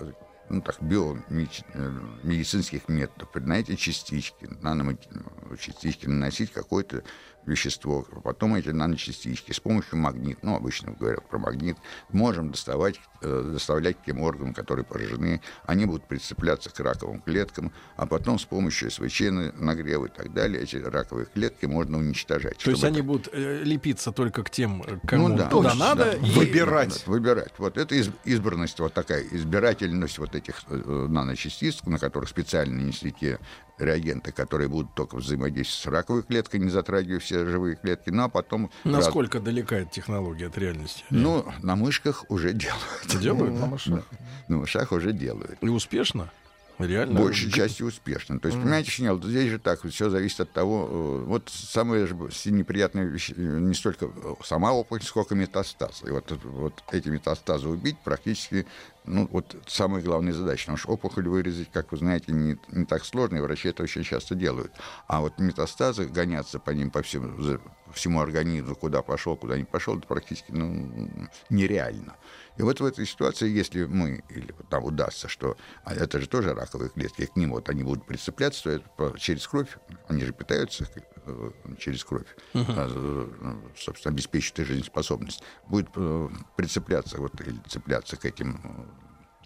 ну, 0.50 0.62
так, 0.62 0.78
биомедицинских 0.82 2.88
методов, 2.88 3.30
на 3.36 3.60
эти 3.60 3.76
частички, 3.76 4.47
наночастички 4.62 6.08
наносить 6.08 6.52
какое-то 6.52 7.04
вещество, 7.45 8.06
потом 8.24 8.56
эти 8.56 8.70
наночастички 8.70 9.54
с 9.54 9.60
помощью 9.60 9.97
магнит, 9.97 10.38
ну, 10.43 10.56
обычно 10.56 10.91
говорят 10.91 11.28
про 11.28 11.39
магнит, 11.39 11.78
можем 12.10 12.52
доставать, 12.52 13.00
э, 13.22 13.50
доставлять 13.54 13.97
к 13.97 14.06
тем 14.06 14.22
органам, 14.22 14.54
которые 14.54 14.86
поражены, 14.86 15.41
они 15.66 15.86
будут 15.86 16.08
прицепляться 16.08 16.70
к 16.70 16.80
раковым 16.80 17.22
клеткам, 17.22 17.72
а 17.95 18.06
потом 18.06 18.38
с 18.38 18.45
помощью 18.45 18.91
СВЧ 18.91 19.22
на- 19.32 19.52
нагрева 19.54 20.06
и 20.08 20.10
так 20.10 20.32
далее 20.34 20.62
эти 20.62 20.76
раковые 20.76 21.26
клетки 21.26 21.66
можно 21.66 21.97
уничтожать. 21.97 22.58
То 22.60 22.72
есть 22.72 22.84
они 22.84 23.02
будут 23.02 23.30
э, 23.32 23.64
лепиться 23.64 24.12
только 24.12 24.43
к 24.43 24.50
тем, 24.52 24.84
э, 24.86 25.00
кому 25.08 25.30
ну 25.30 25.38
да, 25.38 25.47
туда 25.50 25.70
точно, 25.70 25.86
надо. 25.86 26.06
да. 26.06 26.14
и- 26.28 26.32
Выбирать. 26.32 27.08
Выбирать. 27.08 27.54
Вот 27.58 27.78
это 27.78 27.95
из- 27.95 28.12
избранность, 28.26 28.80
вот 28.80 28.93
такая 28.93 29.24
избирательность 29.32 30.20
вот 30.20 30.36
этих 30.40 30.64
э, 30.70 31.08
наночастиц, 31.10 31.84
на 31.86 32.00
которых 32.00 32.30
специально 32.30 32.76
нанесли 32.82 33.12
те 33.12 33.40
реагенты, 33.78 34.32
которые 34.32 34.68
будут 34.68 34.94
только 34.96 35.16
взаимодействовать 35.16 35.84
с 35.84 35.86
раковой 35.86 36.24
клеткой, 36.24 36.60
не 36.60 36.70
затрагивая 36.70 37.20
все 37.20 37.46
живые 37.46 37.76
клетки, 37.78 38.10
ну 38.10 38.24
а 38.24 38.30
потом... 38.30 38.70
раз- 38.84 39.06
Насколько 39.06 39.40
далека 39.40 39.78
эта 39.78 39.92
технология 39.92 40.48
от 40.48 40.58
реальности? 40.58 41.04
Ну, 41.10 41.46
на 41.62 41.76
мышках 41.76 42.26
уже 42.30 42.52
делают. 42.54 43.22
Делают? 43.22 43.54
На 43.60 43.66
мышах. 43.68 44.04
На 44.48 44.58
мышах 44.58 44.92
уже 44.92 45.14
делают. 45.14 45.58
И 45.62 45.68
успешно? 45.70 46.30
Реально? 46.78 47.20
Большей 47.20 47.52
частью 47.52 47.88
успешно. 47.88 48.40
То 48.40 48.48
есть, 48.48 48.58
понимаете, 48.58 48.90
Шинел, 48.90 49.22
здесь 49.22 49.50
же 49.50 49.60
так, 49.60 49.84
все 49.86 50.10
зависит 50.10 50.40
от 50.40 50.54
того, 50.54 50.88
э, 50.90 51.24
вот 51.28 51.50
самое 51.54 52.08
же 52.08 52.16
неприятное 52.46 53.04
вещь, 53.04 53.32
э, 53.36 53.42
не 53.42 53.74
столько 53.74 54.10
сама 54.46 54.72
опухоль, 54.72 55.02
сколько 55.04 55.36
метастаз. 55.36 56.04
И 56.08 56.10
вот, 56.10 56.32
вот 56.46 56.82
эти 56.94 57.10
метастазы 57.10 57.68
убить 57.68 57.98
практически, 58.02 58.66
ну, 59.10 59.28
вот 59.32 59.55
самая 59.68 60.01
главная 60.01 60.34
задача. 60.34 60.62
Потому 60.64 60.78
что 60.78 60.89
опухоль 60.91 61.28
вырезать, 61.28 61.70
как 61.72 61.91
вы 61.91 61.97
знаете, 61.97 62.32
не, 62.32 62.57
не 62.70 62.86
так 62.86 63.03
сложно, 63.03 63.38
и 63.38 63.41
врачи 63.41 63.70
это 63.70 63.84
очень 63.84 64.03
часто 64.03 64.36
делают. 64.36 64.72
А 65.07 65.20
вот 65.20 65.39
метастазы, 65.39 66.05
гоняться 66.05 66.60
по 66.60 66.70
ним, 66.70 66.91
по 66.91 67.01
всему, 67.01 67.41
за- 67.41 67.60
всему 67.94 68.22
организму, 68.22 68.76
куда 68.76 69.02
пошел, 69.02 69.36
куда 69.36 69.58
не 69.58 69.64
пошел, 69.64 69.98
это 69.98 70.08
практически 70.08 70.52
ну, 70.52 71.30
нереально. 71.50 72.16
И 72.58 72.62
вот 72.62 72.80
в 72.80 72.86
этой 72.86 73.06
ситуации, 73.06 73.50
если 73.50 73.86
мы, 73.86 74.24
или 74.30 74.54
вот 74.58 74.70
нам 74.72 74.84
удастся, 74.84 75.28
что 75.28 75.56
а 75.84 75.94
это 75.94 76.20
же 76.20 76.28
тоже 76.28 76.54
раковые 76.54 76.90
клетки, 76.90 77.26
к 77.26 77.36
ним 77.36 77.52
вот 77.52 77.70
они 77.70 77.84
будут 77.84 78.06
прицепляться, 78.06 78.64
то 78.64 78.70
это 78.72 79.20
через 79.20 79.48
кровь, 79.48 79.78
они 80.08 80.24
же 80.24 80.34
питаются 80.34 80.88
э, 81.26 81.52
через 81.78 82.04
кровь, 82.04 82.28
э, 82.54 83.62
собственно, 83.78 84.14
обеспечивают 84.14 84.60
их 84.60 84.68
жизнеспособность, 84.68 85.42
будет 85.68 85.90
э, 85.96 86.30
прицепляться 86.56 87.18
вот, 87.18 87.40
или 87.42 87.60
цепляться 87.68 88.18
к 88.18 88.26
этим 88.26 88.60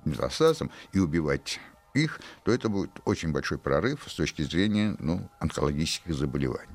метастазам 0.06 0.72
и 0.92 1.00
убивать 1.00 1.60
их, 1.94 2.20
то 2.44 2.52
это 2.52 2.70
будет 2.70 2.92
очень 3.06 3.32
большой 3.32 3.58
прорыв 3.58 4.04
с 4.08 4.16
точки 4.16 4.42
зрения 4.42 4.96
ну, 5.00 5.30
онкологических 5.40 6.14
заболеваний. 6.14 6.73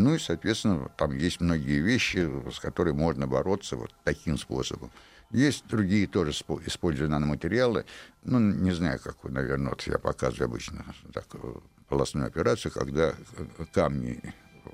Ну 0.00 0.14
и, 0.14 0.18
соответственно, 0.18 0.90
там 0.96 1.14
есть 1.16 1.40
многие 1.42 1.80
вещи, 1.80 2.26
с 2.50 2.58
которыми 2.58 2.96
можно 2.96 3.26
бороться 3.26 3.76
вот 3.76 3.94
таким 4.02 4.38
способом. 4.38 4.90
Есть 5.30 5.66
другие 5.68 6.06
тоже 6.06 6.30
спо- 6.30 6.60
используя 6.66 7.06
наноматериалы. 7.08 7.84
Ну, 8.24 8.38
не 8.40 8.72
знаю, 8.72 8.98
как 8.98 9.22
наверное, 9.24 9.70
вот 9.70 9.82
я 9.82 9.98
показываю 9.98 10.46
обычно 10.46 10.84
так, 11.12 11.26
э, 11.34 11.52
полостную 11.88 12.26
операцию, 12.26 12.72
когда 12.72 13.10
э, 13.10 13.14
камни 13.74 14.20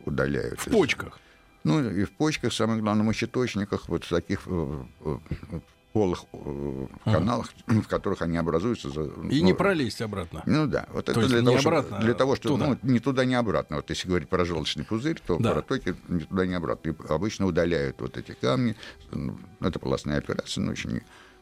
удаляют. 0.05 0.61
В 0.61 0.69
из- 0.69 0.73
почках. 0.73 1.19
ну, 1.65 1.91
и 1.91 2.05
в 2.05 2.13
почках, 2.13 2.53
самое 2.53 2.81
главное, 2.81 3.03
в 3.03 3.07
мочеточниках, 3.07 3.89
вот 3.89 4.05
в 4.05 4.09
таких 4.09 4.47
э, 5.97 6.13
э, 6.33 6.37
полых 6.37 6.91
каналах, 7.05 7.49
в 7.67 7.87
которых 7.89 8.23
они 8.23 8.37
образуются. 8.37 8.91
за- 8.91 9.03
И 9.05 9.41
ну, 9.41 9.47
не 9.47 9.55
пролезть 9.55 10.01
обратно. 10.03 10.43
ну 10.47 10.67
да, 10.67 10.87
вот 10.93 11.09
это 11.09 11.19
есть 11.21 11.31
для 11.33 11.41
не 11.41 11.47
того, 11.47 11.59
чтобы- 11.59 11.77
обратно, 11.79 11.99
для 12.05 12.15
того, 12.15 12.37
что 12.37 12.49
туда. 12.51 12.67
ну, 12.67 12.79
не 12.83 12.99
туда, 13.01 13.25
не 13.25 13.35
обратно. 13.35 13.77
Вот 13.77 13.91
если 13.91 14.09
говорить 14.09 14.29
про 14.29 14.45
желчный 14.45 14.85
пузырь, 14.85 15.21
то 15.27 15.39
Да. 15.39 15.51
в 15.51 15.55
протоке 15.55 15.95
ни 16.09 16.21
туда, 16.21 16.47
не 16.47 16.55
обратно. 16.55 16.91
И 16.91 16.95
обычно 17.09 17.47
удаляют 17.47 18.01
вот 18.01 18.17
эти 18.17 18.33
камни. 18.33 18.77
Ну, 19.11 19.39
Это 19.61 19.79
полостная 19.79 20.19
операция, 20.19 20.63
но 20.63 20.73
очень. 20.73 21.01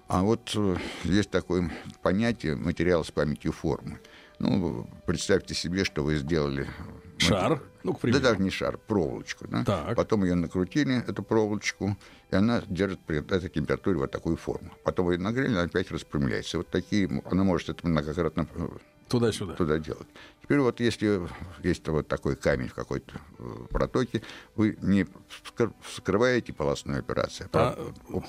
А 0.08 0.22
вот 0.22 0.52
э, 0.54 0.76
есть 1.04 1.30
такое 1.30 1.70
понятие 2.02 2.56
материал 2.56 3.04
с 3.04 3.10
памятью 3.10 3.52
формы. 3.52 3.98
Ну, 4.38 4.86
представьте 5.06 5.54
себе, 5.54 5.84
что 5.84 6.02
вы 6.04 6.16
сделали 6.16 6.68
Шар, 7.16 7.62
ну, 7.84 7.92
к 7.92 7.96
да 7.96 8.00
примеру. 8.00 8.22
даже 8.22 8.42
не 8.42 8.50
шар, 8.50 8.76
проволочку. 8.76 9.46
Да? 9.48 9.64
Так. 9.64 9.94
Потом 9.96 10.24
ее 10.24 10.34
накрутили, 10.34 10.98
эту 11.08 11.22
проволочку, 11.22 11.96
и 12.34 12.36
она 12.36 12.62
держит 12.68 13.00
при 13.00 13.18
этой 13.18 13.48
температуре 13.48 13.96
вот 13.96 14.10
такую 14.10 14.36
форму. 14.36 14.70
Потом 14.82 15.10
ее 15.10 15.18
нагрели, 15.18 15.52
она 15.52 15.62
опять 15.62 15.90
распрямляется. 15.90 16.58
Вот 16.58 16.68
такие, 16.68 17.08
она 17.30 17.44
может 17.44 17.68
это 17.68 17.86
многократно 17.86 18.46
э, 18.54 18.68
Туда-сюда. 19.08 19.54
туда 19.54 19.78
делать. 19.78 20.08
Теперь 20.42 20.58
вот 20.58 20.80
если 20.80 21.28
есть 21.62 21.86
вот 21.88 22.08
такой 22.08 22.34
камень 22.36 22.68
в 22.68 22.74
какой-то 22.74 23.20
э, 23.38 23.44
протоке, 23.70 24.22
вы 24.56 24.76
не 24.82 25.06
вскр- 25.28 25.72
вскрываете 25.82 26.52
полостную 26.52 26.98
операцию, 26.98 27.48
а, 27.52 27.76
А 27.78 28.22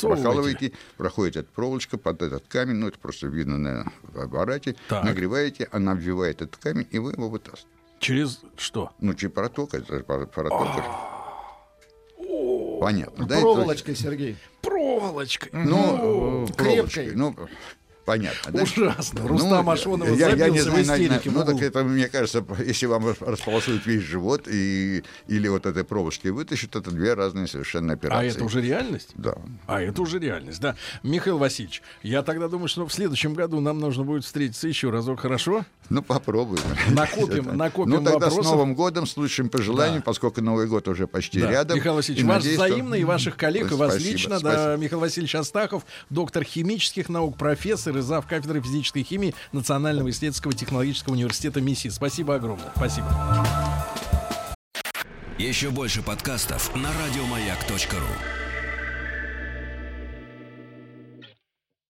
прокалываете, 0.00 0.72
проходит 0.96 1.36
эта 1.36 1.48
проволочка 1.52 1.98
под 1.98 2.22
этот 2.22 2.46
камень, 2.46 2.76
ну 2.76 2.88
это 2.88 2.98
просто 2.98 3.26
видно 3.26 3.58
на 3.58 3.92
аппарате, 4.14 4.76
Так. 4.88 5.04
нагреваете, 5.04 5.68
она 5.72 5.94
вбивает 5.94 6.40
этот 6.40 6.56
камень, 6.56 6.86
и 6.90 6.98
вы 6.98 7.12
его 7.12 7.28
вытаскиваете. 7.28 7.68
Через 7.98 8.40
что? 8.56 8.92
Ну, 9.00 9.12
чи 9.14 9.26
проток, 9.26 9.74
это 9.74 10.00
проток. 10.04 11.17
Понятно, 12.80 13.26
да? 13.26 13.40
Проволочкой, 13.40 13.96
Сергей. 13.96 14.36
Проволочкой. 14.62 15.50
Ну, 15.52 16.46
э, 16.48 16.52
Крепкой. 16.56 17.12
Ну, 17.14 17.34
понятно. 18.08 18.52
Да? 18.52 18.62
Ужасно. 18.62 19.28
Рустам 19.28 19.66
ну, 19.66 19.70
Ашонов 19.70 20.16
я, 20.16 20.30
я 20.30 20.48
не 20.48 20.60
знаю, 20.60 20.78
в 20.78 20.82
истерике. 20.82 21.30
Ну, 21.30 21.44
так 21.44 21.60
это, 21.60 21.84
мне 21.84 22.08
кажется, 22.08 22.42
если 22.64 22.86
вам 22.86 23.14
располосуют 23.20 23.84
весь 23.84 24.00
живот 24.00 24.48
и, 24.48 25.04
или 25.26 25.48
вот 25.48 25.66
этой 25.66 25.84
пробочки 25.84 26.28
вытащат, 26.28 26.74
это 26.74 26.90
две 26.90 27.12
разные 27.12 27.46
совершенно 27.46 27.92
операции. 27.92 28.28
А 28.28 28.32
это 28.32 28.44
уже 28.44 28.62
реальность? 28.62 29.10
Да. 29.14 29.34
А 29.66 29.82
это 29.82 30.00
уже 30.00 30.18
реальность, 30.18 30.58
да. 30.58 30.74
Михаил 31.02 31.36
Васильевич, 31.36 31.82
я 32.02 32.22
тогда 32.22 32.48
думаю, 32.48 32.68
что 32.68 32.86
в 32.86 32.92
следующем 32.92 33.34
году 33.34 33.60
нам 33.60 33.78
нужно 33.78 34.04
будет 34.04 34.24
встретиться 34.24 34.66
еще 34.68 34.88
разок, 34.88 35.20
хорошо? 35.20 35.66
Ну, 35.90 36.02
попробуем. 36.02 36.62
Накопим, 36.90 37.44
накопим 37.56 37.90
Ну, 37.90 37.96
тогда 37.96 38.12
вопросов. 38.12 38.46
с 38.46 38.50
Новым 38.50 38.74
годом, 38.74 39.06
с 39.06 39.18
лучшим 39.18 39.50
пожеланием, 39.50 39.98
да. 39.98 40.04
поскольку 40.04 40.40
Новый 40.40 40.66
год 40.66 40.88
уже 40.88 41.06
почти 41.06 41.40
да. 41.40 41.50
рядом. 41.50 41.76
Михаил 41.76 41.94
Васильевич, 41.94 42.24
и 42.24 42.26
ваш 42.26 42.36
надеюсь, 42.36 42.56
взаимно, 42.56 42.96
что... 42.96 43.02
и 43.02 43.04
ваших 43.04 43.36
коллег, 43.36 43.70
и 43.70 43.74
вас 43.74 43.98
лично, 43.98 44.38
спасибо. 44.38 44.62
да, 44.64 44.76
Михаил 44.76 45.00
Васильевич 45.00 45.34
Астахов, 45.34 45.84
доктор 46.08 46.44
химических 46.44 47.08
наук, 47.10 47.36
профессор 47.36 47.97
и 47.98 48.02
зав. 48.02 48.26
кафедры 48.26 48.60
физической 48.60 49.02
химии 49.02 49.34
Национального 49.52 50.10
исследовательского 50.10 50.52
технологического 50.54 51.14
университета 51.14 51.60
МИСИ. 51.60 51.88
Спасибо 51.88 52.34
огромное. 52.34 52.72
Спасибо. 52.76 53.08
Еще 55.38 55.70
больше 55.70 56.02
подкастов 56.02 56.74
на 56.74 56.88
радиомаяк.ру 56.92 58.47